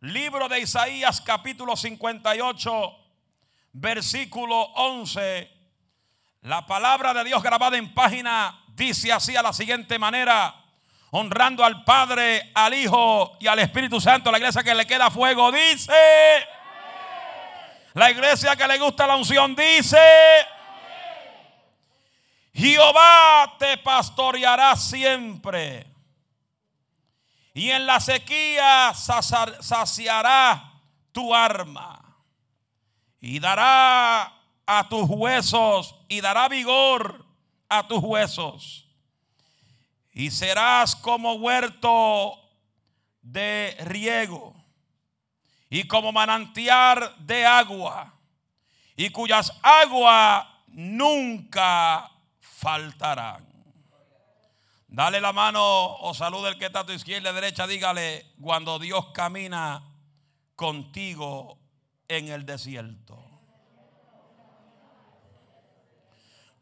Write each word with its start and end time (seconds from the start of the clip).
Libro 0.00 0.48
de 0.48 0.60
Isaías 0.60 1.20
capítulo 1.20 1.74
58, 1.74 2.96
versículo 3.72 4.62
11. 4.76 5.50
La 6.42 6.64
palabra 6.66 7.12
de 7.12 7.24
Dios 7.24 7.42
grabada 7.42 7.76
en 7.76 7.92
página 7.92 8.64
dice 8.68 9.12
así 9.12 9.34
a 9.34 9.42
la 9.42 9.52
siguiente 9.52 9.98
manera, 9.98 10.54
honrando 11.10 11.64
al 11.64 11.82
Padre, 11.82 12.52
al 12.54 12.74
Hijo 12.74 13.36
y 13.40 13.48
al 13.48 13.58
Espíritu 13.58 14.00
Santo, 14.00 14.30
la 14.30 14.38
iglesia 14.38 14.62
que 14.62 14.72
le 14.72 14.86
queda 14.86 15.10
fuego 15.10 15.50
dice, 15.50 15.92
la 17.94 18.08
iglesia 18.12 18.54
que 18.54 18.68
le 18.68 18.78
gusta 18.78 19.04
la 19.04 19.16
unción 19.16 19.56
dice, 19.56 19.98
Jehová 22.54 23.56
te 23.58 23.78
pastoreará 23.78 24.76
siempre. 24.76 25.97
Y 27.58 27.72
en 27.72 27.86
la 27.86 27.98
sequía 27.98 28.92
saciará 28.94 30.80
tu 31.10 31.34
arma. 31.34 32.00
Y 33.20 33.40
dará 33.40 34.32
a 34.64 34.88
tus 34.88 35.10
huesos 35.10 35.96
y 36.08 36.20
dará 36.20 36.48
vigor 36.48 37.26
a 37.68 37.88
tus 37.88 37.98
huesos. 37.98 38.86
Y 40.12 40.30
serás 40.30 40.94
como 40.94 41.32
huerto 41.32 42.38
de 43.22 43.76
riego 43.80 44.54
y 45.68 45.82
como 45.88 46.12
manantial 46.12 47.12
de 47.18 47.44
agua 47.44 48.14
y 48.94 49.10
cuyas 49.10 49.52
aguas 49.62 50.46
nunca 50.68 52.08
faltarán. 52.38 53.47
Dale 54.88 55.20
la 55.20 55.34
mano 55.34 55.96
o 55.98 56.14
saluda 56.14 56.48
el 56.48 56.58
que 56.58 56.66
está 56.66 56.80
a 56.80 56.86
tu 56.86 56.92
izquierda 56.92 57.32
derecha. 57.32 57.66
Dígale 57.66 58.32
cuando 58.40 58.78
Dios 58.78 59.08
camina 59.12 59.84
contigo 60.56 61.58
en 62.08 62.28
el 62.28 62.46
desierto. 62.46 63.22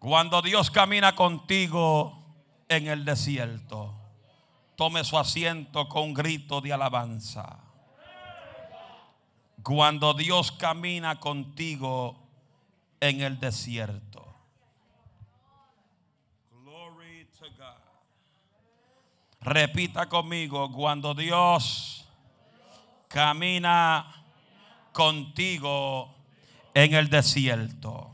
Cuando 0.01 0.43
Dios 0.43 0.71
camina 0.71 1.15
contigo 1.15 2.35
en 2.69 2.89
el 2.89 3.05
desierto, 3.05 3.95
tome 4.75 5.05
su 5.05 5.17
asiento 5.19 5.89
con 5.89 6.13
grito 6.13 6.61
de 6.61 6.73
alabanza. 6.73 7.61
Cuando 9.63 10.15
Dios 10.15 10.53
camina 10.53 11.19
contigo 11.21 12.29
en 13.01 13.21
el 13.21 13.39
desierto. 13.41 14.06
Repita 19.47 20.09
conmigo, 20.09 20.73
cuando 20.73 21.15
Dios 21.15 22.05
camina 23.07 24.13
contigo 24.91 26.13
en 26.75 26.95
el 26.95 27.09
desierto. 27.09 28.11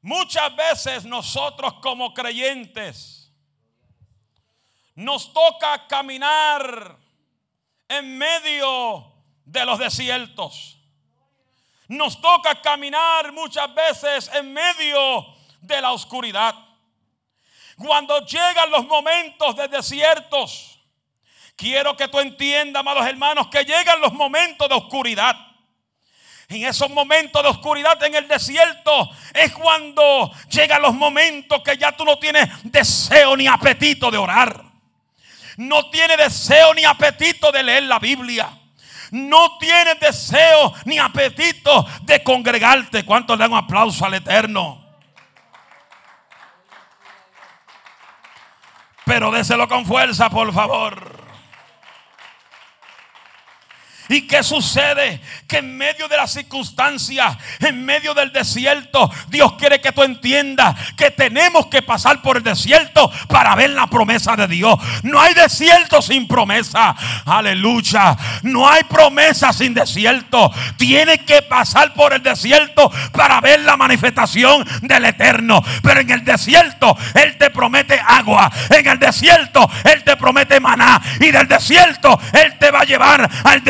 Muchas 0.00 0.56
veces 0.56 1.04
nosotros 1.04 1.74
como 1.82 2.14
creyentes 2.14 3.30
nos 4.94 5.30
toca 5.34 5.86
caminar 5.86 6.96
en 7.86 8.16
medio 8.16 9.12
de 9.44 9.66
los 9.66 9.78
desiertos. 9.78 10.78
Nos 11.88 12.18
toca 12.22 12.58
caminar 12.62 13.30
muchas 13.34 13.74
veces 13.74 14.30
en 14.32 14.50
medio 14.50 15.26
de 15.60 15.82
la 15.82 15.92
oscuridad. 15.92 16.54
Cuando 17.76 18.24
llegan 18.24 18.70
los 18.70 18.86
momentos 18.86 19.56
de 19.56 19.68
desiertos, 19.68 20.78
quiero 21.56 21.96
que 21.96 22.08
tú 22.08 22.20
entiendas, 22.20 22.80
amados 22.80 23.06
hermanos, 23.06 23.48
que 23.48 23.64
llegan 23.64 24.00
los 24.00 24.12
momentos 24.12 24.68
de 24.68 24.74
oscuridad. 24.74 25.36
En 26.48 26.64
esos 26.66 26.90
momentos 26.90 27.42
de 27.42 27.48
oscuridad 27.48 28.02
en 28.04 28.14
el 28.14 28.28
desierto 28.28 29.10
es 29.32 29.52
cuando 29.52 30.30
llegan 30.50 30.82
los 30.82 30.94
momentos 30.94 31.62
que 31.62 31.76
ya 31.76 31.92
tú 31.92 32.04
no 32.04 32.18
tienes 32.18 32.48
deseo 32.64 33.36
ni 33.36 33.46
apetito 33.46 34.10
de 34.10 34.18
orar. 34.18 34.62
No 35.56 35.88
tienes 35.90 36.18
deseo 36.18 36.74
ni 36.74 36.84
apetito 36.84 37.50
de 37.50 37.62
leer 37.62 37.84
la 37.84 37.98
Biblia. 37.98 38.50
No 39.10 39.58
tienes 39.58 39.98
deseo 40.00 40.74
ni 40.84 40.98
apetito 40.98 41.86
de 42.02 42.22
congregarte. 42.22 43.04
¿Cuánto 43.04 43.34
le 43.36 43.40
dan 43.40 43.52
un 43.52 43.58
aplauso 43.58 44.04
al 44.04 44.14
Eterno? 44.14 44.83
Pero 49.04 49.30
déselo 49.30 49.68
con 49.68 49.84
fuerza, 49.84 50.30
por 50.30 50.52
favor. 50.52 51.13
¿Y 54.08 54.22
qué 54.22 54.42
sucede? 54.42 55.20
Que 55.46 55.58
en 55.58 55.76
medio 55.76 56.08
de 56.08 56.16
las 56.16 56.32
circunstancias, 56.32 57.36
en 57.60 57.84
medio 57.84 58.12
del 58.14 58.32
desierto, 58.32 59.10
Dios 59.28 59.54
quiere 59.54 59.80
que 59.80 59.92
tú 59.92 60.02
entiendas 60.02 60.76
que 60.96 61.10
tenemos 61.10 61.66
que 61.66 61.82
pasar 61.82 62.20
por 62.20 62.36
el 62.36 62.42
desierto 62.42 63.10
para 63.28 63.54
ver 63.54 63.70
la 63.70 63.86
promesa 63.86 64.36
de 64.36 64.46
Dios. 64.46 64.78
No 65.02 65.20
hay 65.20 65.34
desierto 65.34 66.02
sin 66.02 66.28
promesa. 66.28 66.94
Aleluya. 67.24 68.16
No 68.42 68.68
hay 68.68 68.84
promesa 68.84 69.52
sin 69.52 69.72
desierto. 69.74 70.52
Tienes 70.76 71.20
que 71.20 71.42
pasar 71.42 71.94
por 71.94 72.12
el 72.12 72.22
desierto 72.22 72.90
para 73.12 73.40
ver 73.40 73.60
la 73.60 73.76
manifestación 73.76 74.66
del 74.82 75.06
eterno. 75.06 75.62
Pero 75.82 76.00
en 76.00 76.10
el 76.10 76.24
desierto, 76.24 76.96
Él 77.14 77.36
te 77.38 77.50
promete 77.50 77.98
agua. 78.06 78.50
En 78.70 78.86
el 78.86 78.98
desierto, 78.98 79.68
Él 79.84 80.04
te 80.04 80.16
promete 80.16 80.60
maná. 80.60 81.00
Y 81.20 81.30
del 81.30 81.48
desierto, 81.48 82.18
Él 82.32 82.58
te 82.58 82.70
va 82.70 82.80
a 82.80 82.84
llevar 82.84 83.30
al 83.44 83.62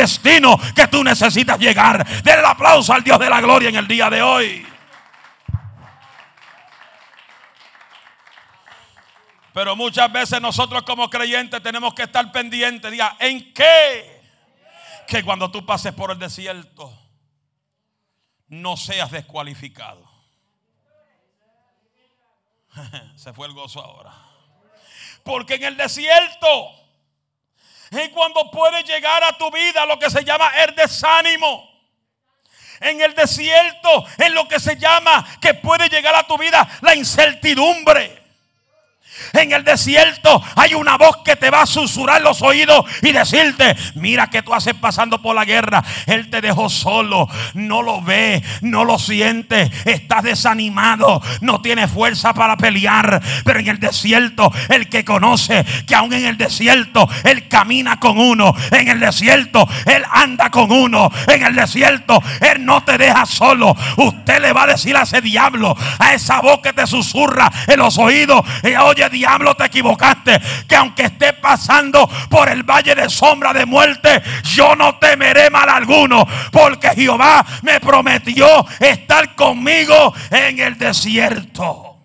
que 0.75 0.89
tú 0.89 1.05
necesitas 1.05 1.59
llegar. 1.59 2.05
Den 2.23 2.39
el 2.39 2.45
aplauso 2.45 2.93
al 2.93 3.05
Dios 3.05 3.19
de 3.19 3.29
la 3.29 3.41
gloria 3.41 3.69
en 3.69 3.77
el 3.77 3.87
día 3.87 4.09
de 4.09 4.23
hoy. 4.23 4.67
Pero 9.53 9.77
muchas 9.77 10.11
veces 10.11 10.41
nosotros 10.41 10.83
como 10.83 11.09
creyentes 11.09 11.63
tenemos 11.63 11.95
que 11.95 12.03
estar 12.05 12.33
pendientes. 12.33 12.91
Diga, 12.91 13.17
¿en 13.21 13.53
qué? 13.53 14.23
Que 15.07 15.23
cuando 15.23 15.51
tú 15.51 15.65
pases 15.65 15.93
por 15.93 16.11
el 16.11 16.19
desierto, 16.19 16.93
no 18.49 18.77
seas 18.77 19.11
descualificado. 19.13 20.11
Se 23.17 23.33
fue 23.33 23.47
el 23.47 23.53
gozo 23.53 23.81
ahora. 23.81 24.13
Porque 25.23 25.55
en 25.55 25.65
el 25.65 25.77
desierto 25.77 26.84
es 27.91 28.09
cuando 28.11 28.51
puede 28.51 28.83
llegar 28.83 29.23
a 29.25 29.37
tu 29.37 29.51
vida 29.51 29.87
lo 29.87 29.99
que 29.99 30.11
se 30.11 30.25
llama 30.25 30.51
el 30.65 30.75
desánimo. 30.75 31.71
En 32.81 33.01
el 33.01 33.15
desierto 33.15 34.05
es 34.19 34.31
lo 34.33 34.49
que 34.49 34.59
se 34.59 34.77
llama 34.77 35.27
que 35.41 35.55
puede 35.55 35.89
llegar 35.89 36.15
a 36.15 36.27
tu 36.27 36.37
vida 36.37 36.69
la 36.83 36.95
incertidumbre. 36.95 38.24
En 39.33 39.53
el 39.53 39.65
desierto 39.65 40.43
hay 40.57 40.75
una 40.75 40.97
voz 40.97 41.19
que 41.25 41.37
te 41.37 41.51
va 41.51 41.63
a 41.63 41.67
susurrar 41.67 42.23
los 42.23 42.43
oídos 42.43 42.85
y 43.03 43.13
decirte, 43.13 43.77
mira 43.95 44.29
que 44.29 44.43
tú 44.43 44.55
haces 44.55 44.75
pasando 44.75 45.21
por 45.21 45.35
la 45.35 45.45
guerra. 45.45 45.83
Él 46.07 46.31
te 46.31 46.41
dejó 46.41 46.69
solo, 46.69 47.29
no 47.55 47.83
lo 47.83 48.01
ve, 48.03 48.43
no 48.61 48.85
lo 48.85 48.99
siente, 48.99 49.71
estás 49.85 50.23
desanimado, 50.23 51.21
no 51.41 51.61
tiene 51.61 51.89
fuerza 51.89 52.35
para 52.35 52.57
pelear. 52.57 53.21
Pero 53.45 53.61
en 53.61 53.69
el 53.69 53.81
desierto, 53.81 54.53
el 54.69 54.89
que 54.89 55.05
conoce 55.05 55.65
que 55.87 55.95
aún 55.95 56.13
en 56.13 56.27
el 56.27 56.37
desierto, 56.37 57.09
Él 57.25 57.49
camina 57.49 57.99
con 57.99 58.19
uno. 58.19 58.55
En 58.71 58.89
el 58.89 59.01
desierto, 59.01 59.69
Él 59.87 60.05
anda 60.11 60.51
con 60.51 60.71
uno. 60.71 61.11
En 61.27 61.43
el 61.43 61.55
desierto, 61.55 62.23
Él 62.41 62.65
no 62.65 62.83
te 62.85 62.99
deja 62.99 63.27
solo. 63.27 63.77
Usted 63.97 64.41
le 64.41 64.53
va 64.53 64.65
a 64.65 64.69
decir 64.69 64.97
a 64.97 65.03
ese 65.03 65.21
diablo, 65.21 65.77
a 65.99 66.15
esa 66.15 66.41
voz 66.41 66.61
que 66.61 66.73
te 66.73 66.87
susurra 66.87 67.51
en 67.67 67.79
los 67.79 67.99
oídos, 67.99 68.45
oye, 68.83 69.04
diablo, 69.09 69.55
te 69.55 69.65
equivocaste. 69.65 70.41
Que 70.69 70.77
aunque 70.77 71.05
esté 71.05 71.33
pasando 71.35 72.09
por 72.29 72.49
el 72.49 72.63
valle 72.63 72.95
de 72.95 73.09
sombra 73.09 73.53
de 73.53 73.67
muerte, 73.67 74.23
yo 74.43 74.75
no 74.77 74.99
temeré 74.99 75.51
mal 75.51 75.69
alguno. 75.69 76.27
Porque 76.51 76.91
Jehová 76.91 77.45
me 77.63 77.81
prometió 77.81 78.67
estar 78.81 79.35
conmigo 79.35 80.15
en 80.31 80.59
el 80.59 80.79
desierto. 80.79 81.99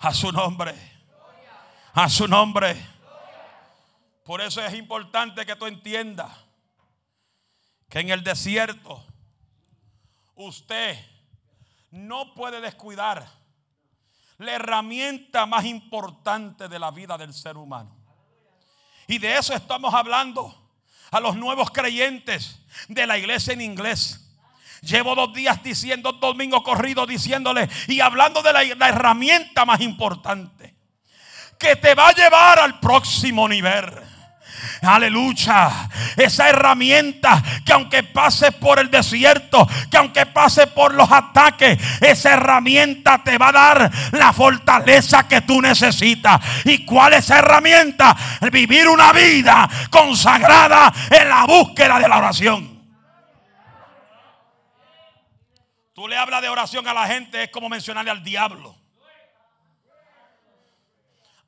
A 0.00 0.12
su 0.12 0.30
nombre. 0.30 0.74
A 1.94 2.08
su 2.08 2.28
nombre. 2.28 2.76
Por 4.24 4.40
eso 4.40 4.60
es 4.64 4.74
importante 4.74 5.46
que 5.46 5.56
tú 5.56 5.66
entiendas 5.66 6.30
que 7.88 8.00
en 8.00 8.10
el 8.10 8.24
desierto 8.24 9.04
usted 10.34 10.98
no 11.90 12.34
puede 12.34 12.60
descuidar 12.60 13.26
la 14.38 14.52
herramienta 14.52 15.46
más 15.46 15.64
importante 15.64 16.68
de 16.68 16.78
la 16.78 16.90
vida 16.90 17.16
del 17.16 17.32
ser 17.32 17.56
humano. 17.56 17.96
Y 19.06 19.18
de 19.18 19.36
eso 19.36 19.54
estamos 19.54 19.94
hablando 19.94 20.54
a 21.10 21.20
los 21.20 21.36
nuevos 21.36 21.70
creyentes 21.70 22.60
de 22.88 23.06
la 23.06 23.16
iglesia 23.16 23.52
en 23.52 23.60
inglés. 23.60 24.22
Llevo 24.82 25.14
dos 25.14 25.32
días 25.32 25.62
diciendo, 25.62 26.12
dos 26.12 26.20
domingos 26.20 26.62
corridos 26.62 27.08
diciéndole 27.08 27.68
y 27.88 28.00
hablando 28.00 28.42
de 28.42 28.52
la, 28.52 28.62
la 28.62 28.88
herramienta 28.88 29.64
más 29.64 29.80
importante 29.80 30.76
que 31.58 31.76
te 31.76 31.94
va 31.94 32.08
a 32.08 32.12
llevar 32.12 32.58
al 32.58 32.78
próximo 32.80 33.48
nivel 33.48 34.15
Aleluya. 34.82 35.88
Esa 36.16 36.48
herramienta 36.48 37.42
que 37.64 37.72
aunque 37.72 38.02
pase 38.02 38.52
por 38.52 38.78
el 38.78 38.90
desierto, 38.90 39.66
que 39.90 39.96
aunque 39.96 40.26
pase 40.26 40.66
por 40.68 40.94
los 40.94 41.10
ataques, 41.10 41.78
esa 42.00 42.34
herramienta 42.34 43.22
te 43.22 43.38
va 43.38 43.48
a 43.48 43.52
dar 43.52 43.90
la 44.12 44.32
fortaleza 44.32 45.26
que 45.26 45.42
tú 45.42 45.60
necesitas. 45.60 46.40
¿Y 46.64 46.84
cuál 46.84 47.14
es 47.14 47.24
esa 47.24 47.38
herramienta? 47.38 48.16
Vivir 48.52 48.88
una 48.88 49.12
vida 49.12 49.68
consagrada 49.90 50.92
en 51.10 51.28
la 51.28 51.44
búsqueda 51.44 51.98
de 51.98 52.08
la 52.08 52.18
oración. 52.18 52.76
Tú 55.94 56.06
le 56.06 56.16
hablas 56.16 56.42
de 56.42 56.48
oración 56.50 56.86
a 56.86 56.92
la 56.92 57.06
gente, 57.06 57.44
es 57.44 57.50
como 57.50 57.70
mencionarle 57.70 58.10
al 58.10 58.22
diablo. 58.22 58.76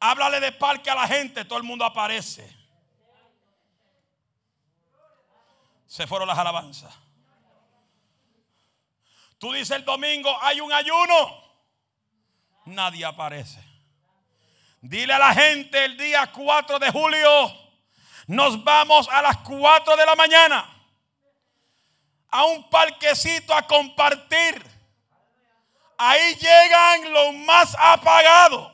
Háblale 0.00 0.40
de 0.40 0.52
parque 0.52 0.90
a 0.90 0.94
la 0.94 1.06
gente, 1.06 1.44
todo 1.44 1.58
el 1.58 1.64
mundo 1.64 1.84
aparece. 1.84 2.57
Se 5.88 6.06
fueron 6.06 6.28
las 6.28 6.38
alabanzas. 6.38 6.94
Tú 9.38 9.52
dices 9.52 9.76
el 9.76 9.84
domingo, 9.84 10.30
hay 10.42 10.60
un 10.60 10.72
ayuno. 10.72 11.42
Nadie 12.66 13.04
aparece. 13.04 13.64
Dile 14.80 15.14
a 15.14 15.18
la 15.18 15.34
gente 15.34 15.84
el 15.84 15.96
día 15.96 16.30
4 16.30 16.78
de 16.78 16.90
julio, 16.92 17.52
nos 18.28 18.62
vamos 18.62 19.08
a 19.08 19.22
las 19.22 19.38
4 19.38 19.96
de 19.96 20.06
la 20.06 20.14
mañana 20.14 20.78
a 22.30 22.44
un 22.44 22.68
parquecito 22.68 23.54
a 23.54 23.62
compartir. 23.62 24.64
Ahí 25.96 26.34
llegan 26.34 27.12
los 27.12 27.34
más 27.44 27.76
apagados. 27.78 28.72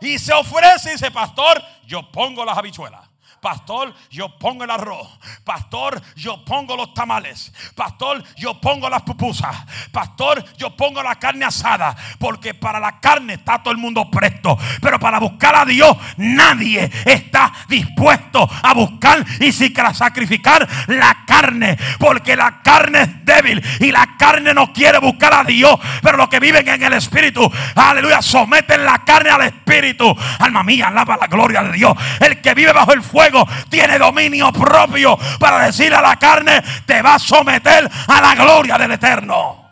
Y 0.00 0.18
se 0.18 0.32
ofrece 0.32 0.90
y 0.90 0.92
dice, 0.92 1.10
pastor, 1.10 1.62
yo 1.84 2.10
pongo 2.10 2.44
las 2.44 2.56
habichuelas. 2.56 3.11
Pastor, 3.42 3.92
yo 4.08 4.38
pongo 4.38 4.62
el 4.62 4.70
arroz. 4.70 5.18
Pastor, 5.42 6.00
yo 6.14 6.44
pongo 6.44 6.76
los 6.76 6.94
tamales. 6.94 7.52
Pastor, 7.74 8.22
yo 8.36 8.60
pongo 8.60 8.88
las 8.88 9.02
pupusas. 9.02 9.56
Pastor, 9.90 10.44
yo 10.56 10.76
pongo 10.76 11.02
la 11.02 11.16
carne 11.16 11.46
asada. 11.46 11.96
Porque 12.20 12.54
para 12.54 12.78
la 12.78 13.00
carne 13.00 13.34
está 13.34 13.60
todo 13.60 13.72
el 13.72 13.78
mundo 13.78 14.08
presto. 14.08 14.56
Pero 14.80 15.00
para 15.00 15.18
buscar 15.18 15.56
a 15.56 15.64
Dios, 15.64 15.96
nadie 16.18 16.88
está 17.04 17.52
dispuesto 17.68 18.48
a 18.62 18.74
buscar 18.74 19.26
y 19.40 19.50
sacrificar 19.50 20.68
la 20.86 21.24
carne. 21.26 21.76
Porque 21.98 22.36
la 22.36 22.62
carne 22.62 23.02
es 23.02 23.24
débil 23.24 23.60
y 23.80 23.90
la 23.90 24.16
carne 24.16 24.54
no 24.54 24.72
quiere 24.72 24.98
buscar 24.98 25.34
a 25.34 25.42
Dios. 25.42 25.74
Pero 26.00 26.16
los 26.16 26.28
que 26.28 26.38
viven 26.38 26.68
en 26.68 26.80
el 26.84 26.92
Espíritu, 26.92 27.50
aleluya, 27.74 28.22
someten 28.22 28.84
la 28.84 29.04
carne 29.04 29.30
al 29.30 29.42
Espíritu. 29.42 30.16
Alma 30.38 30.62
mía, 30.62 30.86
alaba 30.86 31.16
la 31.16 31.26
gloria 31.26 31.64
de 31.64 31.72
Dios. 31.72 31.92
El 32.20 32.40
que 32.40 32.54
vive 32.54 32.72
bajo 32.72 32.92
el 32.92 33.02
fuego 33.02 33.31
tiene 33.68 33.98
dominio 33.98 34.52
propio 34.52 35.18
para 35.38 35.66
decir 35.66 35.94
a 35.94 36.00
la 36.00 36.16
carne, 36.18 36.62
te 36.86 37.02
va 37.02 37.14
a 37.14 37.18
someter 37.18 37.90
a 38.08 38.20
la 38.20 38.34
gloria 38.34 38.78
del 38.78 38.92
Eterno. 38.92 39.70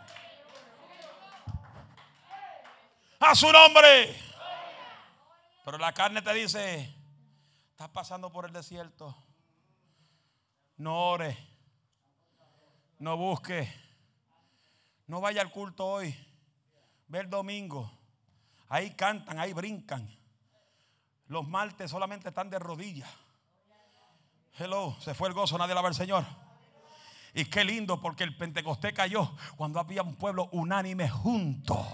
A 3.19 3.35
su 3.35 3.51
nombre. 3.51 4.15
Pero 5.63 5.77
la 5.77 5.93
carne 5.93 6.21
te 6.21 6.33
dice, 6.33 6.95
estás 7.71 7.89
pasando 7.89 8.31
por 8.31 8.45
el 8.45 8.51
desierto. 8.51 9.15
No 10.77 11.11
ore. 11.11 11.37
No 12.97 13.17
busque. 13.17 13.71
No 15.07 15.21
vaya 15.21 15.41
al 15.41 15.51
culto 15.51 15.85
hoy. 15.85 16.15
Ve 17.07 17.19
el 17.19 17.29
domingo. 17.29 17.91
Ahí 18.69 18.95
cantan, 18.95 19.39
ahí 19.39 19.53
brincan. 19.53 20.09
Los 21.27 21.47
martes 21.47 21.91
solamente 21.91 22.29
están 22.29 22.49
de 22.49 22.59
rodillas. 22.59 23.09
Hello, 24.57 24.95
se 24.99 25.13
fue 25.13 25.27
el 25.27 25.33
gozo, 25.33 25.57
nadie 25.57 25.73
la 25.73 25.81
ve 25.81 25.87
al 25.87 25.95
Señor. 25.95 26.25
Y 27.33 27.45
qué 27.45 27.63
lindo 27.63 28.01
porque 28.01 28.23
el 28.23 28.35
Pentecostés 28.35 28.93
cayó 28.93 29.31
cuando 29.55 29.79
había 29.79 30.03
un 30.03 30.15
pueblo 30.15 30.49
unánime 30.51 31.09
junto 31.09 31.87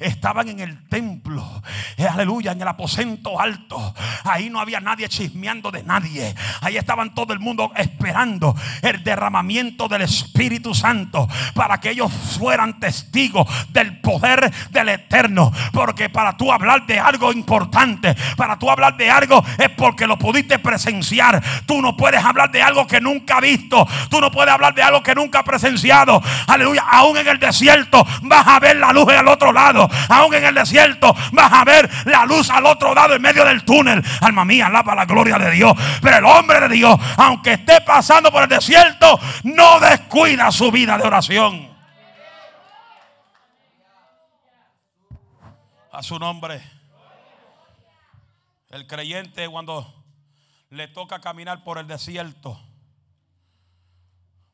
estaban 0.00 0.48
en 0.48 0.60
el 0.60 0.88
templo, 0.88 1.62
aleluya, 2.10 2.52
en 2.52 2.62
el 2.62 2.68
aposento 2.68 3.40
alto. 3.40 3.94
Ahí 4.24 4.50
no 4.50 4.60
había 4.60 4.80
nadie 4.80 5.08
chismeando 5.08 5.70
de 5.70 5.82
nadie. 5.82 6.34
Ahí 6.60 6.76
estaban 6.76 7.14
todo 7.14 7.32
el 7.32 7.40
mundo 7.40 7.72
esperando 7.76 8.54
el 8.82 9.02
derramamiento 9.04 9.88
del 9.88 10.02
Espíritu 10.02 10.74
Santo 10.74 11.28
para 11.54 11.78
que 11.78 11.90
ellos 11.90 12.12
fueran 12.12 12.80
testigos 12.80 13.48
del 13.70 14.00
poder 14.00 14.52
del 14.70 14.88
Eterno. 14.88 15.52
Porque 15.72 16.08
para 16.08 16.36
tú 16.36 16.52
hablar 16.52 16.86
de 16.86 16.98
algo 16.98 17.32
importante, 17.32 18.14
para 18.36 18.58
tú 18.58 18.70
hablar 18.70 18.96
de 18.96 19.10
algo 19.10 19.44
es 19.58 19.70
porque 19.70 20.06
lo 20.06 20.18
pudiste 20.18 20.58
presenciar. 20.58 21.42
Tú 21.66 21.80
no 21.80 21.96
puedes 21.96 22.24
hablar 22.24 22.50
de 22.50 22.62
algo 22.62 22.86
que 22.86 23.00
nunca 23.00 23.36
has 23.36 23.42
visto. 23.42 23.86
Tú 24.10 24.20
no 24.20 24.30
puedes 24.30 24.52
hablar 24.52 24.74
de 24.74 24.82
algo 24.82 25.02
que 25.02 25.14
nunca 25.14 25.40
has 25.40 25.44
presenciado. 25.44 26.22
Aleluya, 26.46 26.84
aún 26.90 27.16
en 27.16 27.28
el 27.28 27.38
desierto 27.38 28.06
vas 28.22 28.46
a 28.46 28.60
ver 28.60 28.76
la 28.76 28.92
luz 28.92 29.08
en 29.12 29.18
el 29.20 29.28
lado. 29.52 29.88
Aún 30.08 30.34
en 30.34 30.44
el 30.44 30.54
desierto 30.54 31.14
vas 31.32 31.52
a 31.52 31.64
ver 31.64 31.90
la 32.06 32.24
luz 32.24 32.50
al 32.50 32.66
otro 32.66 32.94
lado 32.94 33.14
en 33.14 33.22
medio 33.22 33.44
del 33.44 33.64
túnel. 33.64 34.02
Alma 34.20 34.44
mía, 34.44 34.66
alaba 34.66 34.94
la 34.94 35.04
gloria 35.04 35.38
de 35.38 35.50
Dios. 35.50 35.74
Pero 36.00 36.18
el 36.18 36.24
hombre 36.24 36.60
de 36.60 36.68
Dios, 36.68 36.98
aunque 37.16 37.54
esté 37.54 37.80
pasando 37.80 38.30
por 38.30 38.42
el 38.42 38.48
desierto, 38.48 39.18
no 39.44 39.80
descuida 39.80 40.50
su 40.50 40.70
vida 40.70 40.98
de 40.98 41.04
oración. 41.04 41.74
A 45.92 46.02
su 46.02 46.18
nombre. 46.18 46.60
El 48.70 48.88
creyente 48.88 49.48
cuando 49.48 50.04
le 50.70 50.88
toca 50.88 51.20
caminar 51.20 51.62
por 51.62 51.78
el 51.78 51.86
desierto, 51.86 52.60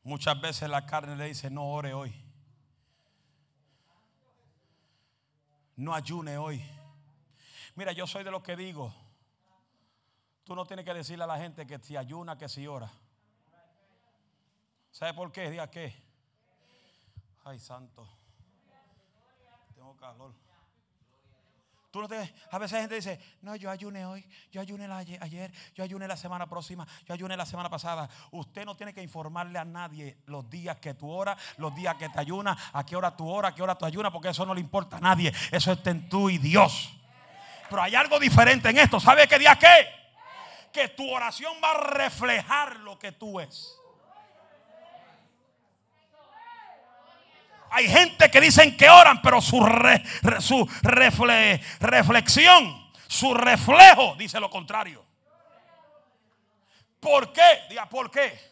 muchas 0.03 0.39
veces 0.39 0.69
la 0.69 0.85
carne 0.85 1.15
le 1.15 1.25
dice, 1.25 1.49
no 1.49 1.63
ore 1.63 1.95
hoy. 1.95 2.20
No 5.75 5.93
ayune 5.93 6.37
hoy. 6.37 6.63
Mira, 7.75 7.91
yo 7.91 8.05
soy 8.05 8.23
de 8.23 8.31
los 8.31 8.43
que 8.43 8.55
digo, 8.55 8.93
tú 10.43 10.55
no 10.55 10.65
tienes 10.65 10.85
que 10.85 10.93
decirle 10.93 11.23
a 11.23 11.27
la 11.27 11.37
gente 11.37 11.65
que 11.65 11.79
si 11.79 11.95
ayuna, 11.95 12.37
que 12.37 12.49
si 12.49 12.67
ora. 12.67 12.91
¿Sabe 14.91 15.13
por 15.13 15.31
qué? 15.31 15.49
Diga 15.49 15.69
qué. 15.71 15.95
Ay, 17.43 17.59
santo. 17.59 18.07
Tengo 19.73 19.95
calor. 19.95 20.33
Tú 21.91 21.99
no 21.99 22.07
te, 22.07 22.33
a 22.49 22.57
veces 22.57 22.71
la 22.71 22.79
gente 22.79 22.95
dice, 22.95 23.19
no, 23.41 23.53
yo 23.57 23.69
ayuné 23.69 24.05
hoy, 24.05 24.25
yo 24.49 24.61
ayuné 24.61 24.85
ayer, 25.19 25.51
yo 25.75 25.83
ayuné 25.83 26.07
la 26.07 26.15
semana 26.15 26.47
próxima, 26.47 26.87
yo 27.05 27.13
ayuné 27.13 27.35
la 27.35 27.45
semana 27.45 27.69
pasada. 27.69 28.09
Usted 28.31 28.63
no 28.63 28.75
tiene 28.75 28.93
que 28.93 29.03
informarle 29.03 29.59
a 29.59 29.65
nadie 29.65 30.15
los 30.27 30.49
días 30.49 30.77
que 30.77 30.93
tú 30.93 31.11
oras, 31.11 31.37
los 31.57 31.75
días 31.75 31.95
que 31.95 32.07
te 32.07 32.17
ayunas, 32.17 32.57
a 32.71 32.85
qué 32.85 32.95
hora 32.95 33.13
tú 33.13 33.29
oras, 33.29 33.51
a 33.51 33.55
qué 33.55 33.61
hora 33.61 33.77
tú 33.77 33.85
ayunas, 33.85 34.09
porque 34.09 34.29
eso 34.29 34.45
no 34.45 34.53
le 34.53 34.61
importa 34.61 34.97
a 34.97 34.99
nadie. 35.01 35.33
Eso 35.51 35.73
está 35.73 35.89
en 35.89 36.07
tú 36.07 36.29
y 36.29 36.37
Dios. 36.37 36.93
Pero 37.69 37.81
hay 37.81 37.93
algo 37.93 38.17
diferente 38.19 38.69
en 38.69 38.77
esto. 38.77 38.97
¿Sabe 38.97 39.27
qué 39.27 39.37
día 39.37 39.57
qué? 39.59 39.89
Que 40.71 40.87
tu 40.87 41.09
oración 41.09 41.53
va 41.61 41.71
a 41.71 41.77
reflejar 41.91 42.77
lo 42.77 42.97
que 42.97 43.11
tú 43.11 43.41
es. 43.41 43.80
Hay 47.73 47.87
gente 47.87 48.29
que 48.29 48.41
dicen 48.41 48.75
que 48.75 48.89
oran, 48.89 49.21
pero 49.21 49.41
su, 49.41 49.57
su 50.39 50.69
reflexión, 51.81 52.91
su 53.07 53.33
reflejo 53.33 54.15
dice 54.17 54.41
lo 54.41 54.49
contrario. 54.49 55.05
¿Por 56.99 57.31
qué? 57.31 57.61
Diga, 57.69 57.87
¿por 57.87 58.11
qué? 58.11 58.51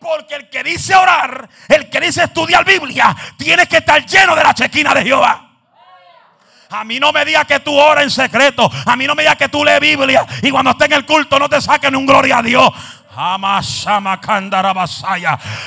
Porque 0.00 0.34
el 0.34 0.50
que 0.50 0.64
dice 0.64 0.94
orar, 0.96 1.48
el 1.68 1.88
que 1.88 2.00
dice 2.00 2.24
estudiar 2.24 2.64
Biblia, 2.64 3.14
tiene 3.38 3.66
que 3.66 3.76
estar 3.76 4.04
lleno 4.04 4.34
de 4.34 4.42
la 4.42 4.52
chequina 4.52 4.94
de 4.94 5.04
Jehová. 5.04 5.50
A 6.70 6.84
mí 6.84 6.98
no 7.00 7.12
me 7.12 7.24
diga 7.24 7.44
que 7.44 7.60
tú 7.60 7.76
oras 7.76 8.04
en 8.04 8.10
secreto. 8.10 8.70
A 8.86 8.96
mí 8.96 9.06
no 9.06 9.14
me 9.14 9.22
diga 9.22 9.36
que 9.36 9.48
tú 9.48 9.64
lees 9.64 9.80
Biblia. 9.80 10.24
Y 10.42 10.50
cuando 10.50 10.70
esté 10.70 10.86
en 10.86 10.92
el 10.92 11.06
culto 11.06 11.38
no 11.38 11.48
te 11.48 11.60
saquen 11.60 11.94
un 11.96 12.06
gloria 12.06 12.38
a 12.38 12.42
Dios. 12.42 12.70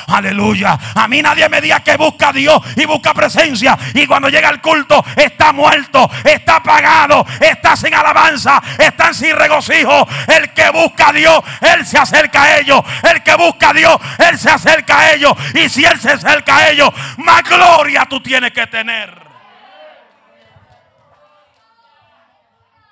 Aleluya. 0.07 0.79
A 0.95 1.07
mí 1.07 1.21
nadie 1.21 1.49
me 1.49 1.59
diga 1.59 1.81
que 1.81 1.97
busca 1.97 2.29
a 2.29 2.33
Dios 2.33 2.61
y 2.77 2.85
busca 2.85 3.13
presencia. 3.13 3.77
Y 3.93 4.07
cuando 4.07 4.29
llega 4.29 4.49
el 4.49 4.61
culto, 4.61 5.03
está 5.15 5.51
muerto, 5.51 6.09
está 6.23 6.57
apagado, 6.57 7.25
está 7.41 7.75
sin 7.75 7.93
alabanza, 7.93 8.61
está 8.77 9.13
sin 9.13 9.35
regocijo. 9.35 10.07
El 10.27 10.53
que 10.53 10.69
busca 10.69 11.09
a 11.09 11.13
Dios, 11.13 11.39
Él 11.61 11.85
se 11.85 11.97
acerca 11.97 12.43
a 12.43 12.59
ellos. 12.59 12.81
El 13.03 13.21
que 13.21 13.35
busca 13.35 13.71
a 13.71 13.73
Dios, 13.73 13.97
Él 14.19 14.39
se 14.39 14.49
acerca 14.49 14.99
a 14.99 15.11
ellos. 15.13 15.33
Y 15.53 15.67
si 15.67 15.83
Él 15.83 15.99
se 15.99 16.11
acerca 16.11 16.57
a 16.57 16.69
ellos, 16.69 16.89
más 17.17 17.43
gloria 17.43 18.05
tú 18.05 18.21
tienes 18.21 18.51
que 18.51 18.67
tener. 18.67 19.21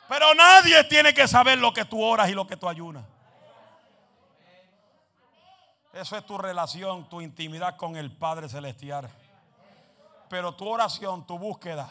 Pero 0.10 0.36
nadie 0.36 0.84
tiene 0.84 1.14
que 1.14 1.26
saber 1.26 1.58
lo 1.58 1.74
que 1.74 1.86
tú 1.86 2.04
oras 2.04 2.30
y 2.30 2.34
lo 2.34 2.46
que 2.46 2.58
tú 2.58 2.68
ayunas. 2.68 3.11
Eso 5.94 6.16
es 6.16 6.26
tu 6.26 6.38
relación, 6.38 7.10
tu 7.10 7.20
intimidad 7.20 7.76
con 7.76 7.98
el 7.98 8.16
Padre 8.16 8.48
Celestial. 8.48 9.10
Pero 10.30 10.56
tu 10.56 10.68
oración, 10.68 11.28
tu 11.28 11.38
búsqueda, 11.38 11.90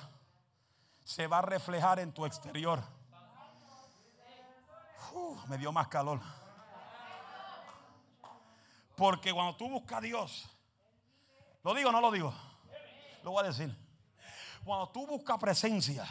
se 1.04 1.26
va 1.26 1.38
a 1.38 1.42
reflejar 1.42 1.98
en 1.98 2.12
tu 2.12 2.24
exterior. 2.24 2.82
Me 5.48 5.58
dio 5.58 5.72
más 5.72 5.88
calor. 5.88 6.20
Porque 8.96 9.32
cuando 9.32 9.56
tú 9.56 9.68
buscas 9.68 9.98
a 9.98 10.00
Dios, 10.00 10.48
¿lo 11.62 11.74
digo 11.74 11.90
o 11.90 11.92
no 11.92 12.00
lo 12.00 12.10
digo? 12.10 12.32
Lo 13.22 13.32
voy 13.32 13.44
a 13.44 13.48
decir. 13.48 13.76
Cuando 14.64 14.88
tú 14.90 15.06
buscas 15.06 15.38
presencia, 15.38 16.06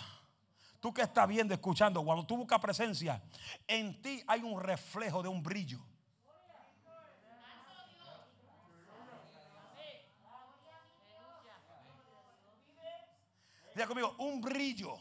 tú 0.80 0.94
que 0.94 1.02
estás 1.02 1.28
viendo, 1.28 1.54
escuchando, 1.54 2.04
cuando 2.04 2.26
tú 2.26 2.38
buscas 2.38 2.60
presencia, 2.60 3.22
en 3.68 4.02
ti 4.02 4.24
hay 4.28 4.42
un 4.42 4.62
reflejo 4.62 5.24
de 5.24 5.30
un 5.30 5.42
brillo. 5.42 5.80
Un 14.18 14.42
brillo. 14.42 14.98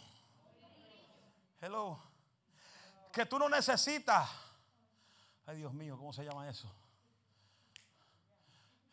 Hello. 1.60 2.00
Que 3.12 3.26
tú 3.26 3.38
no 3.38 3.48
necesitas. 3.48 4.28
Ay, 5.46 5.56
Dios 5.56 5.72
mío, 5.72 5.96
¿cómo 5.96 6.12
se 6.12 6.24
llama 6.24 6.48
eso? 6.48 6.70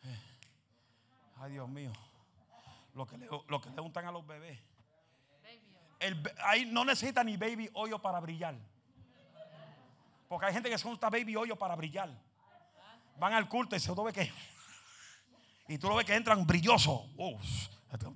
Eh, 0.02 0.20
ay, 1.36 1.52
Dios 1.52 1.68
mío. 1.68 1.92
Lo 2.94 3.06
que 3.06 3.18
le, 3.18 3.28
lo 3.48 3.60
que 3.60 3.70
le 3.70 3.80
untan 3.80 4.06
a 4.06 4.10
los 4.10 4.26
bebés. 4.26 4.58
El, 6.00 6.22
ahí 6.44 6.66
no 6.66 6.84
necesita 6.84 7.22
ni 7.22 7.36
baby 7.36 7.70
hoyo 7.74 8.00
para 8.00 8.20
brillar. 8.20 8.54
Porque 10.28 10.46
hay 10.46 10.52
gente 10.52 10.68
que 10.68 10.78
se 10.78 10.88
unta 10.88 11.08
baby 11.08 11.36
hoyo 11.36 11.56
para 11.56 11.76
brillar. 11.76 12.10
Van 13.18 13.32
al 13.32 13.48
culto 13.48 13.76
y 13.76 13.80
se 13.80 13.92
ve 13.92 14.12
que. 14.12 14.32
Y 15.68 15.78
tú 15.78 15.88
lo 15.88 15.96
ves 15.96 16.06
que 16.06 16.14
entran 16.14 16.46
brillosos. 16.46 17.02
Uf, 17.16 17.68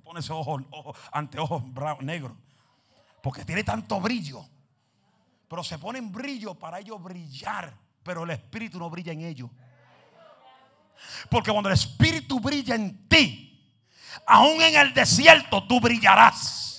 pone 0.03 0.21
ese 0.21 0.33
ojo, 0.33 0.61
ojo 0.71 0.95
anteojos 1.13 1.63
negros. 2.01 2.33
Porque 3.23 3.45
tiene 3.45 3.65
tanto 3.65 4.01
brillo. 4.01 4.45
Pero 5.49 5.65
se 5.65 5.79
ponen 5.79 6.13
brillo 6.13 6.55
para 6.55 6.79
ellos 6.79 7.03
brillar. 7.03 7.75
Pero 8.03 8.25
el 8.25 8.31
Espíritu 8.31 8.79
no 8.79 8.89
brilla 8.89 9.13
en 9.13 9.23
ellos. 9.23 9.51
Porque 11.29 11.51
cuando 11.51 11.69
el 11.69 11.75
Espíritu 11.75 12.41
brilla 12.41 12.75
en 12.75 13.09
ti, 13.09 13.75
aún 14.27 14.61
en 14.63 14.77
el 14.77 14.95
desierto 14.95 15.67
tú 15.67 15.81
brillarás. 15.81 16.70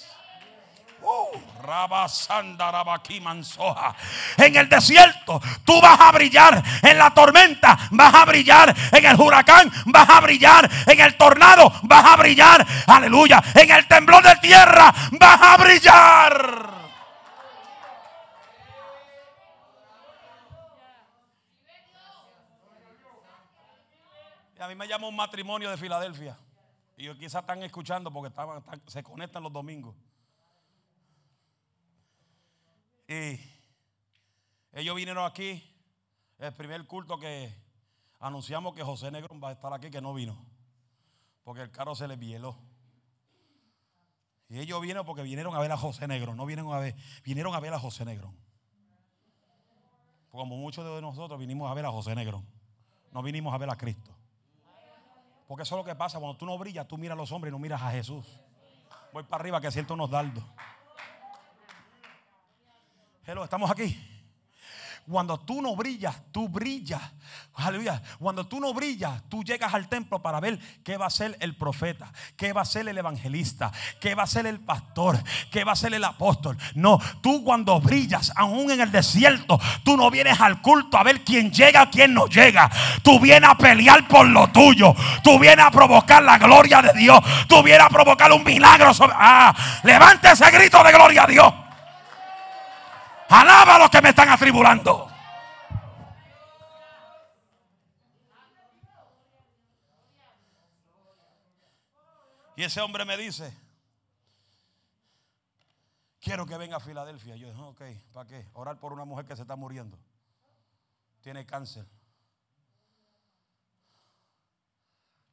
En 4.37 4.55
el 4.55 4.67
desierto 4.67 5.41
tú 5.63 5.79
vas 5.81 5.99
a 5.99 6.11
brillar, 6.11 6.63
en 6.81 6.97
la 6.97 7.13
tormenta 7.13 7.77
vas 7.91 8.13
a 8.13 8.25
brillar, 8.25 8.75
en 8.91 9.05
el 9.05 9.19
huracán 9.19 9.71
vas 9.85 10.09
a 10.09 10.19
brillar, 10.21 10.69
en 10.87 10.99
el 10.99 11.17
tornado 11.17 11.71
vas 11.83 12.05
a 12.05 12.15
brillar, 12.17 12.65
aleluya, 12.87 13.41
en 13.55 13.71
el 13.71 13.87
temblor 13.87 14.23
de 14.23 14.35
tierra 14.37 14.93
vas 15.11 15.41
a 15.41 15.57
brillar. 15.57 16.71
a 24.61 24.67
mí 24.67 24.75
me 24.75 24.87
llama 24.87 25.07
un 25.07 25.15
matrimonio 25.15 25.71
de 25.71 25.77
Filadelfia. 25.77 26.37
Y 26.95 27.11
quizás 27.15 27.41
están 27.41 27.63
escuchando 27.63 28.11
porque 28.11 28.31
se 28.87 29.01
conectan 29.01 29.41
los 29.41 29.51
domingos. 29.51 29.95
Y 33.11 33.37
ellos 34.71 34.95
vinieron 34.95 35.25
aquí, 35.25 35.61
el 36.39 36.53
primer 36.53 36.87
culto 36.87 37.19
que 37.19 37.53
anunciamos 38.21 38.73
que 38.73 38.83
José 38.83 39.11
Negrón 39.11 39.41
va 39.43 39.49
a 39.49 39.51
estar 39.51 39.73
aquí, 39.73 39.91
que 39.91 39.99
no 39.99 40.13
vino. 40.13 40.37
Porque 41.43 41.63
el 41.63 41.71
carro 41.71 41.93
se 41.93 42.07
les 42.07 42.17
bieló. 42.17 42.55
Y 44.47 44.59
ellos 44.59 44.79
vinieron 44.79 45.05
porque 45.05 45.23
vinieron 45.23 45.53
a 45.53 45.59
ver 45.59 45.73
a 45.73 45.77
José 45.77 46.07
Negrón, 46.07 46.37
no 46.37 46.45
vinieron 46.45 46.73
a 46.73 46.79
ver, 46.79 46.95
vinieron 47.25 47.53
a 47.53 47.59
ver 47.59 47.73
a 47.73 47.79
José 47.79 48.05
Negrón. 48.05 48.33
Como 50.29 50.55
muchos 50.55 50.85
de 50.85 51.01
nosotros 51.01 51.37
vinimos 51.37 51.69
a 51.69 51.73
ver 51.73 51.85
a 51.85 51.91
José 51.91 52.15
Negrón, 52.15 52.47
no 53.11 53.21
vinimos 53.21 53.53
a 53.53 53.57
ver 53.57 53.69
a 53.69 53.75
Cristo. 53.75 54.15
Porque 55.49 55.63
eso 55.63 55.75
es 55.75 55.79
lo 55.79 55.83
que 55.83 55.95
pasa. 55.95 56.17
Cuando 56.17 56.37
tú 56.37 56.45
no 56.45 56.57
brillas, 56.57 56.87
tú 56.87 56.97
miras 56.97 57.17
a 57.17 57.19
los 57.19 57.31
hombres 57.33 57.51
y 57.51 57.51
no 57.51 57.59
miras 57.59 57.81
a 57.81 57.91
Jesús. 57.91 58.25
Voy 59.11 59.23
para 59.23 59.41
arriba 59.41 59.59
que 59.59 59.69
siento 59.69 59.95
unos 59.95 60.09
dardos. 60.09 60.45
Estamos 63.39 63.71
aquí. 63.71 63.97
Cuando 65.07 65.39
tú 65.39 65.61
no 65.61 65.75
brillas, 65.75 66.15
tú 66.31 66.47
brillas. 66.47 67.01
Aleluya. 67.55 68.01
Cuando 68.19 68.45
tú 68.45 68.59
no 68.59 68.73
brillas, 68.73 69.23
tú 69.29 69.43
llegas 69.43 69.73
al 69.73 69.87
templo 69.87 70.21
para 70.21 70.39
ver 70.39 70.59
qué 70.83 70.95
va 70.97 71.07
a 71.07 71.09
ser 71.09 71.37
el 71.39 71.55
profeta, 71.55 72.11
qué 72.37 72.53
va 72.53 72.61
a 72.61 72.65
ser 72.65 72.87
el 72.87 72.97
evangelista, 72.97 73.71
qué 73.99 74.15
va 74.15 74.23
a 74.23 74.27
ser 74.27 74.45
el 74.45 74.59
pastor, 74.59 75.17
qué 75.49 75.63
va 75.63 75.71
a 75.71 75.75
ser 75.75 75.93
el 75.93 76.03
apóstol. 76.03 76.57
No, 76.75 76.99
tú 77.21 77.43
cuando 77.43 77.79
brillas, 77.79 78.31
aún 78.35 78.69
en 78.69 78.81
el 78.81 78.91
desierto, 78.91 79.59
tú 79.83 79.97
no 79.97 80.11
vienes 80.11 80.39
al 80.39 80.61
culto 80.61 80.97
a 80.97 81.03
ver 81.03 81.23
quién 81.23 81.51
llega, 81.51 81.89
quién 81.89 82.13
no 82.13 82.27
llega. 82.27 82.69
Tú 83.01 83.19
vienes 83.19 83.49
a 83.49 83.57
pelear 83.57 84.07
por 84.07 84.27
lo 84.27 84.49
tuyo. 84.51 84.93
Tú 85.23 85.39
vienes 85.39 85.65
a 85.65 85.71
provocar 85.71 86.21
la 86.21 86.37
gloria 86.37 86.81
de 86.81 86.93
Dios. 86.99 87.19
Tú 87.47 87.63
vienes 87.63 87.85
a 87.85 87.89
provocar 87.89 88.31
un 88.31 88.43
milagro. 88.43 88.93
Sobre... 88.93 89.15
Ah, 89.17 89.55
levante 89.83 90.31
ese 90.31 90.51
grito 90.51 90.83
de 90.83 90.91
gloria 90.91 91.23
a 91.23 91.27
Dios. 91.27 91.60
Alaba 93.31 93.75
a 93.75 93.79
los 93.79 93.89
que 93.89 94.01
me 94.01 94.09
están 94.09 94.27
atribulando. 94.27 95.09
Y 102.57 102.63
ese 102.65 102.81
hombre 102.81 103.05
me 103.05 103.15
dice, 103.15 103.57
quiero 106.19 106.45
que 106.45 106.57
venga 106.57 106.75
a 106.75 106.79
Filadelfia. 106.81 107.37
Yo 107.37 107.47
dije, 107.47 107.61
ok, 107.61 107.81
¿para 108.11 108.27
qué? 108.27 108.49
Orar 108.53 108.77
por 108.79 108.91
una 108.91 109.05
mujer 109.05 109.25
que 109.25 109.37
se 109.37 109.43
está 109.43 109.55
muriendo. 109.55 109.97
Tiene 111.21 111.45
cáncer. 111.45 111.87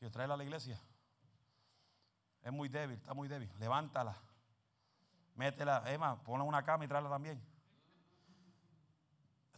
Y 0.01 0.09
traerla 0.09 0.35
a 0.35 0.39
la 0.39 0.45
iglesia. 0.45 0.81
Es 2.45 2.53
muy 2.53 2.69
débil, 2.69 2.97
está 2.97 3.13
muy 3.13 3.27
débil. 3.27 3.51
Levántala. 3.59 4.17
Métela, 5.35 5.83
Emma, 5.87 6.23
ponla 6.23 6.45
una 6.45 6.63
cama 6.63 6.85
y 6.85 6.89
tráela 6.89 7.11
también. 7.11 7.58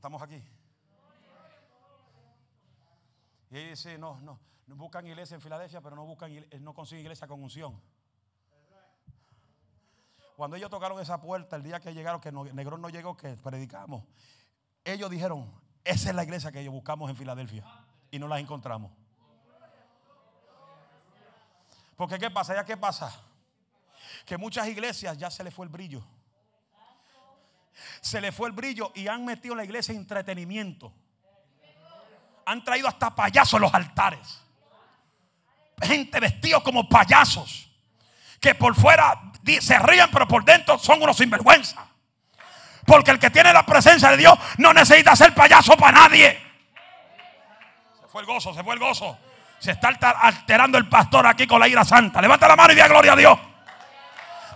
Estamos 0.00 0.22
aquí. 0.22 0.42
Y 3.50 3.64
dice, 3.68 3.98
no, 3.98 4.18
no, 4.22 4.40
no 4.66 4.74
buscan 4.74 5.06
iglesia 5.06 5.34
en 5.34 5.42
Filadelfia, 5.42 5.82
pero 5.82 5.94
no 5.94 6.06
buscan, 6.06 6.32
no 6.60 6.72
consiguen 6.72 7.04
iglesia 7.04 7.28
con 7.28 7.42
unción. 7.42 7.78
Cuando 10.36 10.56
ellos 10.56 10.70
tocaron 10.70 10.98
esa 11.02 11.20
puerta 11.20 11.56
el 11.56 11.62
día 11.62 11.80
que 11.80 11.92
llegaron, 11.92 12.18
que 12.18 12.32
Negrón 12.32 12.80
no 12.80 12.88
llegó, 12.88 13.14
que 13.14 13.36
predicamos, 13.36 14.04
ellos 14.84 15.10
dijeron, 15.10 15.52
esa 15.84 16.08
es 16.08 16.14
la 16.14 16.24
iglesia 16.24 16.50
que 16.50 16.60
ellos 16.60 16.72
buscamos 16.72 17.10
en 17.10 17.16
Filadelfia 17.16 17.66
y 18.10 18.18
no 18.18 18.26
la 18.26 18.40
encontramos. 18.40 18.92
Porque 21.94 22.18
¿qué 22.18 22.30
pasa? 22.30 22.54
¿Ya 22.54 22.64
qué 22.64 22.78
pasa? 22.78 23.22
Que 24.24 24.38
muchas 24.38 24.66
iglesias 24.66 25.18
ya 25.18 25.30
se 25.30 25.44
les 25.44 25.52
fue 25.52 25.66
el 25.66 25.70
brillo 25.70 26.02
se 28.00 28.20
le 28.20 28.32
fue 28.32 28.48
el 28.48 28.54
brillo 28.54 28.92
y 28.94 29.08
han 29.08 29.24
metido 29.24 29.54
en 29.54 29.58
la 29.58 29.64
iglesia 29.64 29.94
entretenimiento. 29.94 30.92
Han 32.46 32.64
traído 32.64 32.88
hasta 32.88 33.14
payasos 33.14 33.54
en 33.54 33.62
los 33.62 33.74
altares. 33.74 34.42
Gente 35.82 36.20
vestidos 36.20 36.62
como 36.62 36.88
payasos. 36.88 37.70
Que 38.40 38.54
por 38.54 38.74
fuera 38.74 39.20
se 39.60 39.78
ríen, 39.78 40.08
pero 40.10 40.26
por 40.26 40.44
dentro 40.44 40.78
son 40.78 41.02
unos 41.02 41.16
sinvergüenza. 41.16 41.86
Porque 42.86 43.10
el 43.10 43.18
que 43.18 43.30
tiene 43.30 43.52
la 43.52 43.64
presencia 43.64 44.10
de 44.10 44.16
Dios 44.16 44.38
no 44.58 44.72
necesita 44.72 45.14
ser 45.14 45.34
payaso 45.34 45.76
para 45.76 46.00
nadie. 46.00 46.40
Se 48.00 48.08
fue 48.08 48.22
el 48.22 48.26
gozo, 48.26 48.54
se 48.54 48.64
fue 48.64 48.74
el 48.74 48.80
gozo. 48.80 49.16
Se 49.58 49.72
está 49.72 49.88
alterando 49.88 50.78
el 50.78 50.88
pastor 50.88 51.26
aquí 51.26 51.46
con 51.46 51.60
la 51.60 51.68
ira 51.68 51.84
santa. 51.84 52.20
Levanta 52.22 52.48
la 52.48 52.56
mano 52.56 52.72
y 52.72 52.76
diga 52.76 52.88
gloria 52.88 53.12
a 53.12 53.16
Dios. 53.16 53.38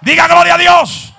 Diga 0.00 0.26
gloria 0.26 0.54
a 0.54 0.58
Dios. 0.58 1.13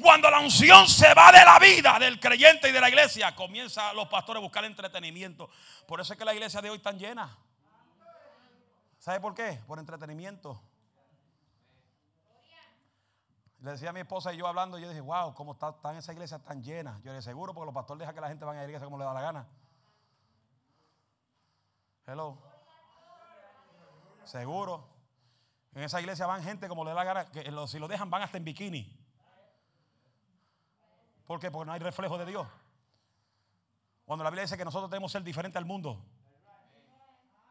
Cuando 0.00 0.30
la 0.30 0.40
unción 0.40 0.88
se 0.88 1.12
va 1.12 1.30
de 1.32 1.44
la 1.44 1.58
vida 1.58 1.98
del 1.98 2.18
creyente 2.18 2.68
y 2.68 2.72
de 2.72 2.80
la 2.80 2.88
iglesia, 2.88 3.34
comienzan 3.34 3.94
los 3.94 4.08
pastores 4.08 4.38
a 4.38 4.42
buscar 4.42 4.64
entretenimiento. 4.64 5.50
Por 5.86 6.00
eso 6.00 6.14
es 6.14 6.18
que 6.18 6.24
la 6.24 6.32
iglesia 6.32 6.62
de 6.62 6.70
hoy 6.70 6.78
está 6.78 6.92
llena. 6.92 7.36
¿Sabe 8.98 9.20
por 9.20 9.34
qué? 9.34 9.60
Por 9.66 9.78
entretenimiento. 9.78 10.62
Le 13.60 13.72
decía 13.72 13.90
a 13.90 13.92
mi 13.92 14.00
esposa 14.00 14.32
y 14.32 14.38
yo 14.38 14.46
hablando, 14.46 14.78
yo 14.78 14.88
dije, 14.88 15.00
wow, 15.00 15.34
¿cómo 15.34 15.52
está, 15.52 15.74
en 15.90 15.96
esa 15.96 16.12
iglesia 16.12 16.38
tan 16.38 16.62
llena? 16.62 17.00
Yo 17.04 17.12
le 17.12 17.20
seguro 17.20 17.52
porque 17.52 17.66
los 17.66 17.74
pastores 17.74 18.00
dejan 18.00 18.14
que 18.14 18.20
la 18.20 18.28
gente 18.28 18.44
vaya 18.44 18.60
a 18.60 18.62
la 18.62 18.68
iglesia 18.68 18.86
como 18.86 18.98
le 18.98 19.04
da 19.04 19.12
la 19.12 19.20
gana. 19.20 19.46
Hello. 22.06 22.38
Seguro. 24.24 24.88
En 25.74 25.82
esa 25.82 26.00
iglesia 26.00 26.26
van 26.26 26.42
gente 26.42 26.68
como 26.68 26.84
le 26.84 26.90
da 26.90 26.96
la 26.96 27.04
gana, 27.04 27.66
si 27.66 27.78
lo 27.78 27.88
dejan 27.88 28.08
van 28.10 28.22
hasta 28.22 28.38
en 28.38 28.44
bikini. 28.44 29.01
¿Por 31.26 31.40
qué? 31.40 31.50
Porque 31.50 31.66
no 31.66 31.72
hay 31.72 31.80
reflejo 31.80 32.18
de 32.18 32.26
Dios. 32.26 32.46
Cuando 34.04 34.24
la 34.24 34.30
Biblia 34.30 34.42
dice 34.42 34.58
que 34.58 34.64
nosotros 34.64 34.90
debemos 34.90 35.12
ser 35.12 35.22
diferentes 35.22 35.56
al 35.56 35.64
mundo, 35.64 36.04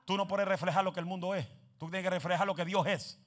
tú 0.06 0.18
no 0.18 0.28
puedes 0.28 0.48
reflejar 0.48 0.84
lo 0.84 0.94
que 0.94 1.00
el 1.00 1.06
mundo 1.06 1.34
es. 1.34 1.48
Tú 1.78 1.90
tienes 1.90 2.04
que 2.04 2.10
reflejar 2.10 2.46
lo 2.46 2.54
que 2.54 2.66
Dios 2.66 2.86
es. 2.86 3.20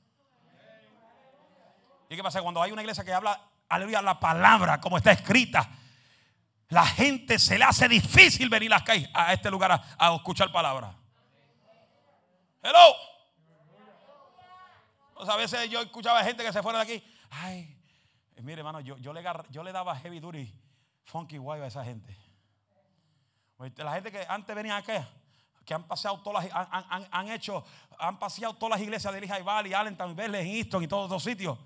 ¿Y 2.08 2.16
qué 2.16 2.22
pasa? 2.22 2.42
Cuando 2.42 2.62
hay 2.62 2.70
una 2.70 2.82
iglesia 2.82 3.04
que 3.04 3.12
habla, 3.12 3.40
aleluya, 3.68 4.02
la 4.02 4.20
palabra 4.20 4.80
como 4.80 4.98
está 4.98 5.10
escrita, 5.10 5.68
la 6.68 6.86
gente 6.86 7.38
se 7.38 7.58
le 7.58 7.64
hace 7.64 7.88
difícil 7.88 8.48
venir 8.48 8.72
a 8.72 9.32
este 9.32 9.50
lugar 9.50 9.82
a, 9.98 10.14
escuchar 10.14 10.52
palabra. 10.52 10.94
Hello. 12.62 12.94
a 15.28 15.36
veces 15.36 15.68
yo 15.70 15.80
escuchaba 15.80 16.22
gente 16.22 16.44
que 16.44 16.52
se 16.52 16.62
fuera 16.62 16.78
de 16.78 16.84
aquí. 16.84 17.04
Ay, 17.30 17.76
mire, 18.42 18.60
hermano, 18.60 18.80
yo, 18.80 18.96
yo, 18.98 19.12
le, 19.12 19.22
yo 19.50 19.62
le 19.62 19.72
daba 19.72 19.96
heavy 19.96 20.20
duty, 20.20 20.52
funky 21.04 21.38
guay 21.38 21.60
a 21.60 21.66
esa 21.66 21.84
gente. 21.84 22.16
La 23.76 23.94
gente 23.94 24.10
que 24.10 24.24
antes 24.28 24.54
venía 24.54 24.76
acá, 24.76 25.08
que 25.64 25.74
han 25.74 25.86
paseado 25.86 26.20
todas 26.20 26.44
las, 26.44 26.54
han, 26.54 27.08
han, 27.10 27.28
hecho, 27.30 27.64
han 27.98 28.18
paseado 28.18 28.54
todas 28.54 28.78
las 28.78 28.80
iglesias 28.80 29.12
de 29.14 29.20
Lehigh 29.20 29.42
Valley, 29.42 29.72
Allentown, 29.72 30.14
Berlin, 30.14 30.46
Easton 30.46 30.82
y 30.82 30.88
todos 30.88 31.10
los 31.10 31.22
sitios. 31.22 31.58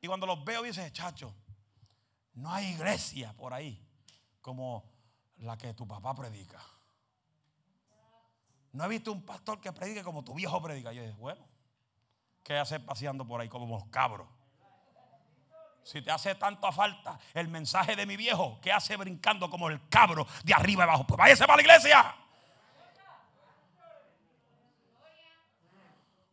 Y 0.00 0.06
cuando 0.06 0.26
los 0.26 0.44
veo, 0.44 0.62
dice, 0.62 0.90
chacho, 0.92 1.34
no 2.34 2.52
hay 2.52 2.72
iglesia 2.72 3.32
por 3.34 3.54
ahí 3.54 3.80
como 4.40 4.84
la 5.38 5.56
que 5.56 5.74
tu 5.74 5.86
papá 5.86 6.14
predica. 6.14 6.60
No 8.72 8.84
he 8.84 8.88
visto 8.88 9.12
un 9.12 9.24
pastor 9.24 9.60
que 9.60 9.72
predique 9.72 10.02
como 10.02 10.24
tu 10.24 10.34
viejo 10.34 10.60
predica. 10.60 10.92
Y 10.92 10.96
yo 10.96 11.02
dije, 11.02 11.14
bueno, 11.14 11.46
¿qué 12.42 12.58
hace 12.58 12.80
paseando 12.80 13.26
por 13.26 13.40
ahí 13.40 13.48
como 13.48 13.66
los 13.66 13.86
cabros? 13.86 14.28
Si 15.84 16.00
te 16.00 16.10
hace 16.10 16.34
tanta 16.34 16.72
falta 16.72 17.18
el 17.34 17.48
mensaje 17.48 17.94
de 17.94 18.06
mi 18.06 18.16
viejo, 18.16 18.58
¿qué 18.62 18.72
hace 18.72 18.96
brincando 18.96 19.50
como 19.50 19.68
el 19.68 19.86
cabro 19.88 20.26
de 20.42 20.54
arriba 20.54 20.84
y 20.84 20.88
abajo? 20.88 21.06
Pues 21.06 21.18
váyase 21.18 21.44
para 21.44 21.56
la 21.56 21.62
iglesia. 21.62 22.14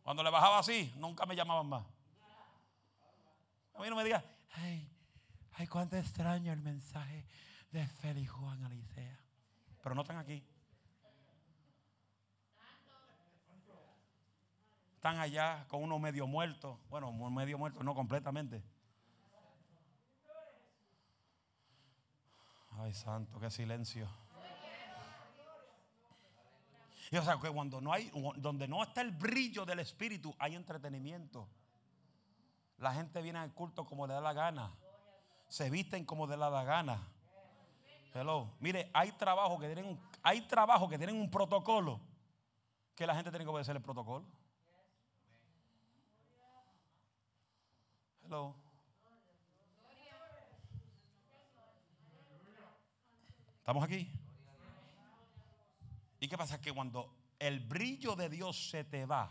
Cuando 0.02 0.22
le 0.22 0.30
bajaba 0.30 0.58
así, 0.58 0.90
nunca 0.96 1.26
me 1.26 1.36
llamaban 1.36 1.66
más. 1.66 1.84
A 3.74 3.82
mí 3.82 3.90
no 3.90 3.96
me 3.96 4.04
diga, 4.04 4.24
ay, 4.54 4.90
ay, 5.52 5.66
cuánto 5.66 5.96
extraño 5.96 6.50
el 6.50 6.60
mensaje 6.60 7.26
de 7.70 7.86
Félix 7.86 8.30
Juan 8.30 8.64
Alicea. 8.64 9.20
Pero 9.82 9.94
no 9.94 10.00
están 10.00 10.16
aquí. 10.16 10.42
Están 14.94 15.18
allá 15.18 15.66
con 15.68 15.82
uno 15.82 15.98
medio 15.98 16.26
muerto. 16.26 16.80
Bueno, 16.88 17.12
medio 17.12 17.58
muerto, 17.58 17.82
no 17.82 17.94
completamente. 17.94 18.62
Ay, 22.78 22.92
santo, 22.94 23.38
qué 23.38 23.50
silencio. 23.50 24.08
Y 27.10 27.16
o 27.18 27.22
sea, 27.22 27.36
que 27.36 27.50
cuando 27.50 27.80
no 27.80 27.92
hay, 27.92 28.10
donde 28.36 28.66
no 28.66 28.82
está 28.82 29.02
el 29.02 29.10
brillo 29.10 29.66
del 29.66 29.80
Espíritu, 29.80 30.34
hay 30.38 30.54
entretenimiento. 30.54 31.46
La 32.78 32.94
gente 32.94 33.20
viene 33.20 33.38
al 33.38 33.52
culto 33.52 33.84
como 33.84 34.06
le 34.06 34.14
da 34.14 34.20
la 34.22 34.32
gana. 34.32 34.72
Se 35.46 35.68
visten 35.68 36.06
como 36.06 36.26
le 36.26 36.38
da 36.38 36.48
la 36.48 36.64
gana. 36.64 37.06
Hello. 38.14 38.50
Mire, 38.60 38.90
hay 38.94 39.12
trabajos 39.12 39.60
que 39.60 39.66
tienen 39.66 39.84
un, 39.84 40.00
hay 40.22 40.40
trabajo 40.42 40.88
que 40.88 40.96
tienen 40.96 41.16
un 41.16 41.30
protocolo 41.30 42.00
que 42.94 43.06
la 43.06 43.14
gente 43.14 43.30
tiene 43.30 43.44
que 43.44 43.50
obedecer 43.50 43.76
el 43.76 43.82
protocolo. 43.82 44.24
Hello. 48.24 48.61
¿Estamos 53.62 53.84
aquí? 53.84 54.10
¿Y 56.18 56.26
qué 56.26 56.36
pasa? 56.36 56.60
Que 56.60 56.72
cuando 56.72 57.14
el 57.38 57.60
brillo 57.60 58.16
de 58.16 58.28
Dios 58.28 58.70
se 58.70 58.82
te 58.82 59.06
va, 59.06 59.30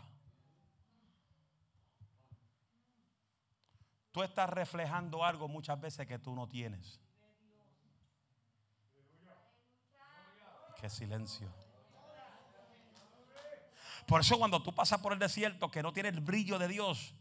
tú 4.10 4.22
estás 4.22 4.48
reflejando 4.48 5.22
algo 5.22 5.48
muchas 5.48 5.78
veces 5.78 6.06
que 6.06 6.18
tú 6.18 6.34
no 6.34 6.48
tienes. 6.48 6.98
Qué 10.80 10.88
silencio. 10.88 11.52
Por 14.06 14.22
eso 14.22 14.38
cuando 14.38 14.62
tú 14.62 14.74
pasas 14.74 14.98
por 15.00 15.12
el 15.12 15.18
desierto 15.18 15.70
que 15.70 15.82
no 15.82 15.92
tiene 15.92 16.08
el 16.08 16.20
brillo 16.20 16.58
de 16.58 16.68
Dios, 16.68 17.14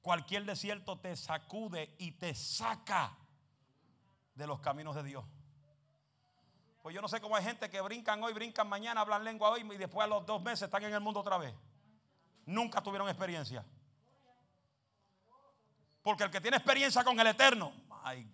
cualquier 0.00 0.44
desierto 0.44 0.98
te 0.98 1.14
sacude 1.14 1.94
y 1.98 2.10
te 2.10 2.34
saca 2.34 3.16
de 4.34 4.48
los 4.48 4.58
caminos 4.58 4.96
de 4.96 5.04
Dios. 5.04 5.24
Pues 6.82 6.94
yo 6.94 7.00
no 7.00 7.08
sé 7.08 7.20
cómo 7.20 7.36
hay 7.36 7.44
gente 7.44 7.70
que 7.70 7.80
brincan 7.80 8.22
hoy, 8.24 8.32
brincan 8.32 8.68
mañana, 8.68 9.00
hablan 9.00 9.22
lengua 9.22 9.50
hoy 9.50 9.60
y 9.60 9.76
después 9.76 10.04
a 10.04 10.08
los 10.08 10.26
dos 10.26 10.42
meses 10.42 10.62
están 10.62 10.82
en 10.82 10.92
el 10.92 11.00
mundo 11.00 11.20
otra 11.20 11.38
vez. 11.38 11.54
Nunca 12.44 12.82
tuvieron 12.82 13.08
experiencia. 13.08 13.64
Porque 16.02 16.24
el 16.24 16.30
que 16.30 16.40
tiene 16.40 16.56
experiencia 16.56 17.04
con 17.04 17.18
el 17.20 17.28
eterno, 17.28 17.72
my. 18.04 18.28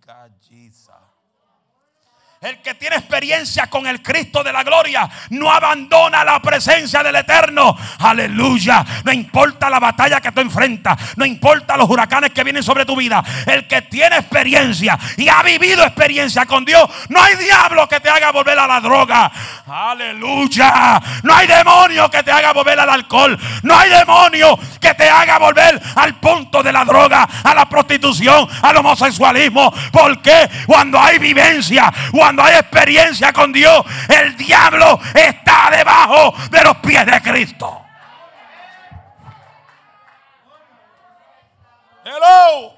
El 2.40 2.58
que 2.58 2.74
tiene 2.74 2.94
experiencia 2.94 3.66
con 3.66 3.84
el 3.88 4.00
Cristo 4.00 4.44
de 4.44 4.52
la 4.52 4.62
gloria 4.62 5.10
no 5.30 5.52
abandona 5.52 6.24
la 6.24 6.40
presencia 6.40 7.02
del 7.02 7.16
Eterno. 7.16 7.76
Aleluya. 7.98 8.86
No 9.02 9.12
importa 9.12 9.68
la 9.68 9.80
batalla 9.80 10.20
que 10.20 10.30
tú 10.30 10.40
enfrentas. 10.40 11.16
No 11.16 11.26
importa 11.26 11.76
los 11.76 11.90
huracanes 11.90 12.30
que 12.30 12.44
vienen 12.44 12.62
sobre 12.62 12.86
tu 12.86 12.94
vida. 12.94 13.24
El 13.44 13.66
que 13.66 13.82
tiene 13.82 14.18
experiencia 14.18 14.96
y 15.16 15.28
ha 15.28 15.42
vivido 15.42 15.82
experiencia 15.82 16.46
con 16.46 16.64
Dios. 16.64 16.88
No 17.08 17.20
hay 17.20 17.34
diablo 17.34 17.88
que 17.88 17.98
te 17.98 18.08
haga 18.08 18.30
volver 18.30 18.56
a 18.56 18.68
la 18.68 18.80
droga. 18.80 19.32
Aleluya. 19.66 21.02
No 21.24 21.34
hay 21.34 21.48
demonio 21.48 22.08
que 22.08 22.22
te 22.22 22.30
haga 22.30 22.52
volver 22.52 22.78
al 22.78 22.90
alcohol. 22.90 23.36
No 23.64 23.76
hay 23.76 23.90
demonio 23.90 24.56
que 24.80 24.94
te 24.94 25.10
haga 25.10 25.38
volver 25.38 25.82
al 25.96 26.14
punto 26.20 26.62
de 26.62 26.72
la 26.72 26.84
droga, 26.84 27.28
a 27.42 27.52
la 27.52 27.68
prostitución, 27.68 28.48
al 28.62 28.76
homosexualismo. 28.76 29.74
Porque 29.90 30.48
cuando 30.68 31.00
hay 31.00 31.18
vivencia, 31.18 31.92
hay 32.36 32.56
experiencia 32.56 33.32
con 33.32 33.52
Dios, 33.52 33.84
el 34.08 34.36
diablo 34.36 35.00
está 35.14 35.70
debajo 35.70 36.34
de 36.50 36.62
los 36.62 36.76
pies 36.78 37.06
de 37.06 37.22
Cristo. 37.22 37.84
Hello. 42.04 42.74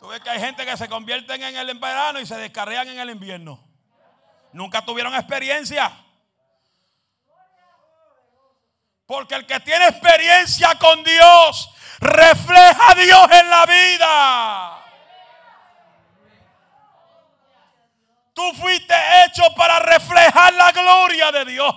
Tú 0.00 0.08
ves 0.08 0.20
que 0.20 0.30
hay 0.30 0.40
gente 0.40 0.66
que 0.66 0.76
se 0.76 0.88
convierten 0.88 1.42
en 1.42 1.56
el 1.56 1.78
verano 1.78 2.18
y 2.18 2.26
se 2.26 2.36
descarrean 2.36 2.88
en 2.88 2.98
el 2.98 3.10
invierno. 3.10 3.62
Nunca 4.52 4.84
tuvieron 4.84 5.14
experiencia. 5.14 5.92
Porque 9.06 9.34
el 9.34 9.46
que 9.46 9.60
tiene 9.60 9.86
experiencia 9.86 10.76
con 10.78 11.04
Dios 11.04 11.70
refleja 12.00 12.90
a 12.90 12.94
Dios 12.94 13.30
en 13.30 13.50
la 13.50 13.66
vida. 13.66 14.81
Tú 18.32 18.42
fuiste 18.54 18.94
hecho 19.24 19.42
para 19.56 19.78
reflejar 19.78 20.54
la 20.54 20.72
gloria 20.72 21.32
de 21.32 21.44
Dios. 21.44 21.74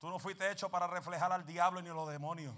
Tú 0.00 0.10
no 0.10 0.18
fuiste 0.18 0.50
hecho 0.50 0.68
para 0.68 0.86
reflejar 0.86 1.32
al 1.32 1.44
diablo 1.44 1.82
ni 1.82 1.88
a 1.88 1.92
los 1.92 2.08
demonios. 2.08 2.54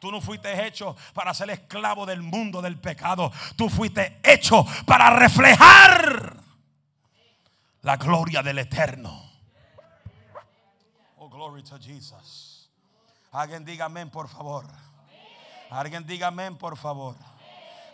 Tú 0.00 0.10
no 0.10 0.20
fuiste 0.20 0.66
hecho 0.66 0.96
para 1.14 1.32
ser 1.32 1.50
esclavo 1.50 2.04
del 2.06 2.22
mundo 2.22 2.60
del 2.60 2.80
pecado. 2.80 3.30
Tú 3.56 3.68
fuiste 3.68 4.20
hecho 4.24 4.64
para 4.84 5.10
reflejar 5.10 6.36
la 7.82 7.96
gloria 7.96 8.42
del 8.42 8.58
eterno. 8.58 9.30
Oh, 11.18 11.28
glory 11.28 11.62
to 11.62 11.78
Jesus. 11.78 12.68
Alguien 13.30 13.64
diga 13.64 13.84
amén, 13.84 14.10
por 14.10 14.28
favor. 14.28 14.66
Alguien 15.70 16.04
diga 16.04 16.26
amén, 16.26 16.56
por 16.58 16.76
favor. 16.76 17.14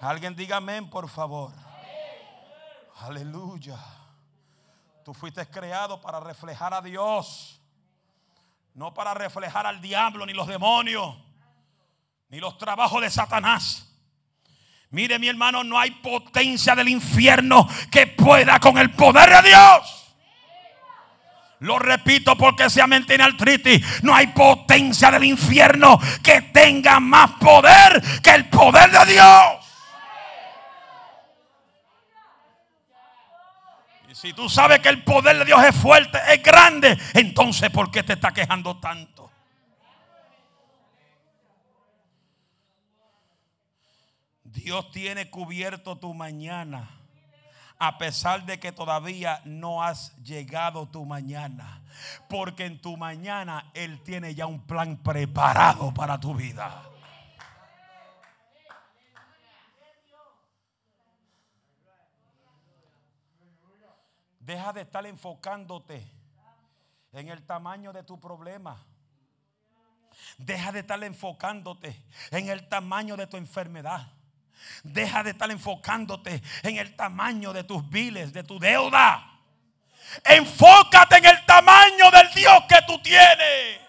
Alguien 0.00 0.36
diga 0.36 0.58
amén, 0.58 0.88
por 0.88 1.08
favor. 1.08 1.52
Aleluya. 3.00 3.76
Tú 5.04 5.14
fuiste 5.14 5.46
creado 5.48 6.00
para 6.00 6.20
reflejar 6.20 6.74
a 6.74 6.80
Dios. 6.80 7.60
No 8.74 8.94
para 8.94 9.12
reflejar 9.14 9.66
al 9.66 9.80
diablo, 9.80 10.24
ni 10.24 10.32
los 10.32 10.46
demonios, 10.46 11.16
ni 12.28 12.38
los 12.38 12.56
trabajos 12.58 13.00
de 13.00 13.10
Satanás. 13.10 13.88
Mire 14.90 15.18
mi 15.18 15.28
hermano, 15.28 15.64
no 15.64 15.78
hay 15.78 15.90
potencia 15.90 16.74
del 16.74 16.88
infierno 16.88 17.68
que 17.90 18.06
pueda 18.06 18.60
con 18.60 18.78
el 18.78 18.90
poder 18.92 19.42
de 19.42 19.48
Dios. 19.48 19.98
Lo 21.60 21.78
repito 21.78 22.36
porque 22.36 22.70
sea 22.70 22.86
mentira 22.86 23.24
al 23.24 23.36
triti. 23.36 23.82
No 24.02 24.14
hay 24.14 24.28
potencia 24.28 25.10
del 25.10 25.24
infierno 25.24 25.98
que 26.22 26.42
tenga 26.42 27.00
más 27.00 27.32
poder 27.32 28.00
que 28.22 28.30
el 28.30 28.48
poder 28.48 28.90
de 28.92 29.12
Dios. 29.12 29.67
Si 34.20 34.32
tú 34.32 34.48
sabes 34.48 34.80
que 34.80 34.88
el 34.88 35.04
poder 35.04 35.38
de 35.38 35.44
Dios 35.44 35.62
es 35.64 35.76
fuerte, 35.76 36.18
es 36.28 36.42
grande, 36.42 36.98
entonces 37.14 37.70
¿por 37.70 37.88
qué 37.88 38.02
te 38.02 38.14
está 38.14 38.32
quejando 38.32 38.76
tanto? 38.80 39.30
Dios 44.42 44.90
tiene 44.90 45.30
cubierto 45.30 45.98
tu 45.98 46.14
mañana. 46.14 46.90
A 47.78 47.96
pesar 47.96 48.44
de 48.44 48.58
que 48.58 48.72
todavía 48.72 49.40
no 49.44 49.84
has 49.84 50.16
llegado 50.24 50.88
tu 50.88 51.04
mañana. 51.04 51.80
Porque 52.28 52.64
en 52.64 52.80
tu 52.80 52.96
mañana 52.96 53.70
Él 53.72 54.02
tiene 54.02 54.34
ya 54.34 54.46
un 54.46 54.66
plan 54.66 54.96
preparado 54.96 55.94
para 55.94 56.18
tu 56.18 56.34
vida. 56.34 56.82
Deja 64.48 64.72
de 64.72 64.80
estar 64.80 65.04
enfocándote 65.04 66.10
en 67.12 67.28
el 67.28 67.44
tamaño 67.44 67.92
de 67.92 68.02
tu 68.02 68.18
problema. 68.18 68.82
Deja 70.38 70.72
de 70.72 70.78
estar 70.78 71.04
enfocándote 71.04 72.02
en 72.30 72.48
el 72.48 72.66
tamaño 72.66 73.18
de 73.18 73.26
tu 73.26 73.36
enfermedad. 73.36 74.10
Deja 74.82 75.22
de 75.22 75.32
estar 75.32 75.50
enfocándote 75.50 76.42
en 76.62 76.78
el 76.78 76.96
tamaño 76.96 77.52
de 77.52 77.62
tus 77.62 77.86
biles, 77.90 78.32
de 78.32 78.42
tu 78.42 78.58
deuda. 78.58 79.38
Enfócate 80.24 81.18
en 81.18 81.26
el 81.26 81.44
tamaño 81.44 82.10
del 82.10 82.32
Dios 82.32 82.64
que 82.70 82.78
tú 82.86 83.02
tienes. 83.02 83.87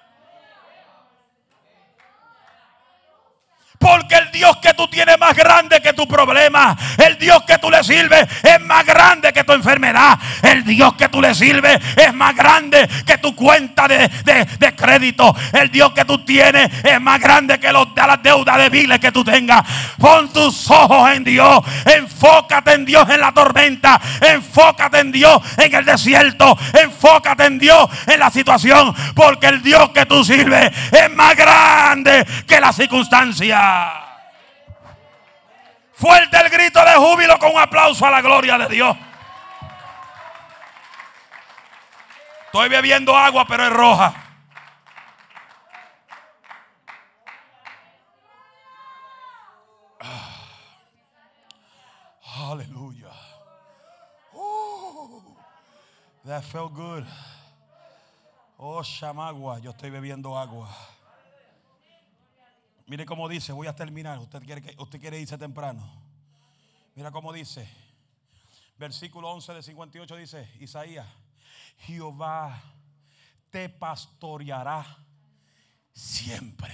Porque 3.80 4.16
el 4.16 4.30
Dios 4.32 4.58
que 4.58 4.74
tú 4.74 4.90
tienes 4.90 5.16
es 5.16 5.20
más 5.22 5.34
grande 5.34 5.82
que 5.82 5.94
tu 5.94 6.06
problema. 6.06 6.78
El 6.98 7.18
Dios 7.18 7.44
que 7.48 7.58
tú 7.60 7.72
le 7.72 7.82
sirves 7.82 8.28
es 8.44 8.60
más 8.60 8.86
grande 8.86 9.32
que 9.32 9.46
tu 9.46 9.54
enfermedad. 9.54 10.20
El 10.44 10.66
Dios 10.66 10.96
que 10.96 11.08
tú 11.08 11.22
le 11.22 11.34
sirves 11.34 11.80
es 11.96 12.14
más 12.14 12.36
grande 12.36 12.90
que 13.06 13.18
tu 13.20 13.34
cuenta 13.34 13.88
de, 13.88 14.10
crédito. 14.76 15.34
El 15.54 15.72
Dios 15.72 15.94
que 15.94 16.04
tú 16.04 16.26
tienes 16.26 16.70
es 16.84 17.00
más 17.00 17.22
grande 17.22 17.58
que 17.58 17.72
los, 17.72 17.88
las 17.96 18.22
deudas 18.22 18.58
débiles 18.58 19.00
que 19.00 19.14
tú 19.14 19.24
tengas. 19.24 19.64
Pon 19.98 20.28
tus 20.34 20.70
ojos 20.70 21.12
en 21.12 21.24
Dios. 21.24 21.62
Enfócate 21.86 22.74
en 22.74 22.84
Dios 22.84 23.10
en 23.10 23.22
la 23.22 23.32
tormenta. 23.32 24.02
Enfócate 24.20 25.00
en 25.00 25.14
Dios 25.14 25.42
en 25.56 25.74
el 25.74 25.86
desierto. 25.86 26.58
Enfócate 26.74 27.46
en 27.46 27.58
Dios 27.58 27.90
en 28.08 28.20
la 28.20 28.30
situación. 28.30 28.94
Porque 29.16 29.48
el 29.48 29.62
Dios 29.62 29.92
que 29.92 30.06
tú 30.06 30.22
sirves 30.26 30.70
es 30.92 31.16
más 31.16 31.34
grande 31.38 32.28
que 32.46 32.60
la 32.60 32.74
circunstancia. 32.74 33.69
Fuerte 35.94 36.38
el 36.38 36.50
grito 36.50 36.84
de 36.84 36.96
júbilo 36.96 37.38
con 37.38 37.52
un 37.54 37.60
aplauso 37.60 38.06
a 38.06 38.12
la 38.12 38.22
gloria 38.22 38.58
de 38.58 38.68
Dios. 38.70 38.96
Estoy 42.46 42.70
bebiendo 42.70 43.16
agua, 43.16 43.46
pero 43.46 43.66
es 43.66 43.74
roja. 43.74 44.14
Ah. 50.00 50.36
Aleluya. 52.52 53.12
Uh, 54.34 55.20
that 56.26 56.44
felt 56.44 56.74
good. 56.74 57.06
Oh, 58.58 58.82
chamagua, 58.84 59.60
yo 59.60 59.72
estoy 59.72 59.90
bebiendo 59.90 60.38
agua. 60.38 60.70
Mire 62.90 63.06
cómo 63.06 63.30
dice, 63.30 63.52
voy 63.52 63.68
a 63.68 63.76
terminar. 63.76 64.18
Usted 64.18 64.44
quiere, 64.44 64.76
usted 64.80 65.00
quiere 65.00 65.20
irse 65.20 65.38
temprano. 65.38 65.88
Mira 66.96 67.12
cómo 67.12 67.32
dice. 67.32 67.70
Versículo 68.80 69.30
11 69.30 69.54
de 69.54 69.62
58 69.62 70.16
dice, 70.16 70.52
Isaías, 70.60 71.08
Jehová 71.82 72.60
te 73.52 73.70
pastoreará 73.70 74.84
siempre. 75.94 76.74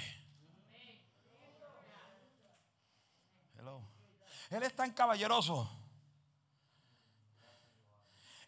Él 4.50 4.64
es 4.64 4.74
tan 4.74 4.92
caballeroso. 4.92 5.70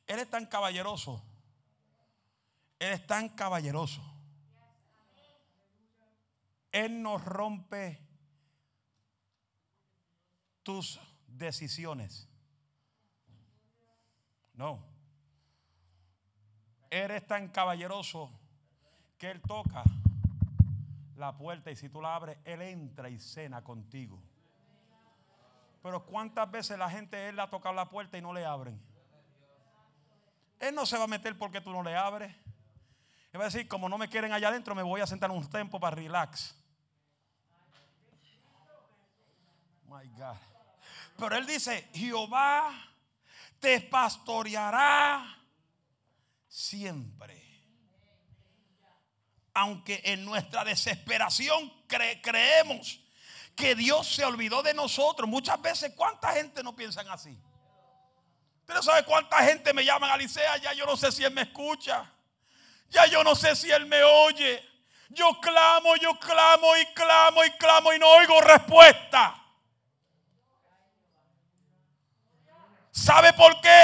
Él 0.06 0.19
es 0.19 0.30
tan 0.30 0.45
caballeroso. 0.45 1.21
Él 2.80 2.93
es 2.93 3.06
tan 3.06 3.27
caballeroso 3.27 4.16
él 6.71 7.01
no 7.01 7.17
rompe 7.17 7.99
tus 10.63 10.99
decisiones. 11.27 12.27
No. 14.53 14.84
Eres 16.89 17.25
tan 17.27 17.49
caballeroso 17.49 18.32
que 19.17 19.32
Él 19.32 19.41
toca 19.41 19.84
la 21.15 21.38
puerta 21.38 21.71
y 21.71 21.75
si 21.75 21.89
tú 21.89 22.01
la 22.01 22.15
abres, 22.15 22.38
Él 22.43 22.62
entra 22.62 23.10
y 23.10 23.19
cena 23.19 23.63
contigo. 23.63 24.19
Pero 25.82 26.06
¿cuántas 26.06 26.49
veces 26.49 26.77
la 26.77 26.89
gente 26.89 27.30
Él 27.30 27.36
le 27.36 27.43
ha 27.43 27.49
tocado 27.49 27.73
la 27.73 27.89
puerta 27.89 28.17
y 28.17 28.21
no 28.21 28.34
le 28.34 28.45
abren? 28.45 28.82
Él 30.60 30.73
no 30.73 30.86
se 30.86 30.97
va 30.97 31.03
a 31.06 31.08
meter 31.08 31.38
porque 31.38 31.62
tú 31.62 31.71
no 31.71 31.84
le 31.84 31.95
abres. 31.95 32.36
Él 33.38 33.41
va 33.41 33.45
a 33.45 33.50
decir, 33.50 33.67
como 33.67 33.88
no 33.88 34.00
me 34.00 34.10
quieren 34.10 34.34
allá 34.34 34.47
adentro, 34.47 34.73
me 34.73 34.82
voy 34.82 35.00
a 35.00 35.06
sentar 35.06 35.30
un 35.30 35.47
tiempo 35.47 35.80
para 35.80 35.95
relax. 35.95 36.56
My 39.86 40.08
God. 40.17 40.36
Pero 41.19 41.36
él 41.36 41.45
dice, 41.45 41.88
Jehová 41.93 42.73
te 43.60 43.80
pastoreará 43.82 45.38
siempre. 46.47 47.39
Aunque 49.54 50.02
en 50.04 50.26
nuestra 50.26 50.63
desesperación 50.63 51.71
creemos 51.88 53.00
que 53.56 53.76
Dios 53.76 54.15
se 54.15 54.26
olvidó 54.26 54.63
de 54.63 54.73
nosotros. 54.73 55.30
Muchas 55.30 55.62
veces, 55.62 55.93
¿cuánta 55.95 56.34
gente 56.34 56.63
no 56.63 56.76
piensan 56.76 57.08
así? 57.10 57.39
Pero 58.65 58.82
sabe 58.82 59.06
cuánta 59.06 59.38
gente 59.43 59.76
me 59.76 59.86
llama 59.86 60.10
a 60.10 60.15
Alicea? 60.15 60.58
Ya 60.58 60.73
yo 60.73 60.88
no 60.88 60.97
sé 60.97 61.12
si 61.12 61.23
él 61.23 61.36
me 61.36 61.43
escucha. 61.43 62.12
Ya 62.89 63.06
yo 63.08 63.23
no 63.23 63.36
sé 63.36 63.56
si 63.56 63.71
él 63.71 63.86
me 63.86 64.04
oye. 64.04 64.63
Yo 65.10 65.39
clamo, 65.39 65.95
yo 65.95 66.17
clamo 66.19 66.76
y 66.78 66.86
clamo 66.93 67.43
y 67.43 67.52
clamo 67.52 67.93
y 67.93 68.00
no 68.00 68.08
oigo 68.10 68.41
respuesta. 68.41 69.36
¿Sabe 72.91 73.32
por 73.34 73.62
qué 73.62 73.84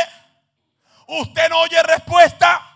usted 1.08 1.50
no 1.50 1.62
oye 1.62 1.82
respuesta? 1.84 2.74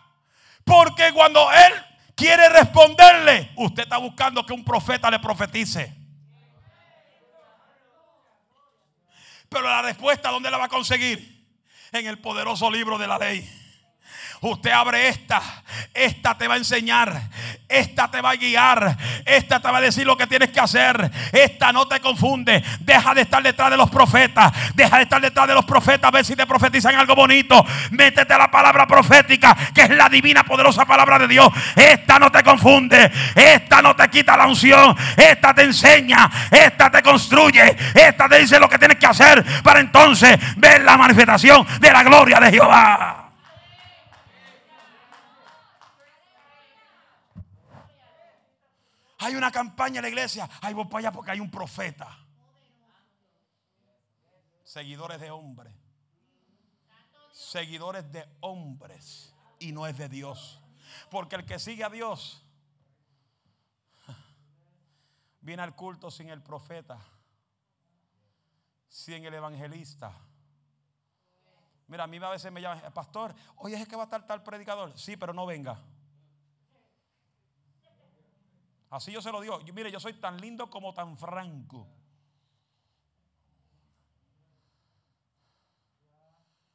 Porque 0.63 1.11
cuando 1.13 1.51
Él 1.51 1.73
quiere 2.15 2.47
responderle, 2.49 3.51
usted 3.55 3.83
está 3.83 3.97
buscando 3.97 4.45
que 4.45 4.53
un 4.53 4.63
profeta 4.63 5.09
le 5.09 5.19
profetice. 5.19 5.95
Pero 9.49 9.63
la 9.63 9.81
respuesta, 9.81 10.29
¿dónde 10.29 10.51
la 10.51 10.57
va 10.57 10.65
a 10.65 10.69
conseguir? 10.69 11.37
En 11.91 12.05
el 12.05 12.19
poderoso 12.19 12.69
libro 12.69 12.97
de 12.97 13.07
la 13.07 13.17
ley. 13.17 13.66
Usted 14.39 14.69
abre 14.69 15.07
esta, 15.07 15.41
esta 15.91 16.37
te 16.37 16.47
va 16.47 16.53
a 16.53 16.57
enseñar, 16.57 17.21
esta 17.67 18.09
te 18.11 18.21
va 18.21 18.31
a 18.31 18.35
guiar, 18.35 18.95
esta 19.25 19.59
te 19.59 19.71
va 19.71 19.79
a 19.79 19.81
decir 19.81 20.05
lo 20.05 20.15
que 20.15 20.27
tienes 20.27 20.49
que 20.49 20.59
hacer, 20.59 21.11
esta 21.31 21.73
no 21.73 21.87
te 21.87 21.99
confunde. 21.99 22.63
Deja 22.81 23.15
de 23.15 23.21
estar 23.21 23.41
detrás 23.41 23.71
de 23.71 23.77
los 23.77 23.89
profetas, 23.89 24.53
deja 24.75 24.97
de 24.97 25.03
estar 25.03 25.19
detrás 25.19 25.47
de 25.47 25.55
los 25.55 25.65
profetas. 25.65 26.07
A 26.07 26.11
ver 26.11 26.23
si 26.23 26.35
te 26.35 26.45
profetizan 26.45 26.93
algo 26.93 27.15
bonito. 27.15 27.65
Métete 27.91 28.31
a 28.31 28.37
la 28.37 28.51
palabra 28.51 28.85
profética, 28.85 29.57
que 29.73 29.81
es 29.81 29.89
la 29.89 30.07
divina, 30.07 30.43
poderosa 30.43 30.85
palabra 30.85 31.17
de 31.17 31.27
Dios. 31.27 31.49
Esta 31.75 32.19
no 32.19 32.31
te 32.31 32.43
confunde, 32.43 33.11
esta 33.33 33.81
no 33.81 33.95
te 33.95 34.07
quita 34.09 34.37
la 34.37 34.45
unción, 34.45 34.95
esta 35.15 35.55
te 35.55 35.63
enseña, 35.63 36.29
esta 36.51 36.91
te 36.91 37.01
construye, 37.01 37.75
esta 37.95 38.29
te 38.29 38.37
dice 38.39 38.59
lo 38.59 38.69
que 38.69 38.77
tienes 38.77 38.97
que 38.97 39.07
hacer 39.07 39.43
para 39.63 39.79
entonces 39.79 40.37
ver 40.57 40.83
la 40.83 40.95
manifestación 40.95 41.65
de 41.79 41.91
la 41.91 42.03
gloria 42.03 42.39
de 42.39 42.51
Jehová. 42.51 43.26
Hay 49.19 49.35
una 49.35 49.51
campaña 49.51 49.97
en 49.97 50.03
la 50.03 50.09
iglesia. 50.09 50.49
Ay, 50.61 50.73
voy 50.73 50.85
para 50.85 50.99
allá 50.99 51.11
porque 51.11 51.31
hay 51.31 51.39
un 51.39 51.49
profeta. 51.49 52.17
Seguidores 54.63 55.19
de 55.19 55.31
hombres. 55.31 55.73
Seguidores 57.31 58.11
de 58.11 58.27
hombres. 58.41 59.33
Y 59.59 59.71
no 59.71 59.87
es 59.87 59.97
de 59.97 60.07
Dios. 60.09 60.61
Porque 61.09 61.35
el 61.35 61.45
que 61.45 61.57
sigue 61.57 61.83
a 61.83 61.89
Dios 61.89 62.43
viene 65.41 65.63
al 65.63 65.75
culto 65.75 66.11
sin 66.11 66.29
el 66.29 66.43
profeta, 66.43 66.99
sin 68.87 69.25
el 69.25 69.33
evangelista. 69.33 70.13
Mira, 71.87 72.03
a 72.03 72.07
mí 72.07 72.17
a 72.17 72.29
veces 72.29 72.51
me 72.51 72.61
llaman, 72.61 72.91
pastor, 72.93 73.33
oye, 73.55 73.77
es 73.77 73.87
que 73.87 73.95
va 73.95 74.03
a 74.03 74.05
estar 74.05 74.27
tal 74.27 74.43
predicador. 74.43 74.97
Sí, 74.97 75.15
pero 75.15 75.33
no 75.33 75.45
venga. 75.45 75.79
Así 78.89 79.11
yo 79.11 79.21
se 79.21 79.31
lo 79.31 79.41
digo. 79.41 79.59
mire, 79.73 79.91
yo 79.91 79.99
soy 79.99 80.13
tan 80.13 80.39
lindo 80.39 80.69
como 80.69 80.93
tan 80.93 81.17
franco. 81.17 81.87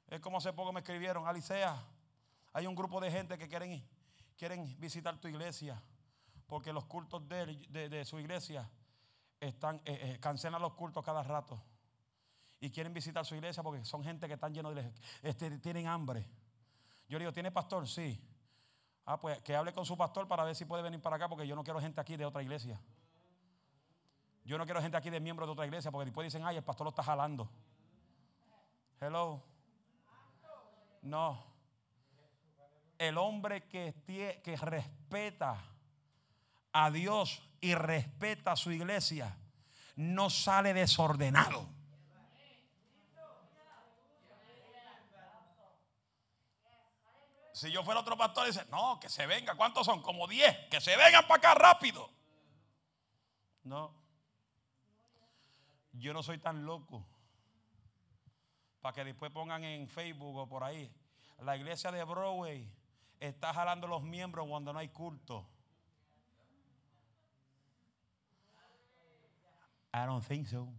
Es 0.08 0.20
como 0.20 0.38
hace 0.38 0.52
poco 0.52 0.72
me 0.72 0.80
escribieron, 0.80 1.26
Alicea, 1.26 1.82
hay 2.52 2.66
un 2.66 2.74
grupo 2.74 3.00
de 3.00 3.10
gente 3.10 3.38
que 3.38 3.48
quieren, 3.48 3.82
quieren 4.36 4.78
visitar 4.78 5.18
tu 5.18 5.26
iglesia 5.26 5.82
porque 6.46 6.70
los 6.70 6.84
cultos 6.84 7.26
de, 7.26 8.04
su 8.04 8.18
iglesia 8.18 8.70
están, 9.40 9.76
eh, 9.86 9.98
eh, 10.02 10.18
cancelan 10.20 10.60
los 10.60 10.74
cultos 10.74 11.02
cada 11.02 11.22
rato 11.22 11.64
y 12.60 12.70
quieren 12.70 12.92
visitar 12.92 13.24
su 13.24 13.34
iglesia 13.34 13.62
porque 13.62 13.84
son 13.86 14.04
gente 14.04 14.28
que 14.28 14.34
están 14.34 14.52
llenos 14.52 14.74
de, 14.74 14.92
este, 15.22 15.58
tienen 15.60 15.86
hambre. 15.86 16.28
Yo 17.08 17.18
le 17.18 17.24
digo, 17.24 17.32
¿tiene 17.32 17.50
pastor? 17.50 17.88
Sí. 17.88 18.22
Ah, 19.04 19.20
pues 19.20 19.40
que 19.42 19.56
hable 19.56 19.72
con 19.72 19.84
su 19.84 19.96
pastor 19.96 20.28
para 20.28 20.44
ver 20.44 20.54
si 20.54 20.64
puede 20.64 20.82
venir 20.82 21.00
para 21.00 21.16
acá, 21.16 21.28
porque 21.28 21.46
yo 21.46 21.56
no 21.56 21.64
quiero 21.64 21.80
gente 21.80 22.00
aquí 22.00 22.16
de 22.16 22.24
otra 22.24 22.42
iglesia. 22.42 22.80
Yo 24.44 24.58
no 24.58 24.64
quiero 24.64 24.80
gente 24.80 24.96
aquí 24.96 25.10
de 25.10 25.20
miembros 25.20 25.48
de 25.48 25.52
otra 25.52 25.66
iglesia, 25.66 25.90
porque 25.90 26.06
después 26.06 26.24
dicen, 26.24 26.44
ay, 26.44 26.56
el 26.56 26.64
pastor 26.64 26.84
lo 26.84 26.90
está 26.90 27.02
jalando. 27.02 27.48
Hello. 29.00 29.42
No. 31.02 31.44
el 32.96 33.18
hombre 33.18 33.66
que, 33.66 33.92
respeta 34.60 35.60
a 36.72 36.90
Dios 36.92 37.42
y 37.60 37.74
respeta 37.74 38.52
a 38.52 38.56
su 38.56 38.70
iglesia 38.70 39.36
no 39.96 40.30
sale 40.30 40.72
desordenado. 40.72 41.66
Si 47.52 47.70
yo 47.70 47.84
fuera 47.84 48.00
otro 48.00 48.16
pastor, 48.16 48.46
dice, 48.46 48.64
no, 48.70 48.98
que 48.98 49.08
se 49.08 49.26
venga. 49.26 49.54
¿Cuántos 49.54 49.84
son? 49.84 50.00
Como 50.00 50.26
10. 50.26 50.68
Que 50.70 50.80
se 50.80 50.96
vengan 50.96 51.26
para 51.26 51.36
acá 51.36 51.54
rápido. 51.54 52.10
No. 53.64 53.94
Yo 55.92 56.12
no 56.14 56.22
soy 56.22 56.38
tan 56.38 56.64
loco. 56.64 57.06
Para 58.80 58.94
que 58.94 59.04
después 59.04 59.30
pongan 59.30 59.62
en 59.64 59.88
Facebook 59.88 60.36
o 60.36 60.48
por 60.48 60.64
ahí. 60.64 60.90
La 61.40 61.56
iglesia 61.56 61.92
de 61.92 62.02
Broadway 62.04 62.70
está 63.20 63.52
jalando 63.52 63.86
los 63.86 64.02
miembros 64.02 64.48
cuando 64.48 64.72
no 64.72 64.78
hay 64.78 64.88
culto. 64.88 65.46
I 69.94 70.06
don't 70.06 70.26
think 70.26 70.46
so. 70.46 70.72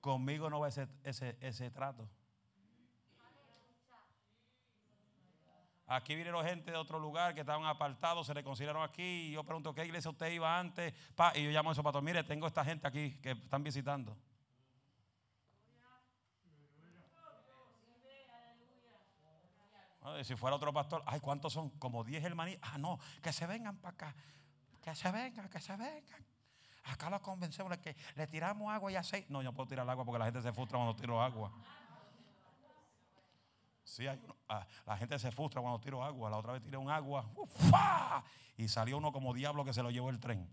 Conmigo 0.00 0.48
no 0.48 0.60
va 0.60 0.68
ese, 0.68 0.88
ese, 1.04 1.36
ese 1.40 1.70
trato. 1.70 2.08
Aquí 5.92 6.14
vinieron 6.14 6.46
gente 6.46 6.70
de 6.70 6.76
otro 6.76 7.00
lugar 7.00 7.34
que 7.34 7.40
estaban 7.40 7.66
apartados, 7.66 8.24
se 8.24 8.32
reconciliaron 8.32 8.80
aquí. 8.84 9.02
Y 9.02 9.32
yo 9.32 9.42
pregunto, 9.42 9.74
¿qué 9.74 9.84
iglesia 9.84 10.08
usted 10.08 10.30
iba 10.30 10.56
antes? 10.56 10.94
Pa, 11.16 11.32
y 11.34 11.42
yo 11.42 11.50
llamo 11.50 11.70
a 11.70 11.72
esos 11.72 11.82
pastor, 11.82 12.00
mire, 12.00 12.22
tengo 12.22 12.46
esta 12.46 12.64
gente 12.64 12.86
aquí 12.86 13.18
que 13.20 13.32
están 13.32 13.64
visitando. 13.64 14.16
Ay, 20.02 20.22
Si 20.22 20.36
fuera 20.36 20.54
otro 20.54 20.72
pastor, 20.72 21.02
ay, 21.06 21.18
¿cuántos 21.18 21.52
son? 21.52 21.70
Como 21.70 22.04
10 22.04 22.22
hermanitos. 22.22 22.70
Ah, 22.72 22.78
no, 22.78 23.00
que 23.20 23.32
se 23.32 23.44
vengan 23.48 23.76
para 23.78 23.94
acá. 23.94 24.14
Que 24.80 24.94
se 24.94 25.10
vengan, 25.10 25.48
que 25.48 25.60
se 25.60 25.76
vengan. 25.76 26.24
Acá 26.84 27.10
los 27.10 27.20
convencemos 27.20 27.68
de 27.68 27.80
que 27.80 27.96
le 28.14 28.28
tiramos 28.28 28.72
agua 28.72 28.92
y 28.92 28.94
aceite. 28.94 29.26
No, 29.28 29.42
yo 29.42 29.50
no 29.50 29.56
puedo 29.56 29.68
tirar 29.68 29.90
agua 29.90 30.04
porque 30.04 30.20
la 30.20 30.26
gente 30.26 30.40
se 30.40 30.52
frustra 30.52 30.78
cuando 30.78 30.94
tiro 30.94 31.20
agua. 31.20 31.50
Sí, 33.90 34.06
hay 34.06 34.20
uno- 34.22 34.36
ah, 34.48 34.64
la 34.86 34.96
gente 34.96 35.18
se 35.18 35.32
frustra 35.32 35.60
cuando 35.60 35.80
tiro 35.80 36.04
agua. 36.04 36.30
La 36.30 36.36
otra 36.36 36.52
vez 36.52 36.62
tiré 36.62 36.76
un 36.76 36.88
agua 36.88 37.28
¡ufa! 37.34 38.22
y 38.56 38.68
salió 38.68 38.96
uno 38.96 39.10
como 39.10 39.34
diablo 39.34 39.64
que 39.64 39.72
se 39.72 39.82
lo 39.82 39.90
llevó 39.90 40.10
el 40.10 40.20
tren. 40.20 40.48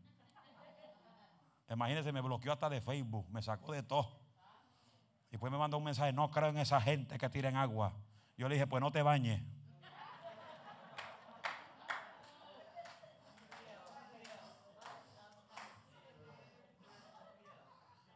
Imagínense, 1.70 2.12
me 2.12 2.22
bloqueó 2.22 2.52
hasta 2.52 2.68
de 2.68 2.82
Facebook, 2.82 3.30
me 3.30 3.44
sacó 3.44 3.74
de 3.74 3.84
todo. 3.84 4.10
Y 5.28 5.32
después 5.34 5.52
me 5.52 5.60
mandó 5.60 5.78
un 5.78 5.84
mensaje, 5.84 6.12
no 6.14 6.32
creo 6.32 6.50
en 6.50 6.58
esa 6.58 6.82
gente 6.82 7.20
que 7.20 7.30
tiren 7.30 7.58
agua. 7.58 7.94
Yo 8.38 8.50
le 8.50 8.56
dije, 8.56 8.66
pues 8.66 8.82
no 8.82 8.92
te 8.92 9.04
bañes. 9.04 9.44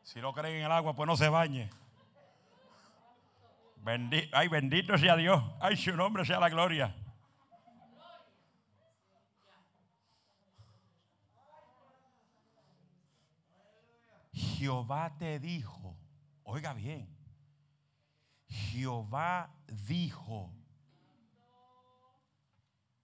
Si 0.03 0.19
no 0.19 0.33
creen 0.33 0.55
en 0.57 0.65
el 0.65 0.71
agua, 0.71 0.95
pues 0.95 1.07
no 1.07 1.15
se 1.15 1.29
bañe. 1.29 1.69
Ay, 4.31 4.47
bendito 4.47 4.97
sea 4.97 5.15
Dios. 5.15 5.43
Ay, 5.59 5.75
su 5.75 5.95
nombre 5.95 6.25
sea 6.25 6.39
la 6.39 6.49
gloria. 6.49 6.95
Jehová 14.33 15.17
te 15.17 15.39
dijo, 15.39 15.97
oiga 16.43 16.73
bien, 16.73 17.09
Jehová 18.47 19.51
dijo, 19.87 20.53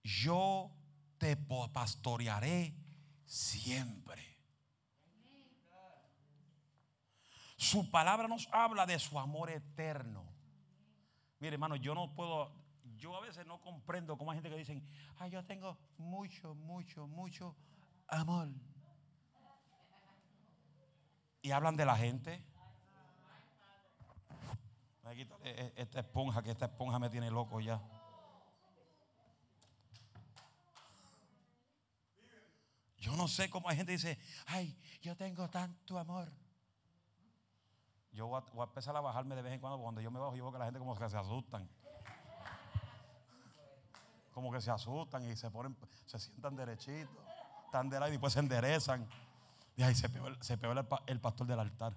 yo 0.04 0.70
te 1.18 1.36
pastorearé 1.36 2.74
siempre. 3.24 4.24
Su 7.56 7.90
palabra 7.90 8.28
nos 8.28 8.48
habla 8.52 8.86
de 8.86 8.98
su 9.00 9.18
amor 9.18 9.50
eterno. 9.50 10.27
Mire, 11.40 11.54
hermano, 11.54 11.76
yo 11.76 11.94
no 11.94 12.14
puedo, 12.14 12.50
yo 12.96 13.16
a 13.16 13.20
veces 13.20 13.46
no 13.46 13.60
comprendo 13.60 14.16
cómo 14.18 14.30
hay 14.32 14.36
gente 14.38 14.50
que 14.50 14.56
dicen, 14.56 14.84
ay, 15.18 15.30
yo 15.30 15.44
tengo 15.44 15.78
mucho, 15.96 16.54
mucho, 16.54 17.06
mucho 17.06 17.56
amor. 18.08 18.48
Y 21.42 21.52
hablan 21.52 21.76
de 21.76 21.84
la 21.86 21.96
gente. 21.96 22.42
Me 25.04 25.14
quita 25.14 25.36
e- 25.44 25.72
e- 25.76 25.82
esta 25.82 26.00
esponja, 26.00 26.42
que 26.42 26.50
esta 26.50 26.66
esponja 26.66 26.98
me 26.98 27.08
tiene 27.08 27.30
loco 27.30 27.60
ya. 27.60 27.80
Yo 32.98 33.16
no 33.16 33.28
sé 33.28 33.48
cómo 33.48 33.68
hay 33.68 33.76
gente 33.76 33.92
que 33.92 33.96
dice, 33.96 34.18
ay, 34.46 34.76
yo 35.00 35.16
tengo 35.16 35.48
tanto 35.48 35.98
amor. 35.98 36.32
Yo 38.18 38.26
voy 38.26 38.42
a, 38.42 38.64
empezar 38.64 38.96
a 38.96 39.00
bajarme 39.00 39.36
de 39.36 39.42
vez 39.42 39.52
en 39.52 39.60
cuando. 39.60 39.76
porque 39.76 39.84
Cuando 39.84 40.00
yo 40.00 40.10
me 40.10 40.18
bajo, 40.18 40.34
yo 40.34 40.42
veo 40.42 40.52
que 40.52 40.58
la 40.58 40.64
gente 40.64 40.80
como 40.80 40.98
que 40.98 41.08
se 41.08 41.16
asustan. 41.16 41.68
Como 44.34 44.50
que 44.50 44.60
se 44.60 44.72
asustan 44.72 45.24
y 45.30 45.36
se 45.36 45.48
ponen, 45.52 45.76
se 46.04 46.18
sientan 46.18 46.56
derechitos. 46.56 47.14
Están 47.66 47.88
de 47.88 48.00
lado 48.00 48.08
y 48.08 48.12
después 48.12 48.32
se 48.32 48.40
enderezan. 48.40 49.08
Y 49.76 49.82
se 49.94 50.06
el- 50.08 50.42
se 50.42 50.54
el, 50.54 50.84
pa- 50.86 51.04
el 51.06 51.20
pastor 51.20 51.46
del 51.46 51.60
altar. 51.60 51.94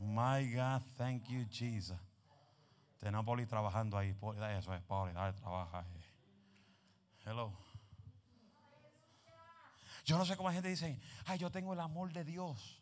My 0.00 0.52
God, 0.52 0.82
thank 0.98 1.28
you, 1.28 1.46
Jesus. 1.48 1.96
Tenemos 2.98 3.22
a 3.22 3.26
Poli 3.26 3.46
trabajando 3.46 3.98
ahí. 3.98 4.16
Eso 4.58 4.74
es, 4.74 4.82
Poli, 4.82 5.12
dale, 5.12 5.32
trabaja. 5.34 5.78
ahí. 5.78 6.04
Hello. 7.24 7.52
Yo 10.04 10.18
no 10.18 10.24
sé 10.24 10.36
cómo 10.36 10.48
la 10.48 10.54
gente 10.54 10.68
dice, 10.68 11.00
ay, 11.26 11.38
yo 11.38 11.52
tengo 11.52 11.72
el 11.72 11.78
amor 11.78 12.12
de 12.12 12.24
Dios. 12.24 12.79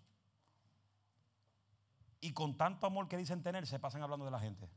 Y 2.20 2.32
con 2.32 2.56
tanto 2.56 2.86
amor 2.86 3.08
que 3.08 3.16
dicen 3.16 3.42
tener, 3.42 3.66
se 3.66 3.78
pasan 3.78 4.02
hablando 4.02 4.24
de 4.24 4.30
la 4.30 4.40
gente. 4.40 4.68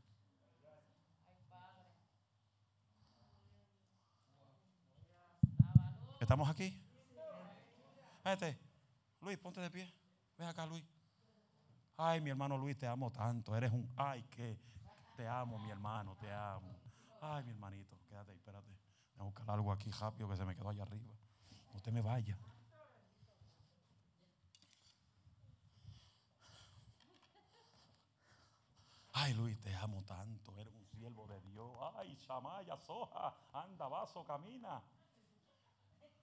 ¿Estamos 6.20 6.48
aquí? 6.48 6.80
Vete. 8.24 8.58
Luis, 9.20 9.38
ponte 9.38 9.60
de 9.60 9.70
pie. 9.70 9.92
Ven 10.38 10.48
acá, 10.48 10.66
Luis. 10.66 10.84
Ay, 11.96 12.20
mi 12.20 12.30
hermano 12.30 12.56
Luis, 12.56 12.78
te 12.78 12.86
amo 12.86 13.10
tanto. 13.10 13.56
Eres 13.56 13.72
un, 13.72 13.88
ay, 13.96 14.22
que 14.24 14.56
te 15.16 15.26
amo, 15.26 15.58
mi 15.58 15.70
hermano, 15.70 16.16
te 16.16 16.32
amo. 16.32 16.78
Ay, 17.20 17.44
mi 17.44 17.50
hermanito, 17.50 17.96
quédate 18.08 18.32
espérate. 18.32 18.70
Voy 19.14 19.20
a 19.20 19.24
buscar 19.24 19.50
algo 19.50 19.72
aquí 19.72 19.90
rápido 19.90 20.28
que 20.28 20.36
se 20.36 20.44
me 20.44 20.54
quedó 20.54 20.70
allá 20.70 20.82
arriba. 20.82 21.12
No 21.72 21.80
te 21.80 21.90
me 21.90 22.02
vaya. 22.02 22.36
Ay, 29.12 29.34
Luis, 29.34 29.58
te 29.60 29.74
amo 29.74 30.02
tanto. 30.04 30.58
Eres 30.58 30.72
un 30.74 30.86
siervo 30.86 31.26
de 31.26 31.40
Dios. 31.42 31.70
Ay, 31.96 32.16
Shamaya, 32.26 32.76
Soja, 32.78 33.34
anda, 33.52 33.88
vaso, 33.88 34.24
camina. 34.24 34.82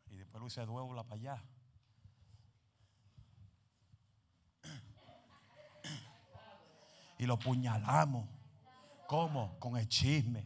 Y 0.10 0.16
después 0.16 0.42
Luis 0.42 0.54
se 0.54 0.66
dobla 0.66 1.04
para 1.04 1.16
allá. 1.16 1.44
Y 7.20 7.26
lo 7.26 7.38
puñalamos. 7.38 8.28
¿Cómo? 9.08 9.60
Con 9.60 9.78
el 9.78 9.88
chisme. 9.88 10.46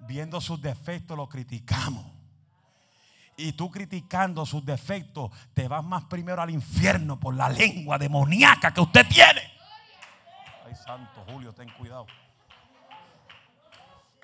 Viendo 0.00 0.40
sus 0.40 0.60
defectos 0.60 1.16
lo 1.16 1.28
criticamos. 1.28 2.04
Y 3.36 3.52
tú 3.52 3.70
criticando 3.70 4.44
sus 4.44 4.64
defectos, 4.64 5.30
te 5.54 5.66
vas 5.66 5.82
más 5.82 6.04
primero 6.04 6.42
al 6.42 6.50
infierno 6.50 7.18
por 7.18 7.34
la 7.34 7.48
lengua 7.48 7.96
demoníaca 7.96 8.74
que 8.74 8.80
usted 8.82 9.06
tiene. 9.08 9.49
Santo 10.90 11.24
Julio, 11.24 11.52
ten 11.52 11.68
cuidado. 11.78 12.04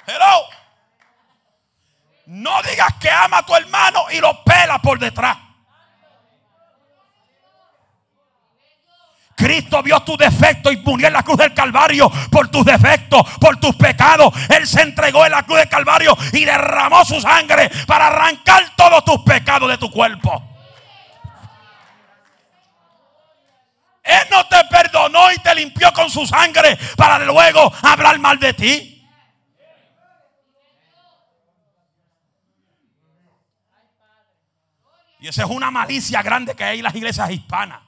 Hello. 0.04 0.48
No 2.26 2.60
digas 2.62 2.92
que 2.94 3.08
ama 3.08 3.38
a 3.38 3.46
tu 3.46 3.54
hermano 3.54 4.06
y 4.10 4.18
lo 4.18 4.42
pela 4.42 4.80
por 4.80 4.98
detrás. 4.98 5.36
Cristo 9.36 9.80
vio 9.80 10.00
tus 10.00 10.18
defectos 10.18 10.72
y 10.72 10.78
murió 10.78 11.06
en 11.06 11.12
la 11.12 11.22
cruz 11.22 11.36
del 11.36 11.54
Calvario 11.54 12.10
por 12.32 12.48
tus 12.48 12.64
defectos, 12.64 13.22
por 13.40 13.58
tus 13.60 13.76
pecados. 13.76 14.34
Él 14.50 14.66
se 14.66 14.82
entregó 14.82 15.24
en 15.24 15.30
la 15.30 15.44
cruz 15.44 15.58
del 15.58 15.68
Calvario 15.68 16.18
y 16.32 16.44
derramó 16.44 17.04
su 17.04 17.20
sangre 17.20 17.70
para 17.86 18.08
arrancar 18.08 18.74
todos 18.74 19.04
tus 19.04 19.22
pecados 19.22 19.68
de 19.68 19.78
tu 19.78 19.88
cuerpo. 19.88 20.55
Él 24.06 24.28
no 24.30 24.46
te 24.46 24.62
perdonó 24.70 25.32
y 25.32 25.38
te 25.38 25.54
limpió 25.54 25.92
con 25.92 26.08
su 26.08 26.26
sangre 26.26 26.78
para 26.96 27.18
luego 27.18 27.72
hablar 27.82 28.18
mal 28.20 28.38
de 28.38 28.54
ti. 28.54 28.92
Y 35.18 35.28
esa 35.28 35.42
es 35.42 35.50
una 35.50 35.72
malicia 35.72 36.22
grande 36.22 36.54
que 36.54 36.62
hay 36.62 36.78
en 36.78 36.84
las 36.84 36.94
iglesias 36.94 37.30
hispanas. 37.30 37.82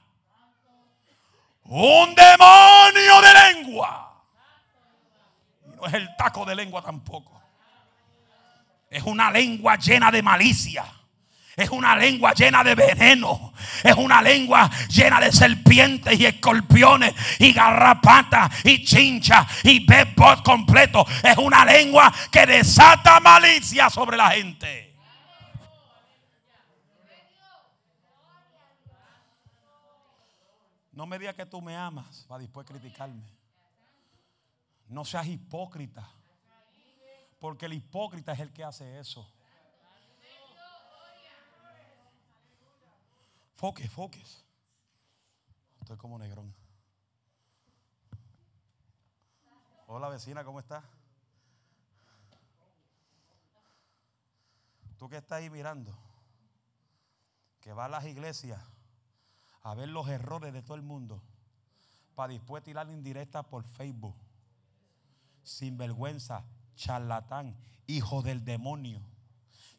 Un 1.63 2.13
demonio 2.15 3.21
de 3.21 3.53
lengua. 3.53 4.25
No 5.77 5.85
es 5.85 5.93
el 5.93 6.15
taco 6.17 6.43
de 6.43 6.55
lengua 6.55 6.81
tampoco. 6.81 7.41
Es 8.89 9.03
una 9.03 9.31
lengua 9.31 9.77
llena 9.77 10.11
de 10.11 10.21
malicia. 10.21 10.83
Es 11.59 11.71
una 11.71 11.93
lengua 11.93 12.33
llena 12.33 12.63
de 12.63 12.73
veneno. 12.73 13.51
Es 13.83 13.93
una 13.95 14.21
lengua 14.21 14.69
llena 14.87 15.19
de 15.19 15.29
serpientes 15.29 16.17
y 16.17 16.25
escorpiones 16.25 17.13
y 17.37 17.51
garrapatas 17.51 18.65
y 18.65 18.81
chinchas 18.81 19.45
y 19.65 19.85
bebot 19.85 20.41
completo. 20.41 21.05
Es 21.21 21.37
una 21.37 21.65
lengua 21.65 22.13
que 22.31 22.45
desata 22.45 23.19
malicia 23.19 23.89
sobre 23.89 24.15
la 24.15 24.31
gente. 24.31 24.95
No 30.93 31.05
me 31.05 31.19
digas 31.19 31.35
que 31.35 31.45
tú 31.45 31.61
me 31.61 31.75
amas 31.75 32.23
para 32.29 32.39
después 32.39 32.65
criticarme. 32.65 33.23
No 34.87 35.03
seas 35.03 35.27
hipócrita. 35.27 36.09
Porque 37.37 37.65
el 37.65 37.73
hipócrita 37.73 38.31
es 38.31 38.39
el 38.39 38.53
que 38.53 38.63
hace 38.63 38.97
eso. 38.97 39.29
Foques, 43.59 43.91
foques. 43.91 44.45
Estoy 45.81 45.97
como 45.97 46.17
negrón. 46.17 46.55
Hola 49.87 50.07
vecina, 50.07 50.45
¿cómo 50.45 50.61
estás? 50.61 50.81
Tú 54.97 55.09
que 55.09 55.17
estás 55.17 55.39
ahí 55.39 55.49
mirando, 55.49 55.93
que 57.59 57.73
va 57.73 57.83
a 57.83 57.89
las 57.89 58.05
iglesias 58.05 58.63
a 59.63 59.75
ver 59.75 59.89
los 59.89 60.07
errores 60.07 60.53
de 60.53 60.61
todo 60.61 60.75
el 60.75 60.81
mundo, 60.81 61.21
para 62.15 62.31
después 62.31 62.63
tirar 62.63 62.89
indirecta 62.89 63.43
por 63.43 63.65
Facebook. 63.65 64.15
Sin 65.43 65.77
vergüenza, 65.77 66.45
charlatán, 66.75 67.57
hijo 67.87 68.21
del 68.21 68.45
demonio. 68.45 69.01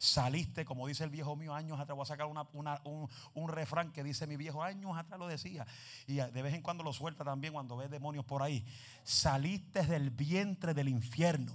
Saliste, 0.01 0.65
como 0.65 0.87
dice 0.87 1.03
el 1.03 1.11
viejo 1.11 1.35
mío, 1.35 1.53
años 1.53 1.79
atrás. 1.79 1.95
Voy 1.95 2.01
a 2.01 2.07
sacar 2.07 2.25
un, 2.25 3.49
refrán 3.49 3.91
que 3.91 4.03
dice 4.03 4.25
mi 4.25 4.35
viejo, 4.35 4.63
años 4.63 4.97
atrás 4.97 5.19
lo 5.19 5.27
decía. 5.27 5.67
Y 6.07 6.15
de 6.15 6.41
vez 6.41 6.55
en 6.55 6.63
cuando 6.63 6.83
lo 6.83 6.91
suelta 6.91 7.23
también 7.23 7.53
cuando 7.53 7.77
ve 7.77 7.87
demonios 7.87 8.25
por 8.25 8.41
ahí. 8.41 8.65
Saliste 9.03 9.85
del 9.85 10.09
vientre 10.09 10.73
del 10.73 10.89
infierno. 10.89 11.53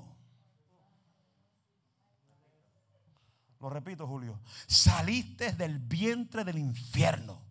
Lo 3.58 3.68
repito, 3.68 4.06
Julio. 4.06 4.38
Saliste 4.68 5.50
del 5.50 5.80
vientre 5.80 6.44
del 6.44 6.58
infierno. 6.58 7.45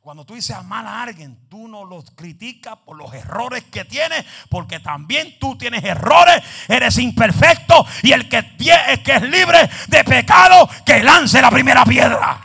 Cuando 0.00 0.24
tú 0.24 0.34
dices 0.34 0.56
amar 0.56 0.86
a 0.86 1.02
alguien, 1.02 1.46
tú 1.50 1.68
no 1.68 1.84
los 1.84 2.10
criticas 2.12 2.74
por 2.86 2.96
los 2.96 3.12
errores 3.12 3.64
que 3.64 3.84
tiene, 3.84 4.24
porque 4.48 4.80
también 4.80 5.38
tú 5.38 5.58
tienes 5.58 5.84
errores, 5.84 6.42
eres 6.68 6.96
imperfecto 6.96 7.86
y 8.02 8.12
el 8.12 8.26
que, 8.26 8.38
es 8.38 9.22
libre 9.22 9.68
de 9.88 10.02
pecado, 10.04 10.66
que 10.86 11.02
lance 11.02 11.42
la 11.42 11.50
primera 11.50 11.84
piedra. 11.84 12.40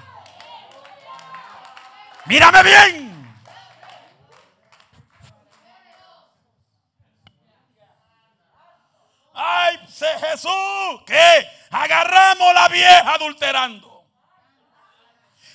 Mírame 2.25 2.63
bien. 2.63 3.35
Ay, 9.33 9.77
Jesús, 10.29 11.01
que 11.07 11.47
agarramos 11.71 12.53
la 12.53 12.67
vieja 12.67 13.13
adulterando. 13.13 13.94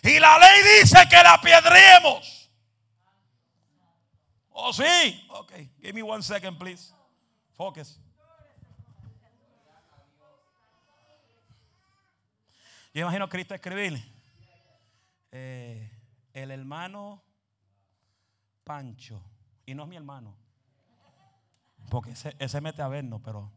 Y 0.03 0.19
la 0.19 0.39
ley 0.39 0.81
dice 0.81 0.99
que 1.09 1.17
la 1.17 1.41
piedremos. 1.41 2.51
Oh, 4.51 4.73
sí. 4.73 5.27
Ok, 5.31 5.53
give 5.81 5.93
me 5.93 6.03
one 6.03 6.23
second, 6.23 6.59
please. 6.59 6.93
Focus. 7.55 8.01
Yo 12.93 13.03
imagino 13.03 13.25
a 13.27 13.29
Cristo 13.29 13.55
escribirle. 13.55 14.03
Eh, 15.33 15.91
el 16.33 16.51
hermano 16.51 17.23
Pancho. 18.65 19.23
Y 19.67 19.75
no 19.75 19.85
es 19.85 19.89
mi 19.89 19.97
hermano. 19.97 20.37
Porque 21.91 22.13
ese, 22.13 22.35
ese 22.39 22.61
mete 22.61 22.83
a 22.83 22.89
vernos, 22.89 23.21
pero 23.25 23.53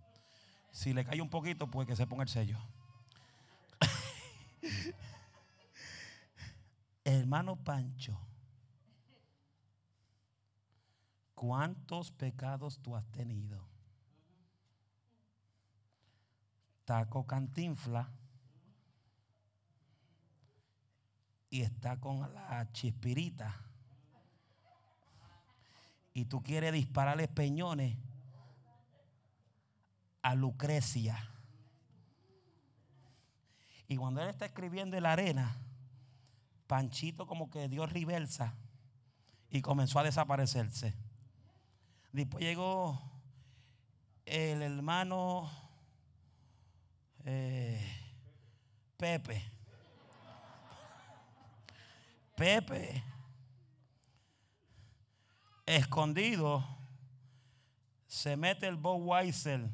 si 0.72 0.94
le 0.94 1.06
cae 1.06 1.22
un 1.22 1.30
poquito, 1.30 1.68
pues 1.68 1.88
que 1.88 1.96
se 1.96 2.08
ponga 2.08 2.24
el 2.24 2.30
sello. 2.30 2.58
Hermano 7.06 7.58
Pancho, 7.58 8.18
¿cuántos 11.36 12.12
pecados 12.12 12.80
tú 12.80 12.96
has 12.96 13.06
tenido? 13.12 13.68
Taco 16.86 17.26
cantinfla 17.26 18.10
y 21.50 21.62
está 21.62 22.00
con 22.00 22.22
la 22.34 22.72
chispirita. 22.72 23.60
Y 26.14 26.26
tú 26.26 26.42
quieres 26.42 26.72
dispararle 26.74 27.28
peñones 27.28 27.98
a 30.22 30.36
Lucrecia. 30.36 31.30
Y 33.88 33.98
cuando 33.98 34.22
él 34.22 34.30
está 34.30 34.46
escribiendo 34.46 34.96
en 34.96 35.04
la 35.04 35.12
arena, 35.12 35.63
Panchito 36.68 37.28
como 37.28 37.50
que 37.50 37.68
dio 37.68 37.86
reversa 37.86 38.56
y 39.50 39.62
comenzó 39.62 40.00
a 40.00 40.04
desaparecerse. 40.04 40.94
Después 42.12 42.44
llegó 42.44 43.02
el 44.26 44.62
hermano 44.62 45.50
eh, 47.26 47.82
Pepe. 48.98 49.44
Pepe, 52.36 53.04
escondido, 55.68 56.66
se 58.08 58.36
mete 58.36 58.68
el 58.68 58.76
Bob 58.76 59.02
Weiser. 59.08 59.70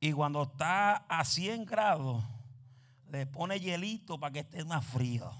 Y 0.00 0.12
cuando 0.12 0.42
está 0.42 0.96
a 1.08 1.24
100 1.24 1.64
grados, 1.64 2.22
le 3.12 3.26
pone 3.26 3.60
hielito 3.60 4.18
para 4.18 4.32
que 4.32 4.38
esté 4.40 4.64
más 4.64 4.84
frío. 4.86 5.30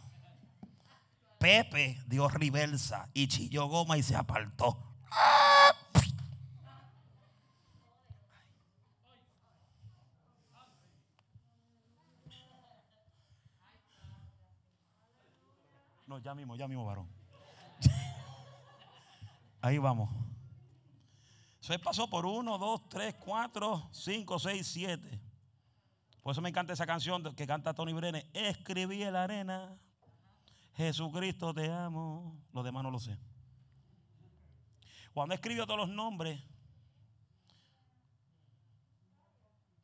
Pepe 1.38 1.98
dio 2.06 2.28
reversa 2.28 3.08
y 3.14 3.26
chilló 3.26 3.66
goma 3.66 3.96
y 3.96 4.02
se 4.02 4.14
apartó. 4.14 4.76
No, 16.06 16.18
ya 16.18 16.34
mismo, 16.34 16.54
ya 16.56 16.68
mismo, 16.68 16.84
varón. 16.84 17.08
Ahí 19.62 19.78
vamos. 19.78 20.10
Se 21.60 21.78
pasó 21.78 22.10
por 22.10 22.26
uno, 22.26 22.58
dos, 22.58 22.86
tres, 22.90 23.14
cuatro, 23.14 23.88
cinco, 23.92 24.38
seis, 24.38 24.66
siete. 24.66 25.31
Por 26.22 26.32
eso 26.32 26.40
me 26.40 26.50
encanta 26.50 26.72
esa 26.72 26.86
canción 26.86 27.34
que 27.34 27.46
canta 27.46 27.74
Tony 27.74 27.92
Brene. 27.92 28.28
Escribí 28.32 29.02
en 29.02 29.12
la 29.12 29.24
arena. 29.24 29.76
Jesucristo 30.76 31.52
te 31.52 31.70
amo. 31.70 32.40
Los 32.52 32.64
demás 32.64 32.84
no 32.84 32.90
lo 32.90 33.00
sé. 33.00 33.18
Cuando 35.12 35.34
escribió 35.34 35.66
todos 35.66 35.80
los 35.80 35.88
nombres, 35.88 36.40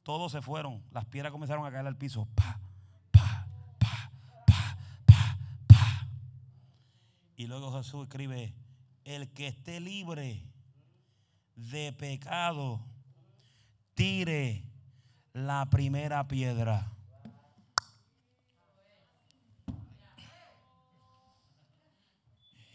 todos 0.04 0.30
se 0.30 0.40
fueron. 0.40 0.82
Las 0.92 1.04
piedras 1.06 1.32
comenzaron 1.32 1.66
a 1.66 1.72
caer 1.72 1.86
al 1.86 1.96
piso. 1.96 2.26
Pa, 2.36 2.60
pa, 3.10 3.46
pa, 3.78 4.10
pa, 4.46 4.86
pa, 5.04 5.38
pa. 5.66 6.08
Y 7.36 7.46
luego 7.48 7.76
Jesús 7.76 8.04
escribe: 8.04 8.54
El 9.04 9.32
que 9.32 9.48
esté 9.48 9.80
libre 9.80 10.46
de 11.56 11.92
pecado, 11.92 12.80
tire 13.94 14.67
la 15.46 15.66
primera 15.66 16.26
piedra. 16.26 16.90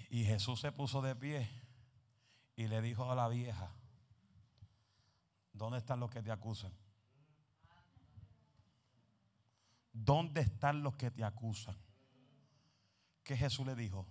Y 0.09 0.24
Jesús 0.26 0.61
se 0.61 0.72
puso 0.72 1.01
de 1.01 1.16
pie 1.16 1.49
y 2.55 2.68
le 2.68 2.82
dijo 2.82 3.11
a 3.11 3.16
la 3.16 3.28
vieja, 3.28 3.72
¿dónde 5.51 5.80
están 5.80 5.99
los 5.99 6.11
que 6.11 6.22
te 6.22 6.32
acusan? 6.32 6.72
¿Dónde 9.91 10.41
están 10.41 10.84
los 10.84 10.95
que 10.95 11.11
te 11.11 11.24
acusan? 11.24 11.76
Que 13.24 13.36
Jesús 13.36 13.66
le 13.66 13.76
dijo, 13.76 14.07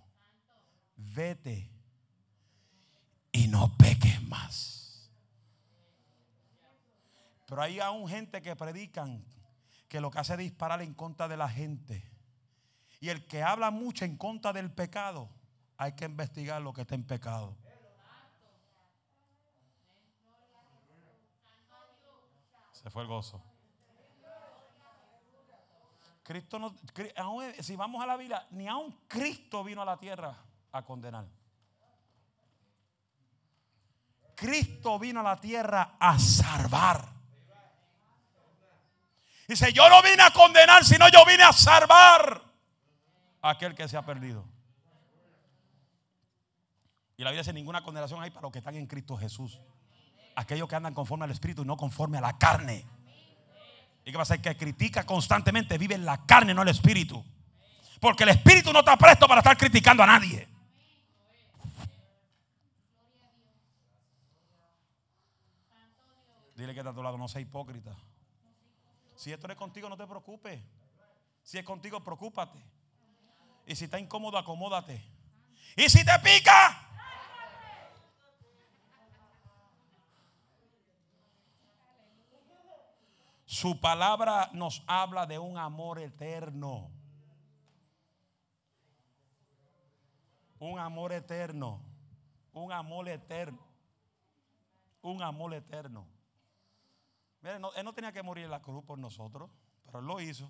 vete 0.95 1.71
y 3.31 3.47
no 3.47 3.75
peques 3.77 4.21
más. 4.23 4.82
Pero 7.53 7.61
hay 7.61 7.79
aún 7.79 8.09
gente 8.09 8.41
que 8.41 8.55
predican 8.55 9.23
que 9.87 10.01
lo 10.01 10.09
que 10.09 10.17
hace 10.17 10.33
es 10.33 10.39
disparar 10.39 10.81
en 10.81 10.95
contra 10.95 11.27
de 11.27 11.37
la 11.37 11.47
gente. 11.47 12.03
Y 12.99 13.09
el 13.09 13.27
que 13.27 13.43
habla 13.43 13.69
mucho 13.69 14.05
en 14.05 14.17
contra 14.17 14.51
del 14.51 14.71
pecado, 14.71 15.29
hay 15.77 15.91
que 15.91 16.05
investigar 16.05 16.59
lo 16.63 16.73
que 16.73 16.81
está 16.81 16.95
en 16.95 17.03
pecado. 17.03 17.55
Se 22.71 22.89
fue 22.89 23.03
el 23.03 23.07
gozo. 23.07 23.39
Cristo 26.23 26.57
no, 26.57 26.73
si 27.59 27.75
vamos 27.75 28.01
a 28.01 28.07
la 28.07 28.17
Biblia, 28.17 28.47
ni 28.49 28.67
aun 28.67 28.99
Cristo 29.07 29.63
vino 29.63 29.83
a 29.83 29.85
la 29.85 29.99
tierra 29.99 30.35
a 30.71 30.83
condenar. 30.83 31.27
Cristo 34.33 34.97
vino 34.97 35.19
a 35.19 35.23
la 35.23 35.39
tierra 35.39 35.97
a 35.99 36.17
salvar. 36.17 37.12
Dice, 39.53 39.71
yo 39.71 39.87
no 39.87 40.01
vine 40.01 40.23
a 40.23 40.31
condenar, 40.31 40.83
sino 40.83 41.07
yo 41.09 41.23
vine 41.27 41.43
a 41.43 41.53
salvar 41.53 42.41
a 43.39 43.49
aquel 43.51 43.75
que 43.75 43.87
se 43.87 43.95
ha 43.95 44.03
perdido. 44.03 44.43
Y 47.17 47.23
la 47.23 47.29
Biblia 47.29 47.43
dice, 47.43 47.53
ninguna 47.53 47.83
condenación 47.83 48.19
hay 48.23 48.31
para 48.31 48.41
los 48.41 48.51
que 48.51 48.57
están 48.57 48.73
en 48.73 48.87
Cristo 48.87 49.15
Jesús. 49.15 49.59
Aquellos 50.35 50.67
que 50.67 50.75
andan 50.75 50.95
conforme 50.95 51.25
al 51.25 51.31
Espíritu 51.31 51.61
y 51.61 51.65
no 51.65 51.77
conforme 51.77 52.17
a 52.17 52.21
la 52.21 52.35
carne. 52.39 52.83
¿Y 54.03 54.11
qué 54.11 54.17
pasa? 54.17 54.33
El 54.33 54.41
que 54.41 54.57
critica 54.57 55.05
constantemente 55.05 55.77
vive 55.77 55.93
en 55.93 56.03
la 56.03 56.25
carne, 56.25 56.55
no 56.55 56.63
el 56.63 56.69
Espíritu. 56.69 57.23
Porque 58.01 58.23
el 58.23 58.29
Espíritu 58.29 58.73
no 58.73 58.79
está 58.79 58.97
presto 58.97 59.27
para 59.27 59.41
estar 59.41 59.55
criticando 59.55 60.01
a 60.01 60.07
nadie. 60.07 60.47
Dile 66.55 66.73
que 66.73 66.79
está 66.79 66.89
a 66.89 66.95
tu 66.95 67.03
lado, 67.03 67.19
no 67.19 67.27
sea 67.27 67.39
hipócrita. 67.39 67.95
Si 69.15 69.31
esto 69.31 69.47
es 69.47 69.55
contigo, 69.55 69.89
no 69.89 69.97
te 69.97 70.07
preocupes. 70.07 70.61
Si 71.43 71.57
es 71.57 71.65
contigo, 71.65 72.03
preocúpate. 72.03 72.59
Y 73.65 73.75
si 73.75 73.85
está 73.85 73.99
incómodo, 73.99 74.37
acomódate. 74.37 75.03
Y 75.75 75.89
si 75.89 76.03
te 76.03 76.19
pica, 76.19 76.83
Su 83.53 83.79
palabra 83.79 84.49
nos 84.51 84.83
habla 84.87 85.27
de 85.27 85.37
un 85.37 85.59
amor 85.59 85.99
eterno. 85.99 86.89
Un 90.57 90.79
amor 90.79 91.13
eterno. 91.13 91.79
Un 92.51 92.71
amor 92.71 93.07
eterno. 93.07 93.59
Un 95.03 95.21
amor 95.21 95.53
eterno. 95.53 96.07
Miren, 97.43 97.61
él 97.75 97.85
no 97.85 97.93
tenía 97.93 98.11
que 98.11 98.23
morir 98.23 98.45
en 98.45 98.51
la 98.51 98.61
cruz 98.61 98.83
por 98.83 98.97
nosotros, 98.97 99.51
pero 99.85 99.99
él 99.99 100.05
lo 100.05 100.19
hizo. 100.19 100.49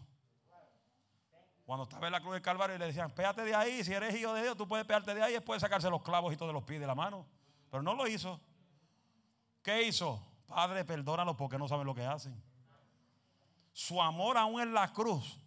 Cuando 1.65 1.83
estaba 1.83 2.07
en 2.07 2.13
la 2.13 2.21
cruz 2.21 2.33
del 2.33 2.41
Calvario 2.41 2.77
le 2.77 2.85
decían, 2.85 3.11
pégate 3.11 3.43
de 3.43 3.55
ahí, 3.55 3.83
si 3.83 3.93
eres 3.93 4.15
hijo 4.15 4.33
de 4.33 4.43
Dios, 4.43 4.55
tú 4.55 4.67
puedes 4.67 4.85
pegarte 4.85 5.13
de 5.13 5.21
ahí 5.21 5.31
y 5.31 5.35
después 5.35 5.61
sacarse 5.61 5.89
los 5.89 6.01
clavos 6.01 6.33
y 6.33 6.37
todos 6.37 6.53
los 6.53 6.63
pies 6.63 6.79
de 6.79 6.87
la 6.87 6.95
mano. 6.95 7.25
Pero 7.69 7.83
no 7.83 7.93
lo 7.95 8.07
hizo. 8.07 8.39
¿Qué 9.61 9.83
hizo? 9.83 10.25
Padre, 10.45 10.85
perdónalo 10.85 11.35
porque 11.35 11.57
no 11.57 11.67
saben 11.67 11.85
lo 11.85 11.95
que 11.95 12.05
hacen 12.05 12.41
su 13.73 14.01
amor 14.01 14.37
aún 14.37 14.61
en 14.61 14.73
la 14.73 14.93
cruz, 14.93 15.37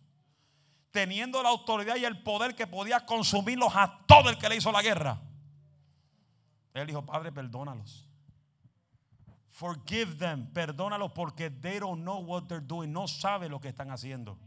teniendo 0.90 1.42
la 1.42 1.49
autoridad 1.49 1.97
y 1.97 2.05
el 2.05 2.22
poder 2.22 2.55
que 2.55 2.66
podía 2.66 3.07
consumirlos 3.07 3.74
a 3.74 4.05
todo 4.07 4.28
el 4.28 4.36
que 4.36 4.49
le 4.49 4.57
hizo 4.57 4.72
la 4.72 4.82
guerra. 4.82 5.20
Él 6.74 6.86
dijo, 6.86 7.07
Padre, 7.07 7.32
perdónalos. 7.32 8.05
Forgive 9.57 10.18
them, 10.18 10.52
perdónalos 10.52 11.12
porque 11.12 11.48
they 11.48 11.78
don't 11.78 12.02
know 12.02 12.18
what 12.18 12.42
they're 12.46 12.61
doing, 12.61 12.92
no 12.92 13.09
sabe 13.09 13.48
lo 13.48 13.59
que 13.59 13.68
están 13.68 13.90
haciendo. 13.90 14.38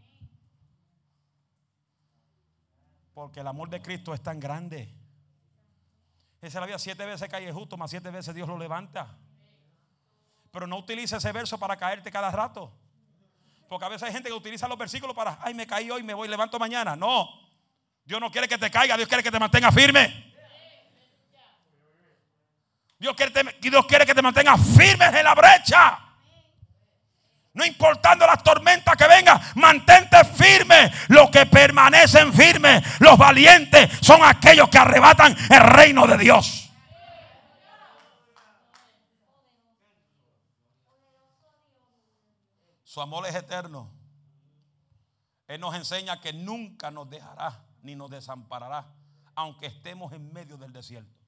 Porque 3.15 3.39
el 3.39 3.47
amor 3.47 3.71
de 3.71 3.81
Cristo 3.81 4.13
es 4.13 4.21
tan 4.21 4.39
grande. 4.39 4.93
Esa 6.39 6.59
la 6.59 6.67
vida 6.67 6.77
siete 6.77 7.07
veces 7.07 7.27
cae 7.27 7.51
justo, 7.51 7.75
más 7.75 7.89
siete 7.89 8.11
veces 8.11 8.35
Dios 8.35 8.47
lo 8.47 8.55
levanta. 8.55 9.17
Pero 10.51 10.67
no 10.67 10.77
utilice 10.77 11.17
ese 11.17 11.31
verso 11.31 11.57
para 11.57 11.75
caerte 11.75 12.11
cada 12.11 12.29
rato. 12.29 12.71
Porque 13.67 13.85
a 13.85 13.89
veces 13.89 14.03
hay 14.03 14.13
gente 14.13 14.29
que 14.29 14.35
utiliza 14.35 14.67
los 14.67 14.77
versículos 14.77 15.15
para, 15.15 15.39
ay, 15.41 15.55
me 15.55 15.65
caí 15.65 15.89
hoy, 15.89 16.03
me 16.03 16.13
voy, 16.13 16.27
levanto 16.27 16.59
mañana. 16.59 16.95
No. 16.95 17.27
Dios 18.05 18.21
no 18.21 18.29
quiere 18.29 18.47
que 18.47 18.59
te 18.59 18.69
caiga, 18.69 18.95
Dios 18.95 19.09
quiere 19.09 19.23
que 19.23 19.31
te 19.31 19.39
mantenga 19.39 19.71
firme. 19.71 20.28
Dios 22.99 23.15
quiere, 23.15 23.55
Dios 23.61 23.85
quiere 23.85 24.05
que 24.05 24.13
te 24.13 24.21
mantenga 24.21 24.57
firme 24.57 25.05
en 25.05 25.23
la 25.23 25.33
brecha. 25.33 25.99
No 27.53 27.65
importando 27.65 28.27
las 28.27 28.43
tormentas 28.43 28.95
que 28.95 29.07
vengan, 29.07 29.41
mantente 29.55 30.23
firme. 30.25 30.91
Los 31.07 31.29
que 31.29 31.45
permanecen 31.45 32.33
firmes, 32.33 32.83
los 32.99 33.17
valientes, 33.17 33.89
son 34.01 34.23
aquellos 34.23 34.69
que 34.69 34.77
arrebatan 34.77 35.35
el 35.49 35.61
reino 35.61 36.05
de 36.07 36.17
Dios. 36.17 36.69
Su 42.83 43.01
amor 43.01 43.25
es 43.27 43.35
eterno. 43.35 43.91
Él 45.47 45.59
nos 45.61 45.73
enseña 45.73 46.19
que 46.19 46.33
nunca 46.33 46.91
nos 46.91 47.09
dejará 47.09 47.63
ni 47.81 47.95
nos 47.95 48.09
desamparará, 48.09 48.87
aunque 49.35 49.67
estemos 49.67 50.11
en 50.13 50.31
medio 50.33 50.57
del 50.57 50.73
desierto. 50.73 51.18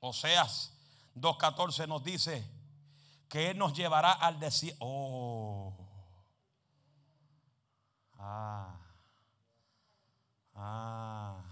Oseas 0.00 0.72
2.14 1.14 1.86
nos 1.86 2.02
dice 2.02 2.44
que 3.28 3.50
Él 3.50 3.58
nos 3.58 3.72
llevará 3.74 4.12
al 4.12 4.40
desierto. 4.40 4.78
Oh. 4.80 5.74
Ah. 8.18 8.76
Ah. 10.54 11.42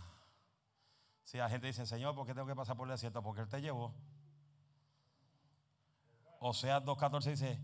Si 1.25 1.37
la 1.37 1.49
gente 1.49 1.67
dice, 1.67 1.87
Señor, 1.87 2.15
¿por 2.15 2.27
qué 2.27 2.35
tengo 2.35 2.47
que 2.47 2.57
pasar 2.57 2.77
por 2.77 2.89
el 2.89 2.93
desierto? 2.93 3.23
Porque 3.23 3.43
Él 3.43 3.49
te 3.49 3.61
llevó. 3.61 3.95
Oseas 6.41 6.83
2.14 6.83 7.31
dice, 7.31 7.61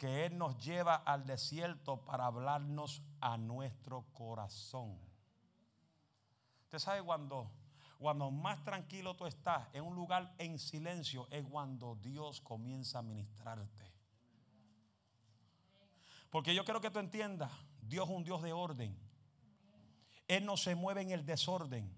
que 0.00 0.24
Él 0.24 0.38
nos 0.38 0.56
lleva 0.56 0.94
al 0.94 1.26
desierto 1.26 1.98
para 2.04 2.24
hablarnos 2.24 3.02
a 3.20 3.36
nuestro 3.36 4.06
corazón. 4.14 4.98
Usted 6.64 6.78
sabe 6.78 7.02
cuando, 7.02 7.50
cuando 8.00 8.30
más 8.30 8.64
tranquilo 8.64 9.14
tú 9.14 9.26
estás 9.26 9.68
en 9.74 9.84
un 9.84 9.94
lugar 9.94 10.32
en 10.38 10.58
silencio 10.58 11.28
es 11.30 11.44
cuando 11.44 11.96
Dios 11.96 12.40
comienza 12.40 13.00
a 13.00 13.02
ministrarte. 13.02 13.92
Porque 16.30 16.54
yo 16.54 16.64
quiero 16.64 16.80
que 16.80 16.90
tú 16.90 16.98
entiendas, 16.98 17.52
Dios 17.82 18.08
es 18.08 18.16
un 18.16 18.24
Dios 18.24 18.40
de 18.40 18.54
orden. 18.54 18.98
Él 20.28 20.46
no 20.46 20.56
se 20.56 20.74
mueve 20.74 21.02
en 21.02 21.10
el 21.10 21.26
desorden. 21.26 21.94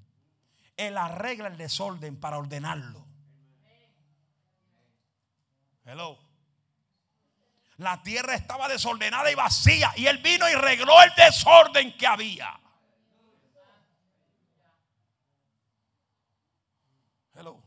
Él 0.76 0.98
arregla 0.98 1.46
el 1.46 1.57
desorden 1.57 2.18
para 2.18 2.38
ordenarlo. 2.38 3.07
Hello. 5.84 6.18
La 7.76 8.03
tierra 8.03 8.34
estaba 8.34 8.68
desordenada 8.68 9.30
y 9.30 9.36
vacía. 9.36 9.92
Y 9.94 10.07
él 10.07 10.18
vino 10.18 10.48
y 10.48 10.55
regló 10.55 11.00
el 11.00 11.14
desorden 11.14 11.96
que 11.96 12.07
había. 12.09 12.59
Hello. 17.34 17.62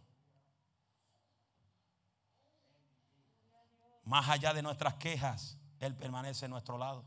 Más 4.05 4.29
allá 4.29 4.53
de 4.53 4.61
nuestras 4.61 4.95
quejas, 4.95 5.57
Él 5.79 5.95
permanece 5.95 6.45
a 6.45 6.47
nuestro 6.47 6.77
lado. 6.77 7.03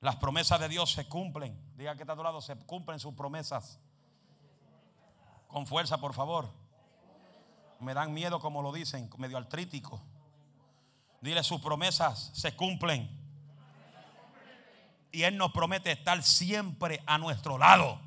Las 0.00 0.16
promesas 0.16 0.58
de 0.58 0.68
Dios 0.68 0.92
se 0.92 1.06
cumplen. 1.06 1.60
Diga 1.76 1.94
que 1.94 2.02
está 2.02 2.14
a 2.14 2.16
tu 2.16 2.22
lado, 2.22 2.40
se 2.40 2.56
cumplen 2.56 2.98
sus 2.98 3.14
promesas. 3.14 3.78
Con 5.46 5.66
fuerza, 5.66 5.98
por 5.98 6.14
favor. 6.14 6.50
Me 7.80 7.92
dan 7.92 8.12
miedo 8.14 8.40
como 8.40 8.62
lo 8.62 8.72
dicen, 8.72 9.10
medio 9.18 9.36
artrítico. 9.36 10.02
Dile, 11.20 11.42
sus 11.42 11.60
promesas 11.60 12.30
se 12.32 12.56
cumplen. 12.56 13.10
Y 15.12 15.24
Él 15.24 15.36
nos 15.36 15.52
promete 15.52 15.92
estar 15.92 16.22
siempre 16.22 17.02
a 17.04 17.18
nuestro 17.18 17.58
lado. 17.58 18.00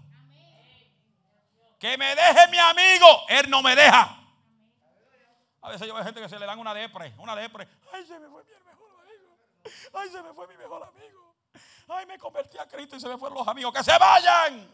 Que 1.78 1.96
me 1.98 2.16
deje 2.16 2.48
mi 2.50 2.58
amigo, 2.58 3.06
Él 3.30 3.50
no 3.52 3.62
me 3.62 3.76
deja. 3.76 4.23
A 5.64 5.70
veces 5.70 5.88
yo 5.88 5.94
veo 5.94 6.04
gente 6.04 6.20
que 6.20 6.28
se 6.28 6.38
le 6.38 6.46
dan 6.46 6.60
una 6.60 6.74
depre, 6.74 7.14
una 7.18 7.36
depre. 7.36 7.66
Ay, 7.94 8.06
se 8.06 8.20
me 8.20 8.28
fue 8.28 8.44
mi 8.44 8.52
mejor 8.66 8.92
amigo. 9.00 9.38
Ay, 9.94 10.10
se 10.10 10.22
me 10.22 10.34
fue 10.34 10.48
mi 10.48 10.58
mejor 10.58 10.84
amigo. 10.84 11.36
Ay, 11.88 12.06
me 12.06 12.20
convertí 12.20 12.58
a 12.58 12.68
Cristo 12.68 12.98
y 12.98 13.00
se 13.00 13.08
me 13.08 13.18
fueron 13.18 13.38
los 13.38 13.48
amigos. 13.48 13.74
Que 13.74 13.82
se 13.82 13.98
vayan. 13.98 14.70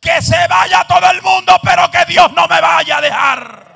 Que 0.00 0.22
se 0.22 0.46
vaya 0.46 0.86
todo 0.86 1.10
el 1.10 1.20
mundo, 1.22 1.58
pero 1.64 1.90
que 1.90 2.04
Dios 2.04 2.32
no 2.34 2.46
me 2.46 2.60
vaya 2.60 2.98
a 2.98 3.00
dejar. 3.00 3.68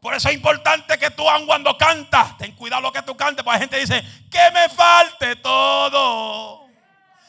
Por 0.00 0.14
eso 0.14 0.28
es 0.28 0.34
importante 0.36 0.98
que 0.98 1.10
tú, 1.10 1.28
aun 1.28 1.44
cuando 1.46 1.76
cantas, 1.76 2.38
ten 2.38 2.54
cuidado 2.54 2.82
lo 2.82 2.92
que 2.92 3.02
tú 3.02 3.16
cantes, 3.16 3.44
porque 3.44 3.56
la 3.56 3.60
gente 3.60 3.78
dice, 3.78 4.00
que 4.30 4.50
me 4.52 4.68
falte 4.68 5.36
todo, 5.36 6.68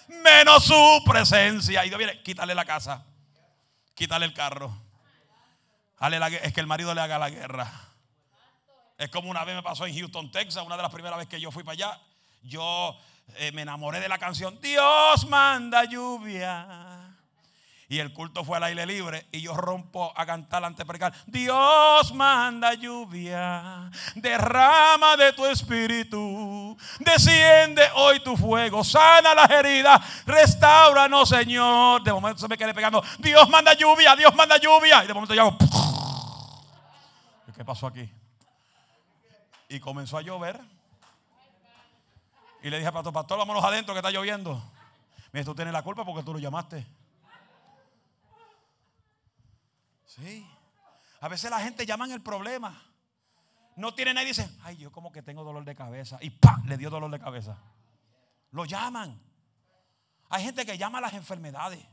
menos 0.07 0.65
su 0.65 1.03
presencia. 1.03 1.83
Y 1.83 1.89
Dios 1.89 1.97
viene, 1.97 2.21
quítale 2.21 2.53
la 2.53 2.65
casa, 2.65 3.03
quítale 3.95 4.25
el 4.25 4.33
carro. 4.33 4.82
Es 6.41 6.53
que 6.53 6.59
el 6.59 6.67
marido 6.67 6.93
le 6.93 7.01
haga 7.01 7.17
la 7.17 7.29
guerra. 7.29 7.71
Es 8.97 9.09
como 9.09 9.29
una 9.29 9.43
vez 9.43 9.55
me 9.55 9.63
pasó 9.63 9.85
en 9.85 9.97
Houston, 9.97 10.31
Texas, 10.31 10.63
una 10.65 10.75
de 10.75 10.83
las 10.83 10.91
primeras 10.91 11.17
veces 11.17 11.29
que 11.29 11.41
yo 11.41 11.51
fui 11.51 11.63
para 11.63 11.73
allá. 11.73 11.99
Yo 12.43 12.97
eh, 13.35 13.51
me 13.53 13.61
enamoré 13.61 14.01
de 14.01 14.09
la 14.09 14.17
canción 14.17 14.59
Dios 14.61 15.25
manda 15.27 15.85
lluvia 15.85 17.15
Y 17.87 17.99
el 17.99 18.11
culto 18.11 18.43
fue 18.43 18.57
al 18.57 18.63
aire 18.63 18.85
libre 18.85 19.27
y 19.31 19.41
yo 19.41 19.55
rompo 19.55 20.11
a 20.15 20.25
cantar 20.25 20.63
ante 20.65 20.85
precar. 20.85 21.13
Dios 21.25 22.13
manda 22.13 22.73
lluvia, 22.73 23.89
derrama 24.15 25.15
de 25.15 25.31
tu 25.33 25.45
espíritu, 25.45 26.77
desciende 26.99 27.83
hoy 27.95 28.19
tu 28.19 28.35
fuego, 28.35 28.83
sana 28.83 29.33
las 29.33 29.49
heridas, 29.49 30.25
restauranos 30.25 31.29
Señor. 31.29 32.03
De 32.03 32.11
momento 32.11 32.39
se 32.39 32.47
me 32.47 32.57
quedé 32.57 32.73
pegando, 32.73 33.03
Dios 33.19 33.47
manda 33.49 33.73
lluvia, 33.73 34.15
Dios 34.15 34.33
manda 34.35 34.57
lluvia. 34.57 35.03
Y 35.03 35.07
de 35.07 35.13
momento 35.13 35.33
yo 35.33 35.41
hago, 35.43 35.57
¿qué 37.55 37.63
pasó 37.63 37.87
aquí? 37.87 38.09
Y 39.69 39.79
comenzó 39.79 40.17
a 40.17 40.21
llover. 40.21 40.59
Y 42.61 42.69
le 42.69 42.79
dije, 42.79 42.91
pastor, 42.91 43.13
pastor, 43.13 43.37
vámonos 43.37 43.63
adentro 43.63 43.93
que 43.93 43.99
está 43.99 44.11
lloviendo. 44.11 44.61
Mira, 45.31 45.45
tú 45.45 45.55
tienes 45.55 45.73
la 45.73 45.83
culpa 45.83 46.05
porque 46.05 46.23
tú 46.23 46.33
lo 46.33 46.39
llamaste. 46.39 46.85
Sí. 50.05 50.47
A 51.21 51.27
veces 51.27 51.49
la 51.49 51.59
gente 51.59 51.85
llama 51.85 52.05
el 52.05 52.21
problema. 52.21 52.81
No 53.75 53.93
tiene 53.93 54.13
nadie 54.13 54.27
y 54.27 54.29
dice, 54.29 54.49
ay, 54.63 54.77
yo 54.77 54.91
como 54.91 55.11
que 55.11 55.21
tengo 55.21 55.43
dolor 55.43 55.65
de 55.65 55.75
cabeza. 55.75 56.17
Y 56.21 56.29
¡pa! 56.29 56.61
Le 56.65 56.77
dio 56.77 56.89
dolor 56.89 57.09
de 57.09 57.19
cabeza. 57.19 57.57
Lo 58.51 58.65
llaman. 58.65 59.19
Hay 60.29 60.43
gente 60.43 60.65
que 60.65 60.77
llama 60.77 60.99
a 60.99 61.01
las 61.01 61.13
enfermedades. 61.13 61.83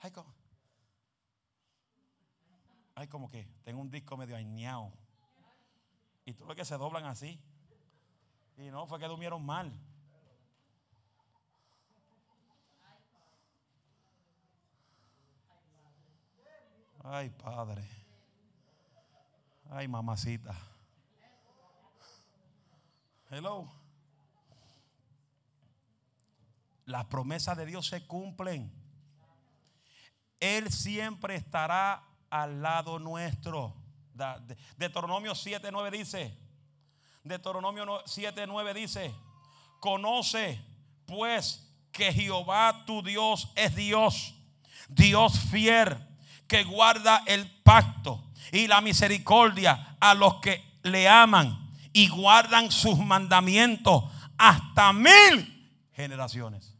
Hay 0.00 0.10
como, 0.10 0.32
hay 2.94 3.08
como 3.08 3.28
que 3.28 3.46
tengo 3.64 3.80
un 3.80 3.90
disco 3.90 4.16
medio 4.16 4.36
añeado. 4.36 4.92
Y 6.24 6.34
tú 6.34 6.46
ves 6.46 6.56
que 6.56 6.64
se 6.64 6.76
doblan 6.76 7.04
así. 7.04 7.40
Y 8.56 8.70
no, 8.70 8.86
fue 8.86 8.98
que 8.98 9.06
durmieron 9.06 9.44
mal. 9.44 9.72
Ay, 17.04 17.30
Padre. 17.30 17.84
Ay, 19.70 19.88
mamacita. 19.88 20.54
Hello. 23.30 23.72
Las 26.84 27.06
promesas 27.06 27.56
de 27.56 27.66
Dios 27.66 27.88
se 27.88 28.06
cumplen. 28.06 28.70
Él 30.38 30.70
siempre 30.70 31.34
estará 31.34 32.04
al 32.32 32.62
lado 32.62 32.98
nuestro. 32.98 33.74
Deuteronomio 34.78 35.34
7:9 35.34 35.90
dice. 35.90 36.34
Deuteronomio 37.22 38.02
7:9 38.06 38.74
dice, 38.74 39.14
"Conoce 39.78 40.60
pues 41.06 41.70
que 41.92 42.10
Jehová 42.12 42.84
tu 42.86 43.02
Dios 43.02 43.52
es 43.54 43.76
Dios, 43.76 44.34
Dios 44.88 45.38
fiel 45.50 45.94
que 46.48 46.64
guarda 46.64 47.22
el 47.26 47.48
pacto 47.62 48.24
y 48.50 48.66
la 48.66 48.80
misericordia 48.80 49.96
a 50.00 50.14
los 50.14 50.36
que 50.36 50.78
le 50.82 51.06
aman 51.06 51.70
y 51.92 52.08
guardan 52.08 52.72
sus 52.72 52.98
mandamientos 52.98 54.04
hasta 54.38 54.92
mil 54.94 55.70
generaciones. 55.92 56.74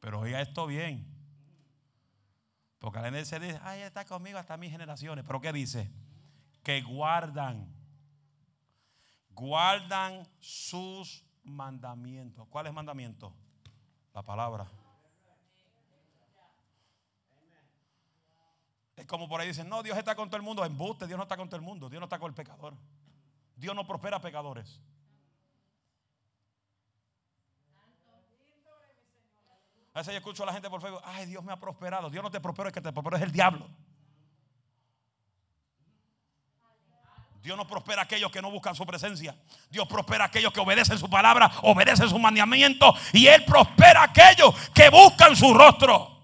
Pero 0.00 0.20
oiga 0.20 0.40
esto 0.40 0.66
bien. 0.66 1.15
Porque 2.86 3.00
la 3.00 3.24
se 3.24 3.40
dice, 3.40 3.58
ay, 3.64 3.80
está 3.80 4.04
conmigo 4.04 4.38
hasta 4.38 4.56
mil 4.56 4.70
generaciones. 4.70 5.24
Pero 5.26 5.40
¿qué 5.40 5.52
dice? 5.52 5.90
Que 6.62 6.82
guardan, 6.82 7.68
guardan 9.30 10.24
sus 10.38 11.24
mandamientos. 11.42 12.46
¿Cuáles 12.46 12.72
mandamientos? 12.72 13.32
La 14.14 14.22
palabra. 14.22 14.70
Es 18.94 19.04
como 19.06 19.28
por 19.28 19.40
ahí 19.40 19.48
dicen, 19.48 19.68
no, 19.68 19.82
Dios 19.82 19.98
está 19.98 20.14
con 20.14 20.28
todo 20.30 20.36
el 20.36 20.44
mundo. 20.44 20.64
Embuste, 20.64 21.08
Dios 21.08 21.16
no 21.16 21.24
está 21.24 21.36
con 21.36 21.48
todo 21.48 21.56
el 21.56 21.66
mundo. 21.66 21.90
Dios 21.90 21.98
no 21.98 22.06
está 22.06 22.20
con 22.20 22.28
el 22.28 22.36
pecador. 22.36 22.76
Dios 23.56 23.74
no 23.74 23.84
prospera 23.84 24.20
pecadores. 24.20 24.80
A 29.96 30.00
veces 30.00 30.12
yo 30.12 30.18
escucho 30.18 30.42
a 30.42 30.46
la 30.46 30.52
gente 30.52 30.68
por 30.68 30.78
Facebook, 30.82 31.00
ay, 31.06 31.24
Dios 31.24 31.42
me 31.42 31.54
ha 31.54 31.56
prosperado. 31.56 32.10
Dios 32.10 32.22
no 32.22 32.30
te 32.30 32.38
prospera, 32.38 32.68
es 32.68 32.74
que 32.74 32.82
te 32.82 32.92
prospera 32.92 33.16
es 33.16 33.22
el 33.22 33.32
diablo. 33.32 33.66
Dios 37.40 37.56
no 37.56 37.66
prospera 37.66 38.02
a 38.02 38.04
aquellos 38.04 38.30
que 38.30 38.42
no 38.42 38.50
buscan 38.50 38.74
su 38.74 38.84
presencia. 38.84 39.34
Dios 39.70 39.88
prospera 39.88 40.24
a 40.24 40.26
aquellos 40.26 40.52
que 40.52 40.60
obedecen 40.60 40.98
su 40.98 41.08
palabra, 41.08 41.50
obedecen 41.62 42.10
su 42.10 42.18
mandamiento. 42.18 42.92
Y 43.14 43.26
Él 43.26 43.42
prospera 43.46 44.02
a 44.02 44.04
aquellos 44.04 44.54
que 44.74 44.90
buscan 44.90 45.34
su 45.34 45.54
rostro. 45.54 46.20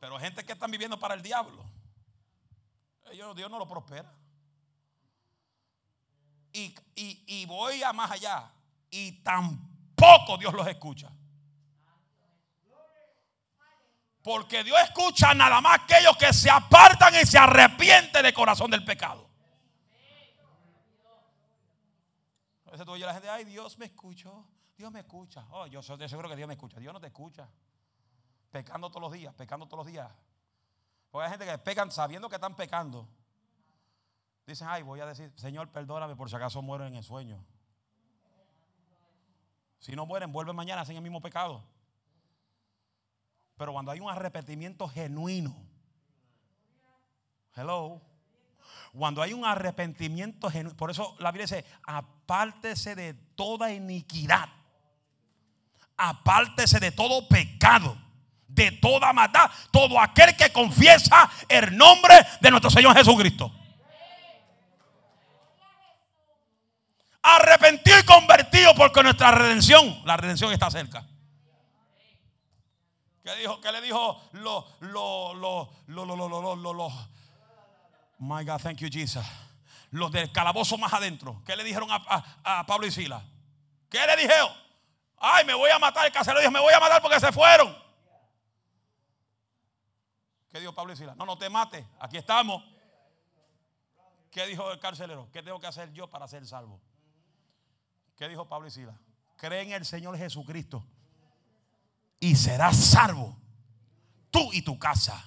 Pero 0.00 0.18
gente 0.18 0.46
que 0.46 0.52
están 0.54 0.70
viviendo 0.70 0.98
para 0.98 1.12
el 1.12 1.20
diablo, 1.20 1.62
ellos, 3.12 3.36
Dios 3.36 3.50
no 3.50 3.58
lo 3.58 3.68
prospera. 3.68 4.10
Y, 6.54 6.74
y 6.96 7.44
voy 7.44 7.82
a 7.82 7.92
más 7.92 8.10
allá. 8.12 8.50
Y 8.90 9.22
tampoco 9.22 10.38
Dios 10.38 10.54
los 10.54 10.66
escucha. 10.66 11.12
Porque 14.22 14.62
Dios 14.62 14.78
escucha 14.84 15.32
nada 15.32 15.60
más 15.60 15.80
aquellos 15.80 16.16
que 16.16 16.32
se 16.32 16.50
apartan 16.50 17.14
y 17.14 17.24
se 17.24 17.38
arrepienten 17.38 18.22
de 18.22 18.32
corazón 18.32 18.70
del 18.70 18.84
pecado. 18.84 19.28
A 22.66 22.70
veces 22.72 22.84
tú 22.84 22.92
oyes 22.92 23.04
a 23.04 23.08
la 23.08 23.14
gente, 23.14 23.28
ay, 23.30 23.44
Dios 23.44 23.78
me 23.78 23.86
escuchó. 23.86 24.46
Dios 24.76 24.92
me 24.92 25.00
escucha. 25.00 25.46
Oh, 25.50 25.66
yo 25.66 25.82
soy 25.82 26.08
seguro 26.08 26.28
que 26.28 26.36
Dios 26.36 26.46
me 26.46 26.54
escucha. 26.54 26.78
Dios 26.78 26.92
no 26.92 27.00
te 27.00 27.06
escucha. 27.06 27.48
Pecando 28.50 28.90
todos 28.90 29.02
los 29.02 29.12
días, 29.12 29.34
pecando 29.34 29.66
todos 29.66 29.84
los 29.84 29.92
días. 29.92 30.10
Porque 31.10 31.24
hay 31.24 31.30
gente 31.30 31.46
que 31.46 31.58
pecan 31.58 31.90
sabiendo 31.90 32.28
que 32.28 32.36
están 32.36 32.54
pecando. 32.54 33.08
Dicen, 34.46 34.68
ay, 34.68 34.82
voy 34.82 35.00
a 35.00 35.06
decir, 35.06 35.32
Señor, 35.36 35.70
perdóname 35.70 36.16
por 36.16 36.28
si 36.28 36.36
acaso 36.36 36.62
muero 36.62 36.86
en 36.86 36.94
el 36.94 37.02
sueño. 37.02 37.44
Si 39.78 39.94
no 39.94 40.06
mueren, 40.06 40.32
vuelven 40.32 40.56
mañana, 40.56 40.82
hacen 40.82 40.96
el 40.96 41.02
mismo 41.02 41.20
pecado. 41.20 41.64
Pero 43.56 43.72
cuando 43.72 43.90
hay 43.90 44.00
un 44.00 44.10
arrepentimiento 44.10 44.88
genuino, 44.88 45.56
hello, 47.56 48.00
cuando 48.92 49.22
hay 49.22 49.32
un 49.32 49.44
arrepentimiento 49.44 50.50
genuino, 50.50 50.76
por 50.76 50.90
eso 50.90 51.16
la 51.18 51.30
Biblia 51.32 51.46
dice, 51.46 51.64
apártese 51.84 52.94
de 52.94 53.14
toda 53.14 53.72
iniquidad, 53.72 54.48
apártese 55.96 56.80
de 56.80 56.92
todo 56.92 57.28
pecado 57.28 57.96
de 58.48 58.72
toda 58.72 59.12
maldad. 59.12 59.50
Todo 59.70 60.00
aquel 60.00 60.34
que 60.36 60.50
confiesa 60.50 61.30
el 61.48 61.76
nombre 61.76 62.14
de 62.40 62.50
nuestro 62.50 62.70
Señor 62.70 62.96
Jesucristo. 62.96 63.52
Arrepentido 67.22 67.98
y 67.98 68.04
convertido 68.04 68.74
porque 68.74 69.02
nuestra 69.02 69.30
redención, 69.30 70.02
la 70.04 70.16
redención 70.16 70.52
está 70.52 70.70
cerca. 70.70 71.04
¿Qué, 73.24 73.34
dijo, 73.36 73.60
qué 73.60 73.72
le 73.72 73.82
dijo 73.82 74.22
los, 74.32 74.64
los, 74.80 75.36
los, 75.36 76.58
los, 76.58 76.92
my 78.18 78.44
God, 78.44 78.60
thank 78.62 78.78
you 78.78 78.88
Jesus. 78.90 79.24
Los 79.90 80.10
del 80.12 80.32
calabozo 80.32 80.78
más 80.78 80.92
adentro. 80.92 81.42
¿Qué 81.44 81.54
le 81.56 81.64
dijeron 81.64 81.90
a, 81.90 82.24
a, 82.42 82.66
Pablo 82.66 82.86
y 82.86 82.90
Sila? 82.90 83.22
¿Qué 83.90 83.98
le 84.06 84.16
dijeron? 84.16 84.50
Ay, 85.18 85.44
me 85.44 85.54
voy 85.54 85.70
a 85.70 85.78
matar. 85.78 86.06
El 86.06 86.12
carcelero 86.12 86.40
dijo, 86.40 86.52
me 86.52 86.60
voy 86.60 86.72
a 86.72 86.80
matar 86.80 87.02
porque 87.02 87.20
se 87.20 87.32
fueron. 87.32 87.76
¿Qué 90.50 90.60
dijo 90.60 90.74
Pablo 90.74 90.92
y 90.92 90.96
Sila? 90.96 91.14
No, 91.14 91.26
no 91.26 91.36
te 91.36 91.50
mates, 91.50 91.84
aquí 92.00 92.16
estamos. 92.16 92.62
¿Qué 94.30 94.46
dijo 94.46 94.70
el 94.70 94.78
carcelero? 94.78 95.28
¿Qué 95.32 95.42
tengo 95.42 95.58
que 95.60 95.66
hacer 95.66 95.92
yo 95.92 96.08
para 96.08 96.28
ser 96.28 96.46
salvo? 96.46 96.80
¿Qué 98.18 98.28
dijo 98.28 98.48
Pablo 98.48 98.66
y 98.66 98.70
Sila? 98.72 98.98
Cree 99.36 99.62
en 99.62 99.72
el 99.72 99.84
Señor 99.84 100.18
Jesucristo 100.18 100.84
y 102.18 102.34
serás 102.34 102.76
salvo 102.76 103.38
tú 104.30 104.52
y 104.52 104.62
tu 104.62 104.76
casa. 104.76 105.24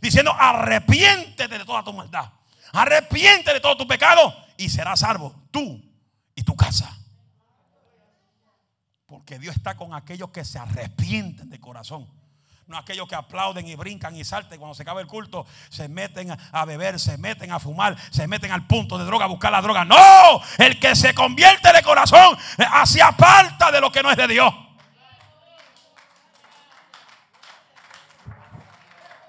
Diciendo, 0.00 0.32
arrepiéntete 0.32 1.58
de 1.58 1.64
toda 1.64 1.82
tu 1.82 1.92
maldad. 1.92 2.30
Arrepiéntete 2.72 3.54
de 3.54 3.60
todo 3.60 3.76
tu 3.76 3.86
pecado 3.86 4.32
y 4.56 4.68
serás 4.68 5.00
salvo 5.00 5.34
tú 5.50 5.82
y 6.36 6.44
tu 6.44 6.54
casa. 6.54 6.96
Porque 9.06 9.40
Dios 9.40 9.56
está 9.56 9.76
con 9.76 9.92
aquellos 9.92 10.30
que 10.30 10.44
se 10.44 10.60
arrepienten 10.60 11.50
de 11.50 11.58
corazón 11.58 12.08
no 12.70 12.78
aquellos 12.78 13.08
que 13.08 13.16
aplauden 13.16 13.66
y 13.66 13.74
brincan 13.74 14.14
y 14.14 14.24
salten 14.24 14.60
cuando 14.60 14.76
se 14.76 14.82
acaba 14.82 15.00
el 15.00 15.08
culto, 15.08 15.44
se 15.70 15.88
meten 15.88 16.30
a 16.52 16.64
beber, 16.64 17.00
se 17.00 17.18
meten 17.18 17.50
a 17.50 17.58
fumar, 17.58 17.96
se 18.12 18.28
meten 18.28 18.52
al 18.52 18.64
punto 18.68 18.96
de 18.96 19.04
droga, 19.04 19.24
a 19.24 19.28
buscar 19.28 19.50
la 19.50 19.60
droga. 19.60 19.84
No, 19.84 20.40
el 20.56 20.78
que 20.78 20.94
se 20.94 21.12
convierte 21.12 21.72
de 21.72 21.82
corazón 21.82 22.38
hacia 22.72 23.08
aparta 23.08 23.72
de 23.72 23.80
lo 23.80 23.90
que 23.90 24.04
no 24.04 24.10
es 24.12 24.16
de 24.16 24.28
Dios. 24.28 24.54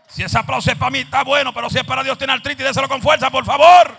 Si 0.08 0.22
ese 0.22 0.38
aplauso 0.38 0.70
es 0.70 0.78
para 0.78 0.92
mí, 0.92 1.00
está 1.00 1.24
bueno, 1.24 1.52
pero 1.52 1.68
si 1.68 1.80
es 1.80 1.84
para 1.84 2.04
Dios, 2.04 2.20
tiene 2.20 2.34
artritis, 2.34 2.64
déselo 2.64 2.88
con 2.88 3.02
fuerza, 3.02 3.32
por 3.32 3.44
favor. 3.44 3.98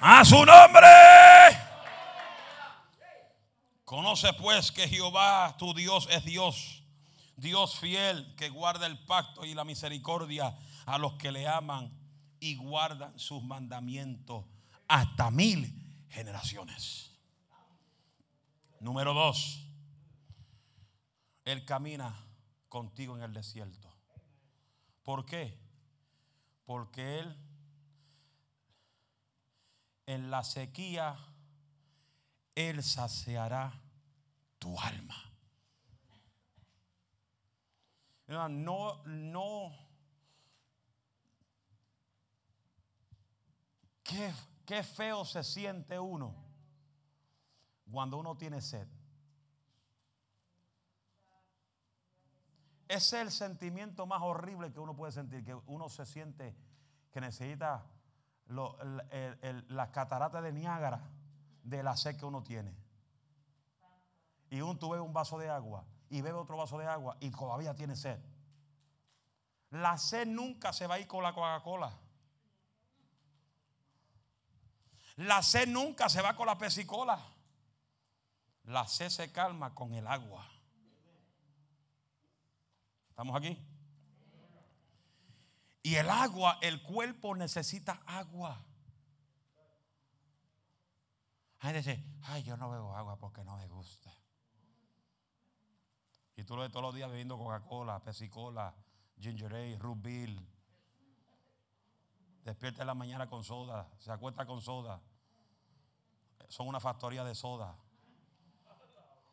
A 0.00 0.24
su 0.24 0.46
nombre. 0.46 1.67
Conoce 3.88 4.34
pues 4.34 4.70
que 4.70 4.86
Jehová 4.86 5.56
tu 5.56 5.72
Dios 5.72 6.08
es 6.10 6.22
Dios, 6.22 6.84
Dios 7.36 7.78
fiel 7.78 8.34
que 8.36 8.50
guarda 8.50 8.86
el 8.86 8.98
pacto 8.98 9.46
y 9.46 9.54
la 9.54 9.64
misericordia 9.64 10.54
a 10.84 10.98
los 10.98 11.14
que 11.14 11.32
le 11.32 11.48
aman 11.48 11.90
y 12.38 12.56
guardan 12.56 13.18
sus 13.18 13.42
mandamientos 13.42 14.44
hasta 14.88 15.30
mil 15.30 15.72
generaciones. 16.10 17.18
Número 18.80 19.14
dos, 19.14 19.64
Él 21.46 21.64
camina 21.64 22.26
contigo 22.68 23.16
en 23.16 23.22
el 23.22 23.32
desierto. 23.32 23.90
¿Por 25.02 25.24
qué? 25.24 25.58
Porque 26.66 27.20
Él 27.20 27.36
en 30.04 30.30
la 30.30 30.44
sequía, 30.44 31.16
Él 32.58 32.82
saciará 32.82 33.72
tu 34.58 34.76
alma. 34.80 35.14
No, 38.26 39.04
no. 39.06 39.72
Qué, 44.02 44.34
qué 44.66 44.82
feo 44.82 45.24
se 45.24 45.44
siente 45.44 46.00
uno 46.00 46.34
cuando 47.92 48.18
uno 48.18 48.36
tiene 48.36 48.60
sed. 48.60 48.88
Es 52.88 53.12
el 53.12 53.30
sentimiento 53.30 54.04
más 54.04 54.20
horrible 54.20 54.72
que 54.72 54.80
uno 54.80 54.96
puede 54.96 55.12
sentir, 55.12 55.44
que 55.44 55.54
uno 55.54 55.88
se 55.88 56.04
siente 56.04 56.56
que 57.12 57.20
necesita 57.20 57.86
las 58.48 59.90
cataratas 59.90 60.42
de 60.42 60.52
Niágara 60.52 61.08
de 61.68 61.82
la 61.82 61.96
sed 61.96 62.16
que 62.16 62.24
uno 62.24 62.42
tiene. 62.42 62.74
Y 64.50 64.60
un 64.60 64.78
tú 64.78 64.90
bebes 64.90 65.06
un 65.06 65.12
vaso 65.12 65.38
de 65.38 65.50
agua 65.50 65.84
y 66.08 66.22
bebe 66.22 66.38
otro 66.38 66.56
vaso 66.56 66.78
de 66.78 66.86
agua 66.86 67.16
y 67.20 67.30
todavía 67.30 67.74
tiene 67.74 67.94
sed. 67.94 68.18
La 69.70 69.98
sed 69.98 70.26
nunca 70.26 70.72
se 70.72 70.86
va 70.86 70.94
a 70.94 71.00
ir 71.00 71.06
con 71.06 71.22
la 71.22 71.34
Coca-Cola. 71.34 71.92
La 75.16 75.42
sed 75.42 75.68
nunca 75.68 76.08
se 76.08 76.22
va 76.22 76.34
con 76.34 76.46
la 76.46 76.56
pesicola. 76.56 77.20
La 78.64 78.86
sed 78.86 79.10
se 79.10 79.30
calma 79.30 79.74
con 79.74 79.92
el 79.92 80.06
agua. 80.06 80.46
¿Estamos 83.10 83.36
aquí? 83.36 83.58
Y 85.82 85.96
el 85.96 86.08
agua, 86.08 86.58
el 86.62 86.82
cuerpo 86.82 87.34
necesita 87.34 88.00
agua. 88.06 88.64
Hay 91.60 91.74
dice, 91.74 92.04
ay, 92.22 92.42
yo 92.42 92.56
no 92.56 92.70
bebo 92.70 92.94
agua 92.94 93.16
porque 93.16 93.42
no 93.44 93.56
me 93.56 93.66
gusta. 93.66 94.12
Y 96.36 96.44
tú 96.44 96.54
lo 96.54 96.62
ves 96.62 96.70
todos 96.70 96.84
los 96.84 96.94
días 96.94 97.10
bebiendo 97.10 97.36
Coca-Cola, 97.36 98.00
Pepsi-Cola, 98.00 98.72
Ginger 99.18 99.52
Ale, 99.52 99.78
Rubil. 99.78 100.46
Despierta 102.44 102.82
en 102.82 102.86
la 102.86 102.94
mañana 102.94 103.28
con 103.28 103.42
soda, 103.42 103.90
se 103.98 104.12
acuesta 104.12 104.46
con 104.46 104.60
soda. 104.60 105.00
Son 106.48 106.68
una 106.68 106.78
factoría 106.78 107.24
de 107.24 107.34
soda. 107.34 107.76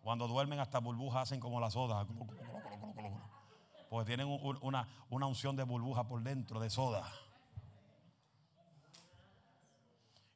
Cuando 0.01 0.28
duermen 0.28 0.59
hasta 0.59 0.80
burbujas 0.80 1.23
hacen 1.23 1.39
como 1.39 1.59
la 1.59 1.69
soda. 1.69 2.07
Porque 3.89 4.05
tienen 4.07 4.28
una, 4.61 4.88
una 5.09 5.28
unción 5.28 5.55
de 5.55 5.63
burbuja 5.63 6.07
por 6.07 6.21
dentro, 6.23 6.59
de 6.59 6.71
soda. 6.71 7.07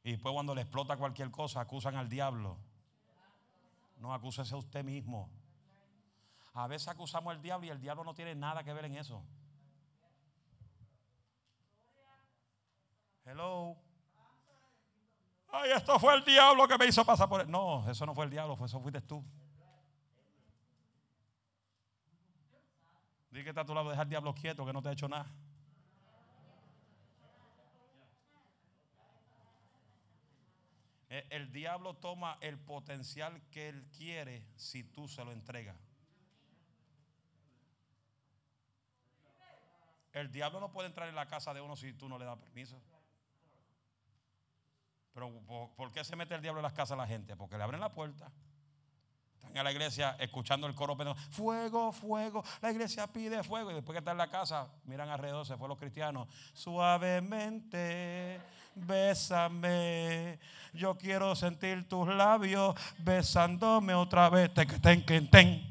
Y 0.02 0.12
después 0.12 0.32
cuando 0.32 0.54
le 0.54 0.62
explota 0.62 0.96
cualquier 0.96 1.30
cosa, 1.30 1.60
acusan 1.60 1.96
al 1.96 2.08
diablo. 2.08 2.56
No, 3.98 4.14
acúsese 4.14 4.54
a 4.54 4.58
usted 4.58 4.82
mismo. 4.82 5.30
A 6.54 6.66
veces 6.66 6.88
acusamos 6.88 7.32
al 7.34 7.42
diablo 7.42 7.66
y 7.66 7.70
el 7.70 7.80
diablo 7.80 8.02
no 8.02 8.14
tiene 8.14 8.34
nada 8.34 8.64
que 8.64 8.72
ver 8.72 8.86
en 8.86 8.96
eso. 8.96 9.22
Hello. 13.24 13.76
Ay, 15.52 15.72
esto 15.72 15.98
fue 15.98 16.14
el 16.14 16.24
diablo 16.24 16.66
que 16.66 16.78
me 16.78 16.86
hizo 16.86 17.04
pasar 17.04 17.28
por 17.28 17.42
él. 17.42 17.50
No, 17.50 17.88
eso 17.88 18.06
no 18.06 18.14
fue 18.14 18.24
el 18.24 18.30
diablo, 18.30 18.56
eso 18.64 18.80
fuiste 18.80 19.00
tú. 19.02 19.24
Dile 23.30 23.44
que 23.44 23.50
está 23.50 23.60
a 23.60 23.64
tu 23.64 23.74
lado, 23.74 23.90
dejar 23.90 24.06
el 24.06 24.10
diablo 24.10 24.34
quieto, 24.34 24.64
que 24.64 24.72
no 24.72 24.82
te 24.82 24.88
ha 24.88 24.92
hecho 24.92 25.08
nada. 25.08 25.26
El 31.10 31.50
diablo 31.50 31.94
toma 31.96 32.38
el 32.40 32.56
potencial 32.56 33.42
que 33.50 33.68
él 33.68 33.84
quiere 33.90 34.46
si 34.54 34.84
tú 34.84 35.08
se 35.08 35.24
lo 35.24 35.32
entregas. 35.32 35.76
El 40.12 40.30
diablo 40.30 40.60
no 40.60 40.70
puede 40.70 40.86
entrar 40.86 41.08
en 41.08 41.16
la 41.16 41.26
casa 41.26 41.52
de 41.52 41.60
uno 41.60 41.74
si 41.74 41.92
tú 41.92 42.08
no 42.08 42.16
le 42.16 42.24
das 42.24 42.38
permiso. 42.38 42.80
Pero 45.12 45.30
¿por 45.76 45.90
qué 45.90 46.04
se 46.04 46.14
mete 46.14 46.36
el 46.36 46.42
diablo 46.42 46.60
en 46.60 46.64
las 46.64 46.72
casas 46.72 46.90
de 46.90 46.96
la 46.98 47.08
gente? 47.08 47.36
Porque 47.36 47.56
le 47.56 47.64
abren 47.64 47.80
la 47.80 47.92
puerta. 47.92 48.30
Están 49.40 49.56
en 49.56 49.64
la 49.64 49.72
iglesia 49.72 50.16
escuchando 50.20 50.66
el 50.66 50.74
coro 50.74 50.96
pero 50.96 51.14
fuego, 51.14 51.92
fuego, 51.92 52.44
la 52.60 52.70
iglesia 52.70 53.06
pide 53.06 53.42
fuego. 53.42 53.70
Y 53.70 53.74
después 53.74 53.94
que 53.94 53.98
está 53.98 54.12
en 54.12 54.18
la 54.18 54.30
casa, 54.30 54.68
miran 54.84 55.08
alrededor, 55.08 55.44
se 55.46 55.56
fue 55.56 55.66
los 55.66 55.78
cristianos. 55.78 56.28
Suavemente, 56.52 58.40
bésame. 58.74 60.38
Yo 60.72 60.96
quiero 60.96 61.34
sentir 61.34 61.88
tus 61.88 62.06
labios 62.08 62.76
besándome 62.98 63.94
otra 63.94 64.28
vez. 64.28 64.54
Te, 64.54 64.66
ten, 64.66 65.04
ten, 65.04 65.30
ten. 65.30 65.70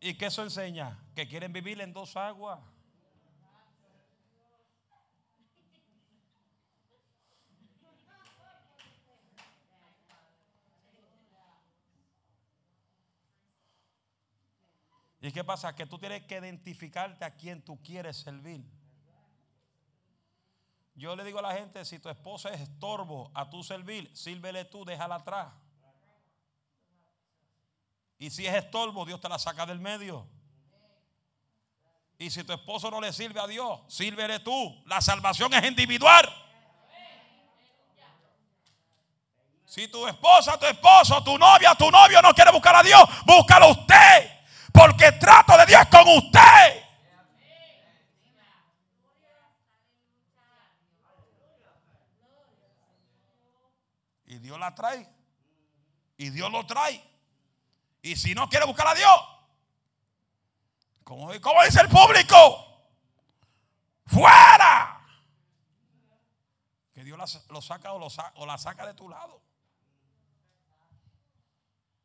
¿Y 0.00 0.14
qué 0.14 0.26
eso 0.26 0.44
enseña? 0.44 0.96
Que 1.16 1.26
quieren 1.26 1.52
vivir 1.52 1.80
en 1.80 1.92
dos 1.92 2.16
aguas. 2.16 2.60
¿Y 15.26 15.32
qué 15.32 15.42
pasa? 15.42 15.74
Que 15.74 15.86
tú 15.86 15.98
tienes 15.98 16.22
que 16.22 16.38
identificarte 16.38 17.24
a 17.24 17.34
quien 17.34 17.60
tú 17.60 17.82
quieres 17.82 18.16
servir. 18.16 18.64
Yo 20.94 21.16
le 21.16 21.24
digo 21.24 21.40
a 21.40 21.42
la 21.42 21.52
gente, 21.52 21.84
si 21.84 21.98
tu 21.98 22.08
esposa 22.08 22.50
es 22.50 22.60
estorbo 22.60 23.32
a 23.34 23.50
tu 23.50 23.64
servir, 23.64 24.08
sírvele 24.16 24.66
tú, 24.66 24.84
déjala 24.84 25.16
atrás. 25.16 25.52
Y 28.18 28.30
si 28.30 28.46
es 28.46 28.54
estorbo, 28.54 29.04
Dios 29.04 29.20
te 29.20 29.28
la 29.28 29.36
saca 29.40 29.66
del 29.66 29.80
medio. 29.80 30.28
Y 32.18 32.30
si 32.30 32.44
tu 32.44 32.52
esposo 32.52 32.88
no 32.88 33.00
le 33.00 33.12
sirve 33.12 33.40
a 33.40 33.48
Dios, 33.48 33.80
sírvele 33.88 34.38
tú. 34.38 34.80
La 34.86 35.00
salvación 35.00 35.52
es 35.54 35.64
individual. 35.64 36.32
Si 39.64 39.88
tu 39.88 40.06
esposa, 40.06 40.56
tu 40.56 40.66
esposo, 40.66 41.20
tu 41.24 41.36
novia, 41.36 41.74
tu 41.74 41.90
novio 41.90 42.22
no 42.22 42.32
quiere 42.32 42.52
buscar 42.52 42.76
a 42.76 42.84
Dios, 42.84 43.02
búscalo 43.26 43.72
usted. 43.72 44.35
Porque 44.76 45.10
trato 45.12 45.56
de 45.56 45.64
Dios 45.64 45.86
con 45.90 46.06
usted. 46.18 46.84
Y 54.26 54.38
Dios 54.38 54.58
la 54.58 54.74
trae. 54.74 55.08
Y 56.18 56.28
Dios 56.28 56.52
lo 56.52 56.66
trae. 56.66 57.02
Y 58.02 58.16
si 58.16 58.34
no 58.34 58.50
quiere 58.50 58.66
buscar 58.66 58.88
a 58.88 58.94
Dios, 58.94 59.16
como, 61.04 61.32
dice 61.32 61.80
el 61.80 61.88
público, 61.88 62.90
fuera. 64.04 65.00
Que 66.92 67.02
Dios 67.02 67.18
lo 67.48 67.62
saca 67.62 67.94
o 67.94 68.46
la 68.46 68.58
saca 68.58 68.86
de 68.86 68.92
tu 68.92 69.08
lado. 69.08 69.40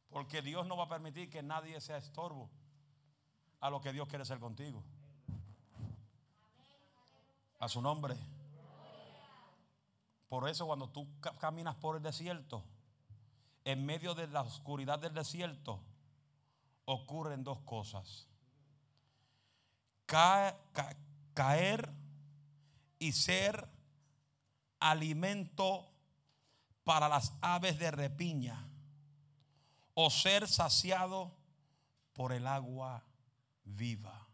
Porque 0.09 0.41
Dios 0.41 0.65
no 0.67 0.77
va 0.77 0.85
a 0.85 0.89
permitir 0.89 1.29
que 1.29 1.43
nadie 1.43 1.81
sea 1.81 1.97
estorbo 1.97 2.49
a 3.61 3.69
lo 3.69 3.79
que 3.79 3.93
Dios 3.93 4.07
quiere 4.07 4.23
hacer 4.23 4.39
contigo. 4.39 4.83
A 7.59 7.69
su 7.69 7.81
nombre. 7.81 8.17
Por 10.27 10.49
eso 10.49 10.65
cuando 10.65 10.89
tú 10.89 11.07
caminas 11.39 11.75
por 11.75 11.95
el 11.95 12.01
desierto, 12.01 12.63
en 13.63 13.85
medio 13.85 14.15
de 14.15 14.27
la 14.27 14.41
oscuridad 14.41 14.97
del 14.97 15.13
desierto, 15.13 15.79
ocurren 16.85 17.43
dos 17.43 17.59
cosas. 17.61 18.27
caer 21.33 21.93
y 22.99 23.13
ser 23.13 23.69
alimento 24.79 25.87
para 26.83 27.07
las 27.07 27.33
aves 27.41 27.79
de 27.79 27.91
repiña 27.91 28.67
o 29.93 30.09
ser 30.09 30.47
saciado 30.47 31.31
por 32.13 32.33
el 32.33 32.47
agua 32.47 33.05
viva. 33.75 34.27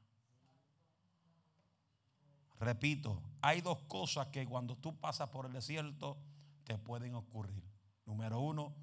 Repito, 2.60 3.22
hay 3.42 3.62
dos 3.62 3.80
cosas 3.84 4.28
que 4.28 4.46
cuando 4.48 4.76
tú 4.78 5.00
pasas 5.00 5.30
por 5.30 5.46
el 5.46 5.54
desierto 5.54 6.18
te 6.64 6.78
pueden 6.78 7.16
ocurrir. 7.16 7.64
Número 8.06 8.40
uno, 8.40 8.76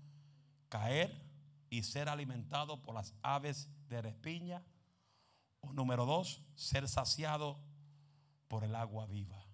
caer 0.68 1.24
y 1.70 1.82
ser 1.82 2.08
alimentado 2.08 2.82
por 2.82 2.94
las 2.94 3.14
aves 3.22 3.68
de 3.88 4.00
respiña. 4.00 4.62
O 5.60 5.72
número 5.72 6.06
dos, 6.06 6.42
ser 6.54 6.88
saciado 6.88 7.58
por 8.48 8.64
el 8.64 8.74
agua 8.76 9.06
viva. 9.06 9.44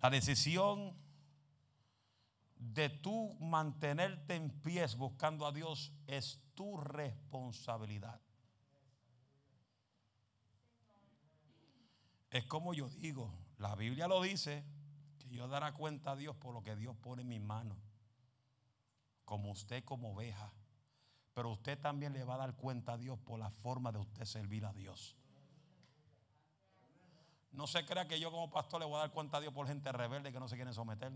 La 0.00 0.10
decisión 0.10 0.94
de 2.56 2.88
tú 2.88 3.34
mantenerte 3.40 4.34
en 4.34 4.50
pies 4.50 4.96
buscando 4.96 5.46
a 5.46 5.52
Dios 5.52 5.92
es 6.06 6.40
tu 6.60 6.76
responsabilidad. 6.76 8.20
Es 12.28 12.44
como 12.44 12.74
yo 12.74 12.90
digo, 12.90 13.32
la 13.56 13.74
Biblia 13.74 14.06
lo 14.06 14.20
dice, 14.20 14.62
que 15.18 15.30
yo 15.30 15.48
dará 15.48 15.72
cuenta 15.72 16.10
a 16.10 16.16
Dios 16.16 16.36
por 16.36 16.52
lo 16.52 16.62
que 16.62 16.76
Dios 16.76 16.94
pone 16.96 17.22
en 17.22 17.28
mis 17.28 17.40
manos, 17.40 17.78
como 19.24 19.50
usted 19.50 19.82
como 19.84 20.12
oveja. 20.12 20.52
Pero 21.32 21.50
usted 21.50 21.80
también 21.80 22.12
le 22.12 22.24
va 22.24 22.34
a 22.34 22.38
dar 22.38 22.54
cuenta 22.56 22.92
a 22.92 22.98
Dios 22.98 23.18
por 23.20 23.38
la 23.38 23.48
forma 23.48 23.90
de 23.90 24.00
usted 24.00 24.26
servir 24.26 24.66
a 24.66 24.74
Dios. 24.74 25.16
No 27.52 27.66
se 27.68 27.86
crea 27.86 28.06
que 28.06 28.20
yo 28.20 28.30
como 28.30 28.50
pastor 28.50 28.80
le 28.80 28.86
voy 28.86 28.96
a 28.96 28.98
dar 28.98 29.12
cuenta 29.12 29.38
a 29.38 29.40
Dios 29.40 29.54
por 29.54 29.66
gente 29.66 29.90
rebelde 29.92 30.30
que 30.30 30.40
no 30.40 30.46
se 30.46 30.56
quieren 30.56 30.74
someter. 30.74 31.10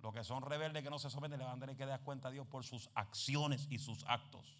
Los 0.00 0.14
que 0.14 0.22
son 0.22 0.42
rebeldes 0.42 0.82
que 0.82 0.90
no 0.90 0.98
se 0.98 1.10
someten 1.10 1.38
le 1.38 1.44
van 1.44 1.56
a 1.56 1.60
tener 1.60 1.76
que 1.76 1.86
dar 1.86 2.00
cuenta 2.02 2.28
a 2.28 2.30
Dios 2.30 2.46
por 2.46 2.64
sus 2.64 2.88
acciones 2.94 3.66
y 3.70 3.78
sus 3.78 4.04
actos. 4.06 4.58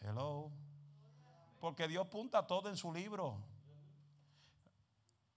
Hello. 0.00 0.50
Porque 1.60 1.86
Dios 1.86 2.08
punta 2.08 2.46
todo 2.46 2.68
en 2.68 2.76
su 2.76 2.92
libro. 2.92 3.38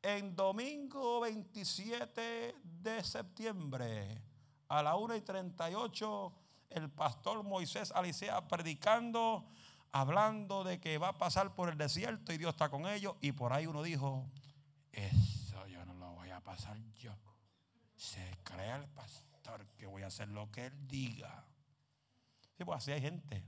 En 0.01 0.35
domingo 0.35 1.19
27 1.21 2.55
de 2.63 3.03
septiembre, 3.03 4.21
a 4.67 4.83
la 4.83 4.95
1 4.95 5.15
y 5.15 5.21
38, 5.21 6.33
el 6.71 6.89
pastor 6.89 7.43
Moisés 7.43 7.91
Alicea 7.91 8.47
predicando, 8.47 9.45
hablando 9.91 10.63
de 10.63 10.79
que 10.79 10.97
va 10.97 11.09
a 11.09 11.17
pasar 11.17 11.55
por 11.55 11.69
el 11.69 11.77
desierto 11.77 12.33
y 12.33 12.37
Dios 12.37 12.51
está 12.51 12.69
con 12.69 12.87
ellos. 12.87 13.15
Y 13.21 13.31
por 13.31 13.53
ahí 13.53 13.65
uno 13.67 13.81
dijo: 13.81 14.25
Eso 14.91 15.65
yo 15.67 15.85
no 15.85 15.93
lo 15.93 16.11
voy 16.13 16.29
a 16.29 16.34
pasar 16.45 16.77
yo. 16.93 17.11
Se 17.97 18.37
cree 18.43 18.75
el 18.75 18.87
pastor 18.87 19.67
que 19.77 19.87
voy 19.87 20.03
a 20.03 20.07
hacer 20.07 20.29
lo 20.29 20.49
que 20.51 20.67
él 20.67 20.87
diga. 20.87 21.45
Sí, 22.57 22.63
pues 22.63 22.77
así 22.77 22.91
hay 22.91 23.01
gente 23.01 23.43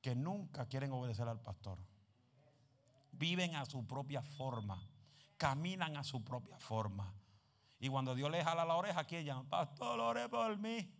que 0.00 0.14
nunca 0.14 0.66
quieren 0.66 0.92
obedecer 0.92 1.26
al 1.26 1.40
pastor. 1.40 1.78
Viven 3.10 3.56
a 3.56 3.64
su 3.64 3.84
propia 3.86 4.22
forma, 4.22 4.80
caminan 5.36 5.96
a 5.96 6.04
su 6.04 6.22
propia 6.22 6.58
forma. 6.58 7.12
Y 7.80 7.88
cuando 7.88 8.14
Dios 8.14 8.30
les 8.30 8.44
jala 8.44 8.64
la 8.64 8.76
oreja, 8.76 9.04
¿quién 9.04 9.24
llama? 9.24 9.48
Pastor, 9.48 9.98
ore 9.98 10.28
por 10.28 10.56
mí. 10.58 10.92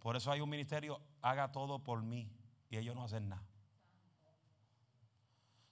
Por 0.00 0.16
eso 0.16 0.32
hay 0.32 0.40
un 0.40 0.48
ministerio, 0.48 1.00
haga 1.20 1.52
todo 1.52 1.82
por 1.84 2.02
mí. 2.02 2.28
Y 2.70 2.78
ellos 2.78 2.94
no 2.94 3.04
hacen 3.04 3.28
nada. 3.28 3.49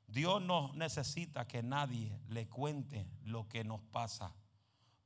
Dios 0.09 0.43
no 0.43 0.73
necesita 0.75 1.47
que 1.47 1.63
nadie 1.63 2.19
le 2.29 2.49
cuente 2.49 3.07
lo 3.25 3.49
que 3.49 3.63
nos 3.63 3.81
pasa 3.83 4.35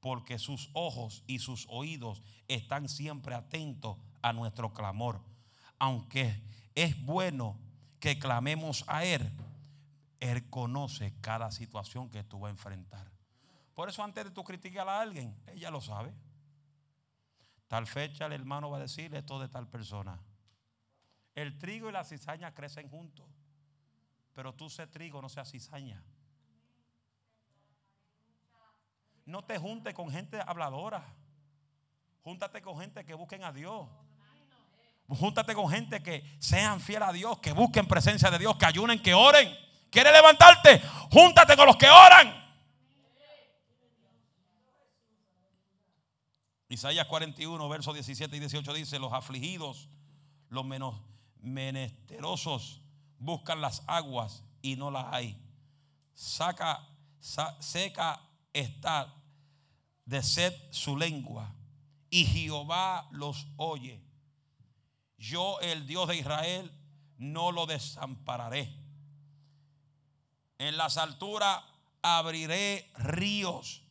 porque 0.03 0.41
sus 0.41 0.69
ojos 0.73 1.23
y 1.29 1.39
sus 1.39 1.65
oídos 1.71 2.23
están 2.49 2.89
siempre 2.89 3.37
atentos 3.37 3.97
a 4.21 4.33
nuestro 4.33 4.75
clamor. 4.75 5.21
Aunque 5.79 6.43
es 6.75 7.01
bueno 7.05 7.57
que 8.01 8.19
clamemos 8.19 8.85
a 8.89 9.05
Él, 9.05 9.31
Él 10.19 10.51
conoce 10.51 11.15
cada 11.21 11.53
situación 11.53 12.11
que 12.11 12.25
tú 12.25 12.41
vas 12.41 12.49
a 12.49 12.51
enfrentar. 12.51 13.13
Por 13.75 13.89
eso 13.89 14.03
antes 14.03 14.25
de 14.25 14.33
tú 14.33 14.43
criticar 14.43 14.89
a 14.89 15.01
alguien, 15.01 15.37
ella 15.47 15.71
lo 15.71 15.81
sabe. 15.81 16.13
Tal 17.69 17.87
fecha 17.87 18.27
el 18.27 18.33
hermano 18.33 18.71
va 18.71 18.79
a 18.79 18.81
decir 18.81 19.15
esto 19.15 19.39
de 19.39 19.49
tal 19.49 19.69
persona. 19.69 20.21
El 21.37 21.59
trigo 21.59 21.89
y 21.89 21.93
la 21.93 22.03
cizaña 22.03 22.53
crecen 22.53 22.91
juntos, 22.91 23.25
pero 24.35 24.55
tú 24.55 24.71
sé 24.71 24.87
trigo, 24.87 25.21
no 25.21 25.29
seas 25.29 25.51
cizaña. 25.51 26.03
No 29.25 29.45
te 29.45 29.59
juntes 29.59 29.95
con 29.95 30.11
gente 30.11 30.41
habladora. 30.47 31.05
Júntate 32.23 32.63
con 32.63 32.79
gente 32.81 33.05
que 33.05 33.15
busquen 33.15 33.45
a 33.45 33.53
Dios. 33.53 33.89
Júntate 35.09 35.55
con 35.55 35.69
gente 35.69 36.03
que 36.03 36.25
sean 36.39 36.81
fieles 36.81 37.09
a 37.09 37.13
Dios, 37.13 37.39
que 37.39 37.53
busquen 37.53 37.87
presencia 37.87 38.31
de 38.31 38.39
Dios, 38.39 38.57
que 38.57 38.67
ayunen, 38.67 39.03
que 39.03 39.15
oren. 39.15 39.55
¿Quieres 39.91 40.13
levantarte? 40.13 40.81
Júntate 41.11 41.57
con 41.57 41.67
los 41.67 41.77
que 41.77 41.89
oran. 41.89 42.41
Isaías 46.69 47.07
41, 47.07 47.69
versos 47.69 47.93
17 47.93 48.35
y 48.35 48.41
18 48.41 48.73
dice, 48.73 48.99
los 48.99 49.13
afligidos, 49.13 49.91
los 50.49 50.65
menos 50.65 50.99
menesterosos 51.43 52.82
buscan 53.23 53.61
las 53.61 53.83
aguas 53.87 54.43
y 54.61 54.77
no 54.77 54.91
las 54.91 55.07
hay. 55.13 55.39
Saca, 56.13 56.87
seca 57.61 58.21
está 58.53 59.15
de 60.05 60.23
sed 60.23 60.53
su 60.71 60.97
lengua 60.97 61.55
y 62.11 62.27
Jehová 62.27 63.09
los 63.13 63.47
oye. 63.57 64.03
Yo, 65.19 65.61
el 65.61 65.87
Dios 65.87 66.09
de 66.09 66.17
Israel, 66.17 66.73
no 67.17 67.53
lo 67.53 67.67
desampararé. 67.67 68.77
En 70.59 70.77
las 70.77 70.97
alturas 70.97 71.63
abriré 72.03 72.91
ríos 72.97 73.83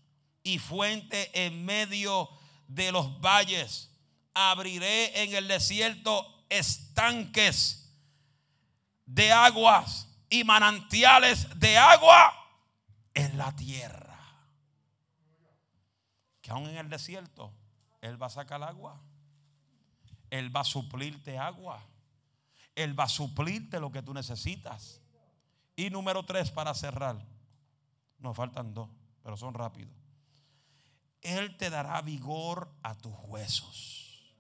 y 0.43 0.59
fuente 0.59 1.45
en 1.45 1.63
medio 1.63 2.29
de 2.67 2.91
los 2.91 3.21
valles. 3.21 3.89
Abriré 4.34 5.23
en 5.23 5.34
el 5.36 5.47
desierto 5.47 6.45
estanques 6.49 7.80
de 9.14 9.32
aguas 9.32 10.07
y 10.30 10.43
manantiales 10.43 11.47
de 11.59 11.78
agua 11.78 12.34
en 13.14 13.38
la 13.38 13.55
tierra 13.55 14.12
aún 16.51 16.68
en 16.68 16.78
el 16.78 16.89
desierto, 16.89 17.51
Él 18.01 18.22
va 18.22 18.28
a 18.28 18.30
sacar 18.30 18.62
agua. 18.62 18.99
Él 20.30 20.55
va 20.55 20.62
a 20.62 20.66
suplirte 20.66 21.38
agua. 21.38 21.84
Él 22.76 22.97
va 22.97 23.05
a 23.05 23.09
suplirte 23.09 23.80
lo 23.80 23.91
que 23.91 24.01
tú 24.01 24.14
necesitas. 24.14 25.01
Y 25.76 25.89
número 25.89 26.24
tres, 26.24 26.51
para 26.51 26.74
cerrar. 26.74 27.18
Nos 28.20 28.36
faltan 28.36 28.74
dos, 28.74 28.89
pero 29.24 29.36
son 29.36 29.53
rápidos. 29.53 29.93
Él 31.22 31.57
te 31.57 31.70
dará 31.70 32.01
vigor 32.01 32.72
a 32.84 32.95
tus 32.95 33.14
huesos. 33.24 34.36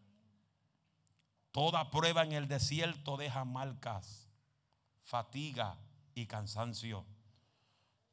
Toda 1.51 1.91
prueba 1.91 2.23
en 2.23 2.31
el 2.31 2.47
desierto 2.47 3.17
deja 3.17 3.43
marcas, 3.43 4.29
fatiga 5.11 5.75
y 6.15 6.25
cansancio. 6.25 7.05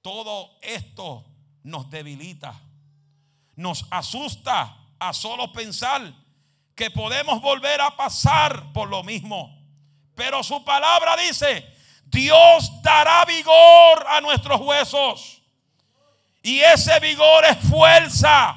Todo 0.03 0.59
esto 0.61 1.25
nos 1.63 1.89
debilita 1.91 2.55
nos 3.59 3.85
asusta 3.91 4.77
a 5.01 5.13
solo 5.13 5.53
pensar 5.53 6.01
que 6.77 6.93
podemos 6.93 7.43
volver 7.43 7.81
a 7.81 7.97
pasar 7.97 8.73
por 8.73 8.89
lo 8.89 9.03
mismo. 9.03 9.53
Pero 10.15 10.45
su 10.45 10.65
palabra 10.65 11.17
dice, 11.17 11.67
Dios 12.05 12.71
dará 12.83 13.25
vigor 13.25 14.07
a 14.09 14.21
nuestros 14.21 14.61
huesos. 14.61 15.43
Y 16.41 16.61
ese 16.61 17.01
vigor 17.01 17.45
es 17.47 17.59
fuerza. 17.69 18.57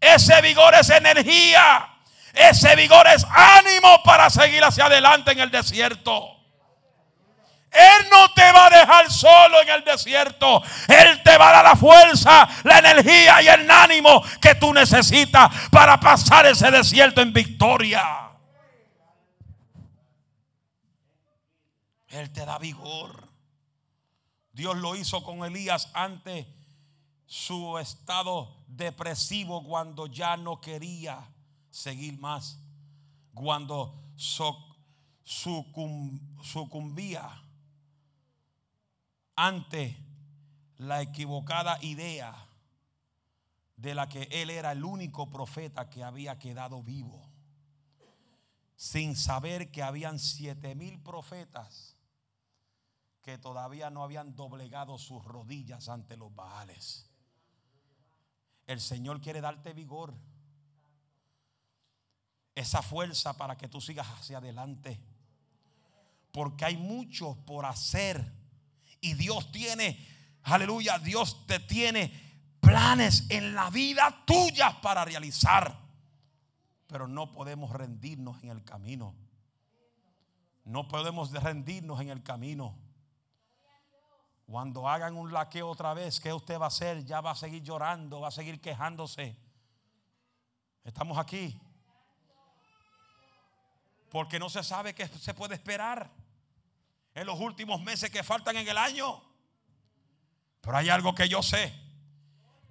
Ese 0.00 0.40
vigor 0.42 0.74
es 0.74 0.88
energía. 0.90 1.88
Ese 2.32 2.76
vigor 2.76 3.08
es 3.08 3.26
ánimo 3.28 4.00
para 4.04 4.30
seguir 4.30 4.62
hacia 4.62 4.86
adelante 4.86 5.32
en 5.32 5.40
el 5.40 5.50
desierto. 5.50 6.39
Él 7.72 8.06
no 8.10 8.32
te 8.34 8.50
va 8.52 8.66
a 8.66 8.70
dejar 8.70 9.10
solo 9.10 9.62
en 9.62 9.68
el 9.68 9.84
desierto. 9.84 10.62
Él 10.88 11.22
te 11.22 11.38
va 11.38 11.50
a 11.50 11.52
dar 11.52 11.64
la 11.64 11.76
fuerza, 11.76 12.48
la 12.64 12.78
energía 12.78 13.40
y 13.42 13.48
el 13.48 13.70
ánimo 13.70 14.22
que 14.40 14.56
tú 14.56 14.72
necesitas 14.74 15.50
para 15.70 16.00
pasar 16.00 16.46
ese 16.46 16.70
desierto 16.70 17.20
en 17.20 17.32
victoria. 17.32 18.30
Él 22.08 22.32
te 22.32 22.44
da 22.44 22.58
vigor. 22.58 23.28
Dios 24.52 24.76
lo 24.76 24.96
hizo 24.96 25.22
con 25.22 25.44
Elías 25.44 25.90
ante 25.94 26.52
su 27.24 27.78
estado 27.78 28.64
depresivo 28.66 29.62
cuando 29.62 30.06
ya 30.08 30.36
no 30.36 30.60
quería 30.60 31.24
seguir 31.70 32.18
más. 32.18 32.58
Cuando 33.32 33.94
sucumbía 36.42 37.30
ante 39.42 39.96
la 40.76 41.00
equivocada 41.00 41.78
idea 41.82 42.46
de 43.76 43.94
la 43.94 44.06
que 44.06 44.28
él 44.30 44.50
era 44.50 44.72
el 44.72 44.84
único 44.84 45.30
profeta 45.30 45.88
que 45.88 46.04
había 46.04 46.38
quedado 46.38 46.82
vivo. 46.82 47.26
sin 48.76 49.14
saber 49.14 49.70
que 49.70 49.82
habían 49.82 50.18
siete 50.18 50.74
mil 50.74 51.02
profetas 51.02 51.96
que 53.20 53.36
todavía 53.36 53.90
no 53.90 54.02
habían 54.02 54.34
doblegado 54.34 54.96
sus 54.96 55.22
rodillas 55.22 55.90
ante 55.90 56.16
los 56.16 56.34
Baales. 56.34 57.10
El 58.66 58.80
Señor 58.80 59.20
quiere 59.20 59.42
darte 59.42 59.74
vigor, 59.74 60.14
esa 62.54 62.80
fuerza 62.80 63.36
para 63.36 63.58
que 63.58 63.68
tú 63.68 63.82
sigas 63.82 64.06
hacia 64.06 64.38
adelante. 64.38 64.98
Porque 66.32 66.64
hay 66.64 66.78
mucho 66.78 67.36
por 67.44 67.66
hacer. 67.66 68.39
Y 69.00 69.14
Dios 69.14 69.50
tiene, 69.50 70.06
aleluya, 70.42 70.98
Dios 70.98 71.46
te 71.46 71.58
tiene 71.60 72.12
planes 72.60 73.26
en 73.30 73.54
la 73.54 73.70
vida 73.70 74.24
tuya 74.26 74.80
para 74.80 75.04
realizar. 75.04 75.78
Pero 76.86 77.08
no 77.08 77.32
podemos 77.32 77.70
rendirnos 77.70 78.42
en 78.42 78.50
el 78.50 78.64
camino. 78.64 79.14
No 80.64 80.86
podemos 80.88 81.32
rendirnos 81.32 82.00
en 82.00 82.10
el 82.10 82.22
camino. 82.22 82.76
Cuando 84.46 84.88
hagan 84.88 85.16
un 85.16 85.32
laqueo 85.32 85.68
otra 85.68 85.94
vez, 85.94 86.20
¿qué 86.20 86.32
usted 86.32 86.58
va 86.58 86.64
a 86.64 86.68
hacer? 86.68 87.04
Ya 87.04 87.20
va 87.20 87.30
a 87.30 87.36
seguir 87.36 87.62
llorando, 87.62 88.20
va 88.20 88.28
a 88.28 88.32
seguir 88.32 88.60
quejándose. 88.60 89.36
Estamos 90.84 91.16
aquí. 91.18 91.58
Porque 94.10 94.40
no 94.40 94.50
se 94.50 94.64
sabe 94.64 94.92
qué 94.94 95.06
se 95.06 95.34
puede 95.34 95.54
esperar 95.54 96.19
en 97.20 97.26
los 97.26 97.38
últimos 97.38 97.82
meses 97.82 98.10
que 98.10 98.22
faltan 98.22 98.56
en 98.56 98.66
el 98.66 98.78
año. 98.78 99.22
Pero 100.62 100.74
hay 100.74 100.88
algo 100.88 101.14
que 101.14 101.28
yo 101.28 101.42
sé. 101.42 101.70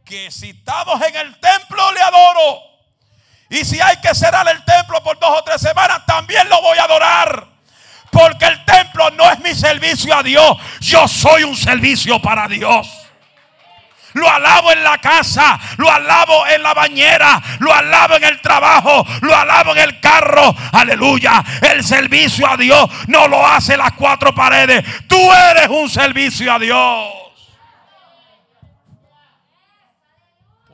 Que 0.04 0.32
si 0.32 0.50
estamos 0.50 1.00
en 1.04 1.16
el 1.16 1.40
templo 1.40 1.92
le 1.92 2.02
adoro. 2.02 2.64
Y 3.52 3.64
si 3.64 3.80
hay 3.80 3.98
que 3.98 4.16
cerrar 4.16 4.48
el 4.48 4.66
templo 4.66 5.04
por 5.04 5.20
dos 5.20 5.30
o 5.38 5.44
tres 5.44 5.62
semanas, 5.62 6.04
también 6.08 6.50
lo 6.50 6.60
voy 6.64 6.80
a 6.80 6.86
adorar. 6.86 7.48
Porque 8.12 8.46
el 8.46 8.66
templo 8.66 9.12
no 9.12 9.32
es 9.32 9.40
mi 9.40 9.54
servicio 9.54 10.16
a 10.16 10.24
Dios. 10.24 10.58
Yo 10.80 11.08
soy 11.08 11.44
un 11.44 11.56
servicio 11.56 12.20
para 12.20 12.48
Dios. 12.48 12.88
Lo 14.14 14.30
alabo 14.30 14.72
en 14.72 14.84
la 14.84 14.98
casa, 14.98 15.60
lo 15.78 15.92
alabo 15.92 16.48
en 16.48 16.64
la 16.64 16.74
bañera, 16.74 17.42
lo 17.60 17.74
alabo 17.74 18.16
en 18.16 18.24
el 18.24 18.42
trabajo, 18.42 19.06
lo 19.22 19.36
alabo 19.36 19.76
en 19.76 19.80
el 19.80 20.00
carro. 20.00 20.56
Aleluya. 20.72 21.44
El 21.62 21.84
servicio 21.84 22.50
a 22.50 22.58
Dios 22.58 22.90
no 23.08 23.28
lo 23.28 23.46
hace 23.46 23.78
las 23.78 23.94
cuatro 23.94 24.34
paredes. 24.34 24.84
Tú 25.08 25.32
eres 25.52 25.68
un 25.70 25.90
servicio 25.90 26.52
a 26.52 26.60
Dios. 26.60 27.29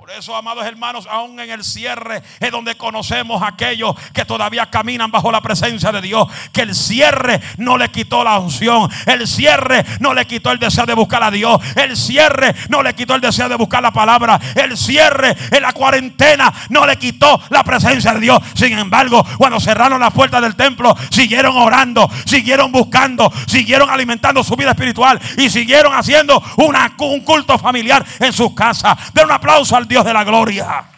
Por 0.05 0.13
eso, 0.13 0.35
amados 0.35 0.63
hermanos, 0.67 1.07
aún 1.09 1.39
en 1.39 1.49
el 1.49 1.63
cierre 1.63 2.21
es 2.39 2.51
donde 2.51 2.77
conocemos 2.77 3.41
a 3.41 3.47
aquellos 3.47 3.95
que 4.13 4.23
todavía 4.23 4.69
caminan 4.69 5.09
bajo 5.09 5.31
la 5.31 5.41
presencia 5.41 5.91
de 5.91 5.99
Dios. 5.99 6.27
Que 6.53 6.61
el 6.61 6.75
cierre 6.75 7.41
no 7.57 7.75
le 7.75 7.89
quitó 7.89 8.23
la 8.23 8.37
unción. 8.37 8.87
El 9.07 9.27
cierre 9.27 9.83
no 9.99 10.13
le 10.13 10.27
quitó 10.27 10.51
el 10.51 10.59
deseo 10.59 10.85
de 10.85 10.93
buscar 10.93 11.23
a 11.23 11.31
Dios. 11.31 11.59
El 11.75 11.97
cierre 11.97 12.53
no 12.69 12.83
le 12.83 12.93
quitó 12.93 13.15
el 13.15 13.21
deseo 13.21 13.49
de 13.49 13.55
buscar 13.55 13.81
la 13.81 13.89
palabra. 13.89 14.39
El 14.53 14.77
cierre 14.77 15.35
en 15.49 15.63
la 15.63 15.73
cuarentena 15.73 16.53
no 16.69 16.85
le 16.85 16.97
quitó 16.97 17.41
la 17.49 17.63
presencia 17.63 18.13
de 18.13 18.19
Dios. 18.19 18.37
Sin 18.53 18.77
embargo, 18.77 19.25
cuando 19.39 19.59
cerraron 19.59 19.99
las 19.99 20.13
puertas 20.13 20.39
del 20.39 20.55
templo, 20.55 20.95
siguieron 21.09 21.57
orando, 21.57 22.07
siguieron 22.25 22.71
buscando, 22.71 23.33
siguieron 23.47 23.89
alimentando 23.89 24.43
su 24.43 24.55
vida 24.55 24.69
espiritual 24.69 25.19
y 25.35 25.49
siguieron 25.49 25.95
haciendo 25.95 26.43
un 26.57 27.21
culto 27.21 27.57
familiar 27.57 28.05
en 28.19 28.31
sus 28.31 28.53
casas. 28.53 28.95
Den 29.11 29.25
un 29.25 29.31
aplauso 29.31 29.75
al 29.75 29.87
Dios 29.87 29.94
Dios 29.95 30.03
de 30.03 30.13
la 30.13 30.25
gloria. 30.25 30.89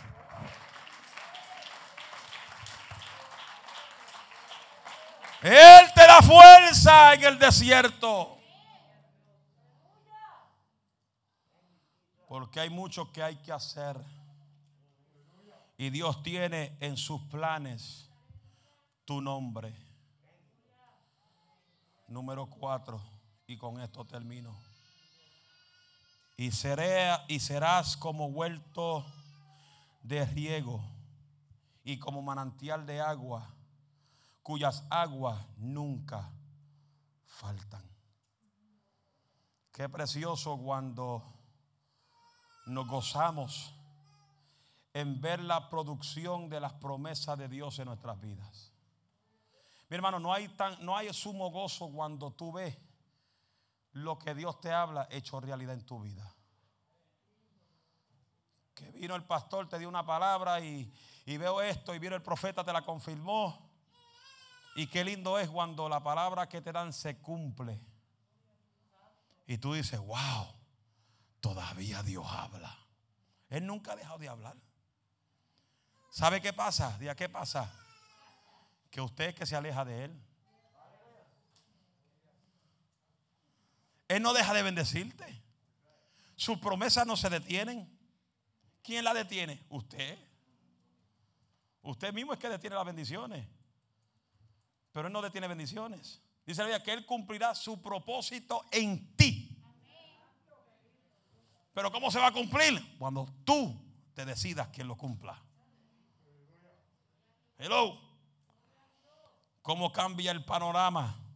Él 5.43 5.93
te 5.93 6.01
da 6.01 6.19
fuerza 6.23 7.13
en 7.13 7.23
el 7.25 7.37
desierto. 7.37 8.39
Porque 12.27 12.59
hay 12.59 12.71
mucho 12.71 13.11
que 13.11 13.21
hay 13.21 13.35
que 13.35 13.51
hacer. 13.51 14.03
Y 15.77 15.91
Dios 15.91 16.23
tiene 16.23 16.75
en 16.79 16.97
sus 16.97 17.21
planes 17.25 18.09
tu 19.05 19.21
nombre. 19.21 19.75
Número 22.07 22.47
cuatro. 22.47 22.99
Y 23.45 23.57
con 23.57 23.79
esto 23.79 24.05
termino 24.05 24.66
y, 26.37 26.51
seré, 26.51 27.09
y 27.27 27.39
serás 27.39 27.97
como 27.97 28.27
huerto 28.27 29.03
de 30.03 30.23
riego 30.25 30.83
y 31.83 31.97
como 31.97 32.21
manantial 32.21 32.85
de 32.85 33.01
agua, 33.01 33.53
cuyas 34.43 34.85
aguas 34.91 35.43
nunca 35.57 36.31
faltan. 37.25 37.83
Qué 39.71 39.89
precioso 39.89 40.57
cuando 40.57 41.23
nos 42.67 42.87
gozamos 42.87 43.73
en 44.93 45.19
ver 45.19 45.39
la 45.39 45.69
producción 45.69 46.49
de 46.49 46.59
las 46.59 46.73
promesas 46.73 47.37
de 47.37 47.47
Dios 47.47 47.79
en 47.79 47.85
nuestras 47.85 48.19
vidas. 48.19 48.71
Mi 49.89 49.95
hermano, 49.95 50.19
no 50.19 50.33
hay, 50.33 50.49
tan, 50.49 50.83
no 50.85 50.95
hay 50.95 51.11
sumo 51.13 51.49
gozo 51.49 51.89
cuando 51.91 52.31
tú 52.31 52.51
ves 52.51 52.77
lo 53.97 54.19
que 54.19 54.35
Dios 54.35 54.59
te 54.61 54.71
habla 54.71 55.07
hecho 55.09 55.39
realidad 55.39 55.73
en 55.73 55.85
tu 55.85 55.99
vida. 55.99 56.33
Que 58.73 58.91
vino 58.91 59.15
el 59.15 59.23
pastor, 59.23 59.67
te 59.67 59.79
dio 59.79 59.89
una 59.89 60.05
palabra 60.05 60.59
y, 60.59 60.91
veo 61.25 61.61
esto 61.61 61.95
y 61.95 61.99
vino 61.99 62.15
el 62.15 62.21
profeta, 62.21 62.63
te 62.63 62.71
la 62.71 62.83
confirmó. 62.83 63.67
Y 64.75 64.87
qué 64.87 65.03
lindo 65.03 65.39
es 65.39 65.49
cuando 65.49 65.89
la 65.89 66.03
palabra 66.03 66.47
que 66.47 66.61
te 66.61 66.71
dan 66.71 66.93
se 66.93 67.17
cumple. 67.17 67.79
Y 69.47 69.57
tú 69.57 69.73
dices, 69.73 69.99
wow, 69.99 70.47
todavía 71.39 72.03
Dios 72.03 72.25
habla. 72.29 72.77
Él 73.49 73.65
nunca 73.65 73.93
ha 73.93 73.95
dejado 73.95 74.19
de 74.19 74.29
hablar. 74.29 74.57
¿Sabe 76.11 76.39
qué 76.41 76.53
pasa? 76.53 76.97
¿Día 76.99 77.15
qué 77.15 77.29
pasa? 77.29 77.71
Que 78.91 79.01
usted 79.01 79.29
es 79.29 79.35
que 79.35 79.45
se 79.47 79.55
aleja 79.55 79.83
de 79.85 80.05
Él. 80.05 80.26
Él 84.07 84.21
no 84.21 84.33
deja 84.33 84.53
de 84.53 84.63
bendecirte. 84.63 85.43
Sus 86.35 86.59
promesas 86.59 87.05
no 87.05 87.17
se 87.17 87.29
detienen. 87.29 87.89
¿Quién 88.83 89.03
la 89.03 89.13
detiene? 89.13 89.65
Usted. 89.69 90.17
Usted 91.81 92.13
mismo 92.13 92.33
es 92.33 92.39
que 92.39 92.49
detiene 92.49 92.75
las 92.75 92.85
bendiciones. 92.85 93.45
Pero 94.91 95.07
Él 95.07 95.13
no 95.13 95.21
detiene 95.21 95.47
bendiciones. 95.47 96.21
Dice 96.45 96.61
la 96.61 96.67
Biblia 96.67 96.83
que 96.83 96.93
Él 96.93 97.05
cumplirá 97.05 97.53
su 97.53 97.81
propósito 97.81 98.65
en 98.71 99.15
ti. 99.15 99.57
Pero 101.73 101.91
¿cómo 101.91 102.09
se 102.09 102.19
va 102.19 102.27
a 102.27 102.31
cumplir? 102.31 102.97
Cuando 102.97 103.27
tú 103.43 103.79
te 104.13 104.25
decidas 104.25 104.69
que 104.69 104.83
lo 104.83 104.95
cumpla. 104.95 105.39
Hello. 107.57 107.99
¿Cómo 109.61 109.91
cambia 109.91 110.31
el 110.31 110.45
panorama? 110.45 111.26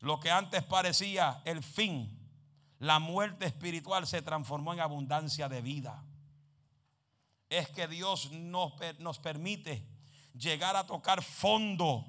Lo 0.00 0.18
que 0.18 0.30
antes 0.30 0.62
parecía 0.64 1.42
el 1.44 1.62
fin, 1.62 2.18
la 2.78 2.98
muerte 2.98 3.46
espiritual 3.46 4.06
se 4.06 4.22
transformó 4.22 4.72
en 4.72 4.80
abundancia 4.80 5.48
de 5.48 5.60
vida. 5.60 6.02
Es 7.50 7.68
que 7.68 7.86
Dios 7.86 8.30
nos, 8.32 8.72
nos 8.98 9.18
permite 9.18 9.86
llegar 10.34 10.76
a 10.76 10.86
tocar 10.86 11.22
fondo 11.22 12.06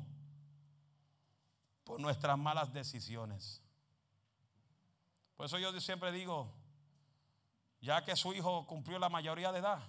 por 1.84 2.00
nuestras 2.00 2.38
malas 2.38 2.72
decisiones. 2.72 3.62
Por 5.36 5.48
eso 5.48 5.60
yo 5.60 5.78
siempre 5.82 6.12
digo, 6.12 6.54
ya 7.82 8.06
que 8.06 8.16
su 8.16 8.34
hijo 8.34 8.66
cumplió 8.68 9.00
la 9.00 9.10
mayoría 9.10 9.52
de 9.52 9.60
edad, 9.60 9.82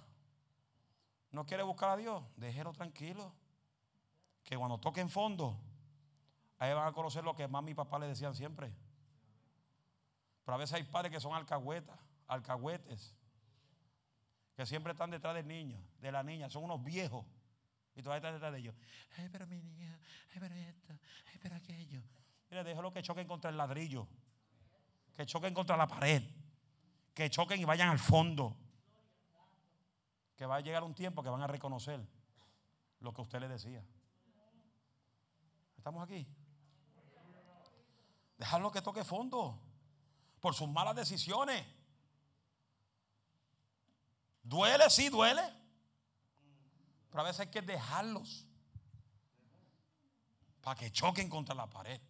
no 1.31 1.45
quiere 1.45 1.63
buscar 1.63 1.91
a 1.91 1.97
Dios, 1.97 2.23
déjelo 2.35 2.73
tranquilo. 2.73 3.33
Que 4.43 4.57
cuando 4.57 4.77
toque 4.79 4.99
en 4.99 5.09
fondo, 5.09 5.57
Ahí 6.63 6.73
van 6.73 6.87
a 6.87 6.93
conocer 6.93 7.25
lo 7.25 7.35
que 7.35 7.45
mamá 7.45 7.69
y 7.69 7.73
papá 7.73 7.99
le 7.99 8.07
decían 8.07 8.33
siempre. 8.33 8.71
Pero 10.45 10.55
a 10.55 10.57
veces 10.57 10.75
hay 10.75 10.83
padres 10.83 11.11
que 11.11 11.19
son 11.19 11.33
alcahuetas, 11.33 11.99
alcahuetes, 12.25 13.13
que 14.55 14.65
siempre 14.65 14.93
están 14.93 15.11
detrás 15.11 15.35
del 15.35 15.45
niño, 15.45 15.83
de 15.99 16.09
la 16.09 16.23
niña, 16.23 16.49
son 16.49 16.63
unos 16.63 16.81
viejos. 16.81 17.25
Y 17.97 18.01
todavía 18.01 18.19
están 18.19 18.33
detrás 18.35 18.53
de 18.53 18.59
ellos. 18.59 18.75
Ay, 19.17 19.27
pero 19.29 19.45
mi 19.45 19.59
niña, 19.59 19.99
ay, 20.33 20.39
pero 20.39 20.55
esto, 20.55 20.93
ay, 21.33 21.39
pero 21.41 21.55
aquello. 21.55 22.01
Mira, 22.49 22.63
déjalo 22.63 22.93
que 22.93 23.01
choquen 23.01 23.27
contra 23.27 23.49
el 23.49 23.57
ladrillo, 23.57 24.07
que 25.13 25.25
choquen 25.25 25.53
contra 25.53 25.75
la 25.75 25.85
pared, 25.85 26.23
que 27.13 27.29
choquen 27.29 27.59
y 27.59 27.65
vayan 27.65 27.89
al 27.89 27.99
fondo. 27.99 28.55
Que 30.37 30.45
va 30.45 30.55
a 30.55 30.61
llegar 30.61 30.85
un 30.85 30.95
tiempo 30.95 31.21
que 31.21 31.29
van 31.29 31.41
a 31.41 31.47
reconocer 31.47 31.99
lo 33.01 33.13
que 33.13 33.21
usted 33.21 33.41
le 33.41 33.49
decía. 33.49 33.83
¿Estamos 35.75 36.01
aquí? 36.01 36.25
Dejarlo 38.43 38.73
que 38.73 38.81
toque 38.81 39.05
fondo 39.05 39.57
por 40.41 40.53
sus 40.53 40.67
malas 40.67 40.97
decisiones. 40.97 41.65
Duele, 44.43 44.89
sí, 44.89 45.07
duele. 45.07 45.41
Pero 47.09 47.21
a 47.21 47.25
veces 47.27 47.39
hay 47.39 47.47
que 47.47 47.61
dejarlos. 47.61 48.45
para 50.61 50.77
que 50.77 50.91
choquen 50.91 51.29
contra 51.29 51.55
la 51.55 51.67
pared. 51.67 52.01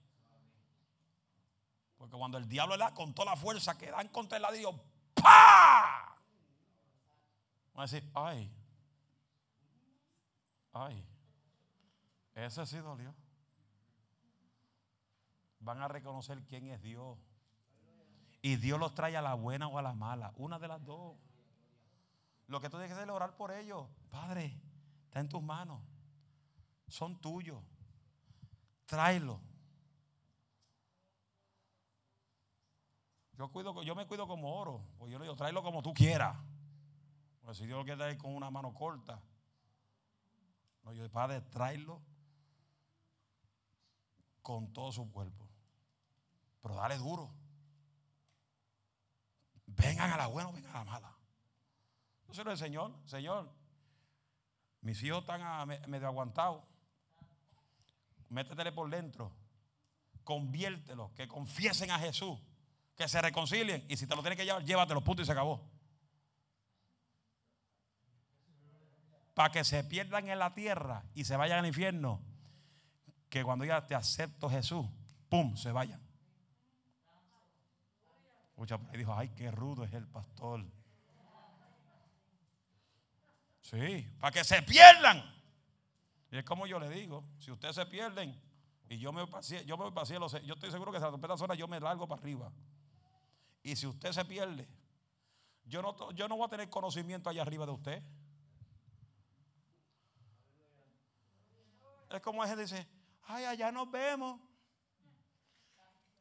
Porque 1.99 2.17
cuando 2.17 2.39
el 2.39 2.49
diablo 2.49 2.77
le 2.77 2.83
da 2.83 2.95
con 2.95 3.13
toda 3.13 3.29
la 3.29 3.37
fuerza 3.37 3.77
que 3.77 3.91
dan 3.91 4.07
contra 4.07 4.37
el 4.37 4.41
ladrillo, 4.41 4.73
¡pa! 5.13 6.17
Van 7.75 7.79
a 7.79 7.81
decir, 7.83 8.09
ay, 8.15 8.51
ay, 10.71 11.05
ese 12.33 12.65
sí 12.65 12.77
dolió. 12.77 13.13
Van 15.63 15.81
a 15.81 15.87
reconocer 15.87 16.43
quién 16.43 16.67
es 16.67 16.81
Dios. 16.81 17.17
Y 18.41 18.57
Dios 18.57 18.77
los 18.79 18.93
trae 18.93 19.15
a 19.15 19.21
la 19.21 19.33
buena 19.35 19.67
o 19.67 19.77
a 19.77 19.81
la 19.81 19.93
mala. 19.93 20.33
Una 20.35 20.59
de 20.59 20.67
las 20.67 20.83
dos. 20.83 21.15
Lo 22.47 22.59
que 22.59 22.69
tú 22.69 22.77
tienes 22.77 22.89
que 22.89 22.93
hacer 22.93 23.07
es 23.07 23.15
orar 23.15 23.35
por 23.37 23.51
ellos. 23.51 23.87
Padre, 24.09 24.59
está 25.05 25.21
en 25.21 25.29
tus 25.29 25.41
manos. 25.41 25.81
Son 26.87 27.19
tuyos. 27.21 27.63
Tráelo. 28.85 29.39
Yo, 33.37 33.49
cuido, 33.49 33.81
yo 33.83 33.95
me 33.95 34.05
cuido 34.05 34.27
como 34.27 34.53
oro. 34.53 34.85
Pues 34.97 35.11
yo 35.11 35.17
le 35.17 35.25
digo, 35.25 35.37
tráelo 35.37 35.63
como 35.63 35.81
tú 35.81 35.93
quieras. 35.93 36.37
Porque 37.39 37.55
si 37.55 37.65
Dios 37.65 37.79
lo 37.79 37.85
quiere 37.85 38.17
con 38.17 38.35
una 38.35 38.51
mano 38.51 38.73
corta. 38.73 39.21
No, 40.83 40.93
yo, 40.93 41.09
Padre, 41.09 41.41
tráelo 41.41 42.01
con 44.41 44.73
todo 44.73 44.91
su 44.91 45.09
cuerpo. 45.09 45.42
Pero 46.63 46.75
dale 46.75 46.97
duro. 46.97 47.29
Vengan 49.67 50.11
a 50.11 50.17
la 50.17 50.27
buena 50.27 50.49
o 50.49 50.53
vengan 50.53 50.75
a 50.75 50.79
la 50.79 50.85
mala. 50.85 51.17
Yo 52.31 52.43
lo 52.43 52.51
el 52.51 52.57
Señor, 52.57 52.91
Señor, 53.05 53.53
mis 54.81 55.03
hijos 55.03 55.19
están 55.19 55.67
medio 55.87 56.07
aguantados. 56.07 56.63
Métetele 58.29 58.71
por 58.71 58.89
dentro. 58.89 59.31
Conviértelos, 60.23 61.11
que 61.11 61.27
confiesen 61.27 61.91
a 61.91 61.99
Jesús, 61.99 62.39
que 62.95 63.07
se 63.07 63.21
reconcilien. 63.21 63.85
Y 63.89 63.97
si 63.97 64.07
te 64.07 64.15
lo 64.15 64.21
tienes 64.21 64.37
que 64.37 64.45
llevar, 64.45 64.63
llévatelo, 64.63 65.03
punto 65.03 65.21
y 65.21 65.25
se 65.25 65.33
acabó. 65.33 65.69
Para 69.33 69.51
que 69.51 69.63
se 69.65 69.83
pierdan 69.83 70.29
en 70.29 70.39
la 70.39 70.53
tierra 70.53 71.03
y 71.13 71.25
se 71.25 71.35
vayan 71.35 71.59
al 71.59 71.67
infierno. 71.67 72.21
Que 73.29 73.43
cuando 73.43 73.65
ya 73.65 73.85
te 73.85 73.95
acepto 73.95 74.49
Jesús, 74.49 74.87
¡pum! 75.27 75.57
se 75.57 75.71
vayan. 75.71 76.12
Ahí 78.71 78.97
dijo, 78.97 79.13
ay, 79.13 79.29
qué 79.29 79.51
rudo 79.51 79.83
es 79.83 79.93
el 79.93 80.07
pastor. 80.07 80.63
Sí, 83.61 84.07
para 84.19 84.31
que 84.31 84.43
se 84.43 84.61
pierdan. 84.61 85.23
Y 86.31 86.37
es 86.37 86.45
como 86.45 86.65
yo 86.65 86.79
le 86.79 86.89
digo, 86.89 87.25
si 87.39 87.51
ustedes 87.51 87.75
se 87.75 87.85
pierden 87.85 88.39
y 88.89 88.97
yo 88.97 89.11
me 89.11 89.27
para 89.27 89.41
yo 89.41 89.77
me 89.77 90.05
cielo, 90.05 90.27
yo 90.27 90.53
estoy 90.53 90.71
seguro 90.71 90.91
que 90.91 90.97
esa 90.97 91.09
trompeta 91.09 91.37
zona 91.37 91.55
yo 91.55 91.67
me 91.67 91.79
largo 91.79 92.07
para 92.07 92.21
arriba. 92.21 92.51
Y 93.61 93.75
si 93.75 93.87
usted 93.87 94.11
se 94.11 94.25
pierde, 94.25 94.67
yo 95.65 95.81
no, 95.81 96.11
yo 96.11 96.27
no 96.27 96.35
voy 96.35 96.45
a 96.45 96.49
tener 96.49 96.69
conocimiento 96.69 97.29
allá 97.29 97.41
arriba 97.41 97.65
de 97.65 97.71
usted. 97.71 98.03
Es 102.09 102.21
como 102.21 102.43
ese 102.43 102.55
dice, 102.55 102.87
ay, 103.23 103.45
allá 103.45 103.71
nos 103.71 103.89
vemos. 103.89 104.39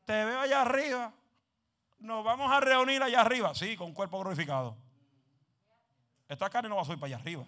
Te 0.04 0.24
veo 0.24 0.40
allá 0.40 0.62
arriba 0.62 1.14
nos 2.02 2.24
vamos 2.24 2.50
a 2.50 2.60
reunir 2.60 3.02
allá 3.02 3.20
arriba. 3.20 3.54
Sí, 3.54 3.76
con 3.76 3.94
cuerpo 3.94 4.18
glorificado. 4.20 4.76
Esta 6.28 6.50
carne 6.50 6.68
no 6.68 6.76
va 6.76 6.82
a 6.82 6.84
subir 6.84 6.98
para 6.98 7.14
allá 7.14 7.22
arriba. 7.22 7.44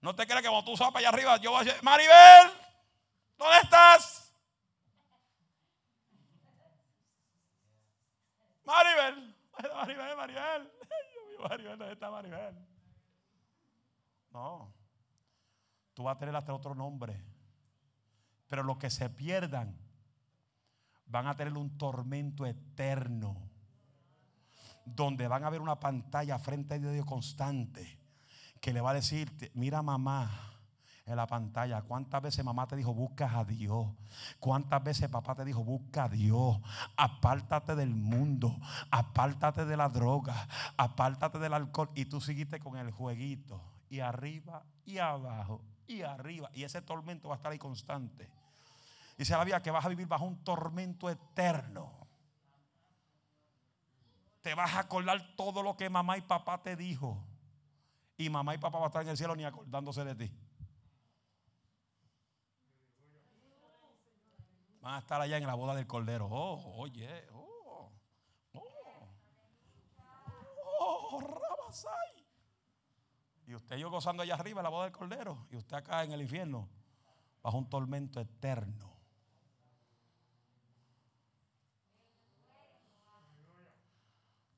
No 0.00 0.14
te 0.14 0.26
creas 0.26 0.42
que 0.42 0.48
cuando 0.48 0.70
tú 0.70 0.76
subas 0.76 0.92
para 0.92 1.00
allá 1.00 1.08
arriba, 1.08 1.36
yo 1.38 1.50
voy 1.50 1.60
a 1.60 1.64
decir, 1.64 1.82
Maribel, 1.82 2.52
¿dónde 3.38 3.58
estás? 3.62 4.34
Maribel, 8.64 9.34
Maribel, 9.74 10.16
Maribel. 10.16 10.72
Maribel, 11.48 11.78
¿dónde 11.78 11.92
está 11.94 12.10
Maribel? 12.10 12.54
No. 14.30 14.74
Tú 15.94 16.02
vas 16.02 16.16
a 16.16 16.18
tener 16.18 16.36
hasta 16.36 16.52
otro 16.52 16.74
nombre. 16.74 17.24
Pero 18.48 18.62
los 18.62 18.76
que 18.76 18.90
se 18.90 19.08
pierdan 19.08 19.85
van 21.06 21.26
a 21.26 21.34
tener 21.34 21.56
un 21.56 21.76
tormento 21.78 22.46
eterno. 22.46 23.36
Donde 24.84 25.26
van 25.26 25.44
a 25.44 25.50
ver 25.50 25.60
una 25.60 25.80
pantalla 25.80 26.38
frente 26.38 26.78
de 26.78 26.92
Dios 26.92 27.06
constante 27.06 27.98
que 28.60 28.72
le 28.72 28.80
va 28.80 28.90
a 28.90 28.94
decir, 28.94 29.32
mira 29.54 29.82
mamá, 29.82 30.56
en 31.06 31.16
la 31.16 31.26
pantalla. 31.26 31.82
¿Cuántas 31.82 32.20
veces 32.20 32.44
mamá 32.44 32.66
te 32.66 32.76
dijo, 32.76 32.92
buscas 32.92 33.34
a 33.34 33.44
Dios? 33.44 33.86
¿Cuántas 34.40 34.82
veces 34.82 35.08
papá 35.08 35.34
te 35.34 35.44
dijo, 35.44 35.64
busca 35.64 36.04
a 36.04 36.08
Dios? 36.08 36.58
Apártate 36.96 37.76
del 37.76 37.94
mundo, 37.94 38.56
apártate 38.90 39.64
de 39.64 39.76
la 39.76 39.88
droga, 39.88 40.48
apártate 40.76 41.38
del 41.38 41.54
alcohol. 41.54 41.90
Y 41.94 42.06
tú 42.06 42.20
seguiste 42.20 42.58
con 42.58 42.76
el 42.76 42.90
jueguito. 42.90 43.62
Y 43.88 44.00
arriba 44.00 44.64
y 44.84 44.98
abajo 44.98 45.62
y 45.86 46.02
arriba. 46.02 46.50
Y 46.52 46.64
ese 46.64 46.82
tormento 46.82 47.28
va 47.28 47.34
a 47.34 47.38
estar 47.38 47.52
ahí 47.52 47.58
constante. 47.58 48.28
Dice 49.16 49.32
la 49.32 49.44
Biblia 49.44 49.62
que 49.62 49.70
vas 49.70 49.84
a 49.84 49.88
vivir 49.88 50.06
bajo 50.06 50.24
un 50.24 50.44
tormento 50.44 51.08
eterno. 51.08 52.06
Te 54.42 54.54
vas 54.54 54.74
a 54.74 54.80
acordar 54.80 55.34
todo 55.36 55.62
lo 55.62 55.76
que 55.76 55.88
mamá 55.88 56.18
y 56.18 56.20
papá 56.20 56.62
te 56.62 56.76
dijo. 56.76 57.24
Y 58.18 58.28
mamá 58.28 58.54
y 58.54 58.58
papá 58.58 58.78
van 58.78 58.84
a 58.84 58.86
estar 58.88 59.02
en 59.02 59.08
el 59.08 59.16
cielo 59.16 59.34
ni 59.34 59.44
acordándose 59.44 60.04
de 60.04 60.14
ti. 60.14 60.32
Van 64.80 64.94
a 64.94 64.98
estar 64.98 65.20
allá 65.20 65.36
en 65.36 65.46
la 65.46 65.54
boda 65.54 65.74
del 65.74 65.86
cordero. 65.86 66.28
Oh, 66.30 66.76
oye, 66.76 67.26
oh, 67.32 67.90
oh, 68.52 69.08
oh, 70.78 71.20
Rabasai. 71.20 72.26
Y 73.46 73.54
usted 73.54 73.76
yo 73.76 73.90
gozando 73.90 74.22
allá 74.22 74.34
arriba 74.34 74.60
en 74.60 74.64
la 74.64 74.70
boda 74.70 74.84
del 74.84 74.92
cordero. 74.92 75.46
Y 75.50 75.56
usted 75.56 75.76
acá 75.76 76.04
en 76.04 76.12
el 76.12 76.22
infierno, 76.22 76.68
bajo 77.42 77.58
un 77.58 77.68
tormento 77.68 78.20
eterno. 78.20 78.95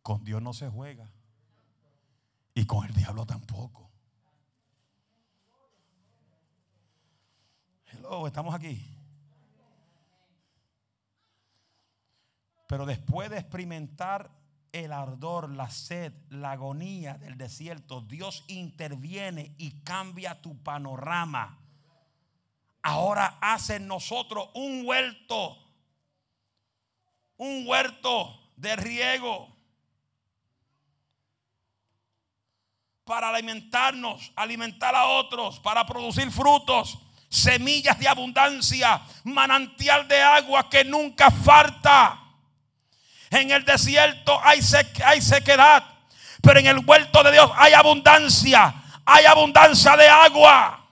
Con 0.08 0.24
Dios 0.24 0.40
no 0.40 0.54
se 0.54 0.70
juega. 0.70 1.06
Y 2.54 2.64
con 2.64 2.86
el 2.86 2.94
diablo 2.94 3.26
tampoco. 3.26 3.90
Hello, 7.92 8.26
estamos 8.26 8.54
aquí. 8.54 8.82
Pero 12.68 12.86
después 12.86 13.28
de 13.28 13.36
experimentar 13.36 14.30
el 14.72 14.94
ardor, 14.94 15.50
la 15.50 15.68
sed, 15.68 16.14
la 16.30 16.52
agonía 16.52 17.18
del 17.18 17.36
desierto, 17.36 18.00
Dios 18.00 18.46
interviene 18.48 19.54
y 19.58 19.72
cambia 19.82 20.40
tu 20.40 20.56
panorama. 20.62 21.58
Ahora 22.80 23.36
hace 23.42 23.76
en 23.76 23.86
nosotros 23.86 24.48
un 24.54 24.86
huerto, 24.86 25.58
un 27.36 27.68
huerto 27.68 28.54
de 28.56 28.74
riego 28.74 29.57
para 33.08 33.30
alimentarnos, 33.30 34.32
alimentar 34.36 34.94
a 34.94 35.06
otros, 35.06 35.58
para 35.60 35.86
producir 35.86 36.30
frutos, 36.30 36.98
semillas 37.30 37.98
de 37.98 38.06
abundancia, 38.06 39.00
manantial 39.24 40.06
de 40.06 40.20
agua 40.20 40.68
que 40.68 40.84
nunca 40.84 41.30
falta. 41.30 42.20
En 43.30 43.50
el 43.50 43.64
desierto 43.64 44.38
hay, 44.44 44.60
hay 45.06 45.22
sequedad, 45.22 45.82
pero 46.42 46.60
en 46.60 46.66
el 46.66 46.84
huerto 46.84 47.22
de 47.22 47.32
Dios 47.32 47.50
hay 47.56 47.72
abundancia, 47.72 48.74
hay 49.06 49.24
abundancia 49.24 49.96
de 49.96 50.06
agua 50.06 50.84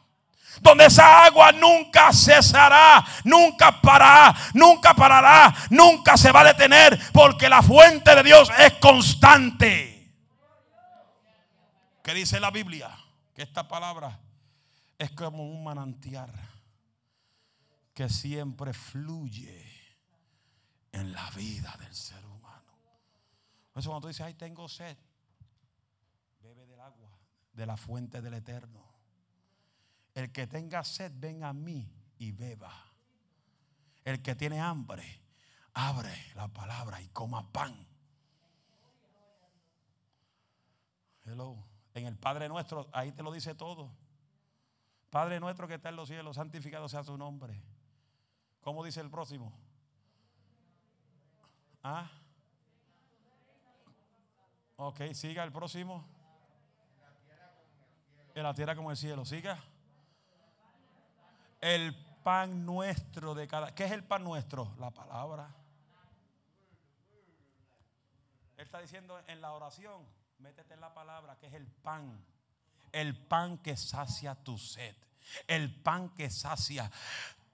donde 0.62 0.86
esa 0.86 1.26
agua 1.26 1.52
nunca 1.52 2.14
cesará, 2.14 3.04
nunca 3.24 3.78
parará, 3.78 4.34
nunca 4.54 4.94
parará, 4.94 5.54
nunca 5.68 6.16
se 6.16 6.32
va 6.32 6.40
a 6.40 6.44
detener, 6.44 6.98
porque 7.12 7.50
la 7.50 7.60
fuente 7.60 8.14
de 8.14 8.22
Dios 8.22 8.50
es 8.58 8.72
constante. 8.80 9.95
¿Qué 12.06 12.14
dice 12.14 12.38
la 12.38 12.52
Biblia? 12.52 12.96
Que 13.34 13.42
esta 13.42 13.66
palabra 13.66 14.20
es 14.96 15.10
como 15.10 15.42
un 15.42 15.64
manantial 15.64 16.32
que 17.92 18.08
siempre 18.08 18.72
fluye 18.72 19.60
en 20.92 21.12
la 21.12 21.28
vida 21.30 21.76
del 21.80 21.92
ser 21.92 22.24
humano. 22.24 22.78
Por 23.72 23.80
eso 23.80 23.90
cuando 23.90 24.02
tú 24.02 24.06
dices, 24.06 24.24
ay, 24.24 24.34
tengo 24.34 24.68
sed, 24.68 24.96
bebe 26.38 26.64
del 26.66 26.80
agua, 26.80 27.10
de 27.52 27.66
la 27.66 27.76
fuente 27.76 28.22
del 28.22 28.34
eterno. 28.34 28.84
El 30.14 30.30
que 30.30 30.46
tenga 30.46 30.84
sed, 30.84 31.10
venga 31.12 31.48
a 31.48 31.52
mí 31.54 31.92
y 32.18 32.30
beba. 32.30 32.72
El 34.04 34.22
que 34.22 34.36
tiene 34.36 34.60
hambre, 34.60 35.22
abre 35.74 36.16
la 36.36 36.46
palabra 36.46 37.02
y 37.02 37.08
coma 37.08 37.50
pan. 37.50 37.84
Hello. 41.24 41.75
En 41.96 42.04
el 42.04 42.18
Padre 42.18 42.46
nuestro, 42.46 42.90
ahí 42.92 43.10
te 43.10 43.22
lo 43.22 43.32
dice 43.32 43.54
todo. 43.54 43.90
Padre 45.08 45.40
nuestro 45.40 45.66
que 45.66 45.76
está 45.76 45.88
en 45.88 45.96
los 45.96 46.08
cielos, 46.08 46.36
santificado 46.36 46.90
sea 46.90 47.02
su 47.02 47.16
nombre. 47.16 47.58
¿Cómo 48.60 48.84
dice 48.84 49.00
el 49.00 49.08
próximo? 49.08 49.50
¿Ah? 51.82 52.10
Ok, 54.76 55.14
siga 55.14 55.42
el 55.42 55.52
próximo. 55.52 56.06
En 58.34 58.42
la 58.42 58.52
tierra 58.52 58.76
como 58.76 58.90
el 58.90 58.98
cielo. 58.98 59.24
Siga. 59.24 59.58
El 61.62 61.94
pan 62.22 62.66
nuestro 62.66 63.34
de 63.34 63.48
cada. 63.48 63.74
¿Qué 63.74 63.86
es 63.86 63.92
el 63.92 64.04
pan 64.04 64.22
nuestro? 64.22 64.74
La 64.78 64.90
palabra. 64.90 65.48
Él 68.58 68.66
está 68.66 68.82
diciendo 68.82 69.18
en 69.28 69.40
la 69.40 69.52
oración, 69.52 70.04
métete 70.38 70.74
en 70.74 70.80
la 70.80 70.94
palabra, 70.94 71.38
que 71.38 71.46
es 71.46 71.54
el 71.54 71.66
pan. 71.66 72.24
El 72.92 73.16
pan 73.16 73.58
que 73.58 73.76
sacia 73.76 74.34
tu 74.34 74.58
sed. 74.58 74.94
El 75.46 75.74
pan 75.82 76.10
que 76.10 76.30
sacia 76.30 76.90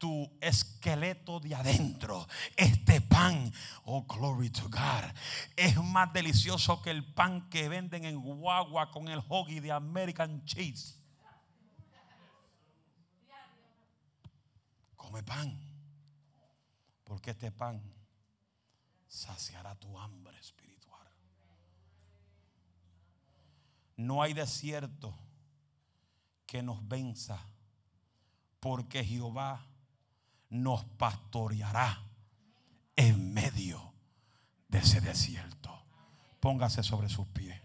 tu 0.02 0.28
esqueleto 0.40 1.38
de 1.38 1.54
adentro. 1.54 2.26
Este 2.56 3.00
pan, 3.00 3.52
oh 3.84 4.02
glory 4.02 4.50
to 4.50 4.68
God, 4.68 5.14
es 5.56 5.76
más 5.76 6.12
delicioso 6.12 6.82
que 6.82 6.90
el 6.90 7.04
pan 7.14 7.48
que 7.48 7.68
venden 7.68 8.04
en 8.04 8.20
guagua 8.20 8.90
con 8.90 9.06
el 9.06 9.22
hoagie 9.28 9.60
de 9.60 9.70
American 9.70 10.44
cheese. 10.44 10.98
Come 14.96 15.22
pan, 15.22 15.56
porque 17.04 17.30
este 17.30 17.52
pan 17.52 17.80
saciará 19.06 19.76
tu 19.76 19.96
hambre 19.96 20.36
espiritual. 20.40 20.71
No 24.02 24.22
hay 24.22 24.34
desierto 24.34 25.14
que 26.46 26.62
nos 26.62 26.86
venza, 26.86 27.38
porque 28.60 29.04
Jehová 29.04 29.64
nos 30.50 30.84
pastoreará 30.84 32.02
en 32.96 33.32
medio 33.32 33.94
de 34.68 34.78
ese 34.78 35.00
desierto. 35.00 35.84
Póngase 36.40 36.82
sobre 36.82 37.08
sus 37.08 37.26
pies. 37.28 37.60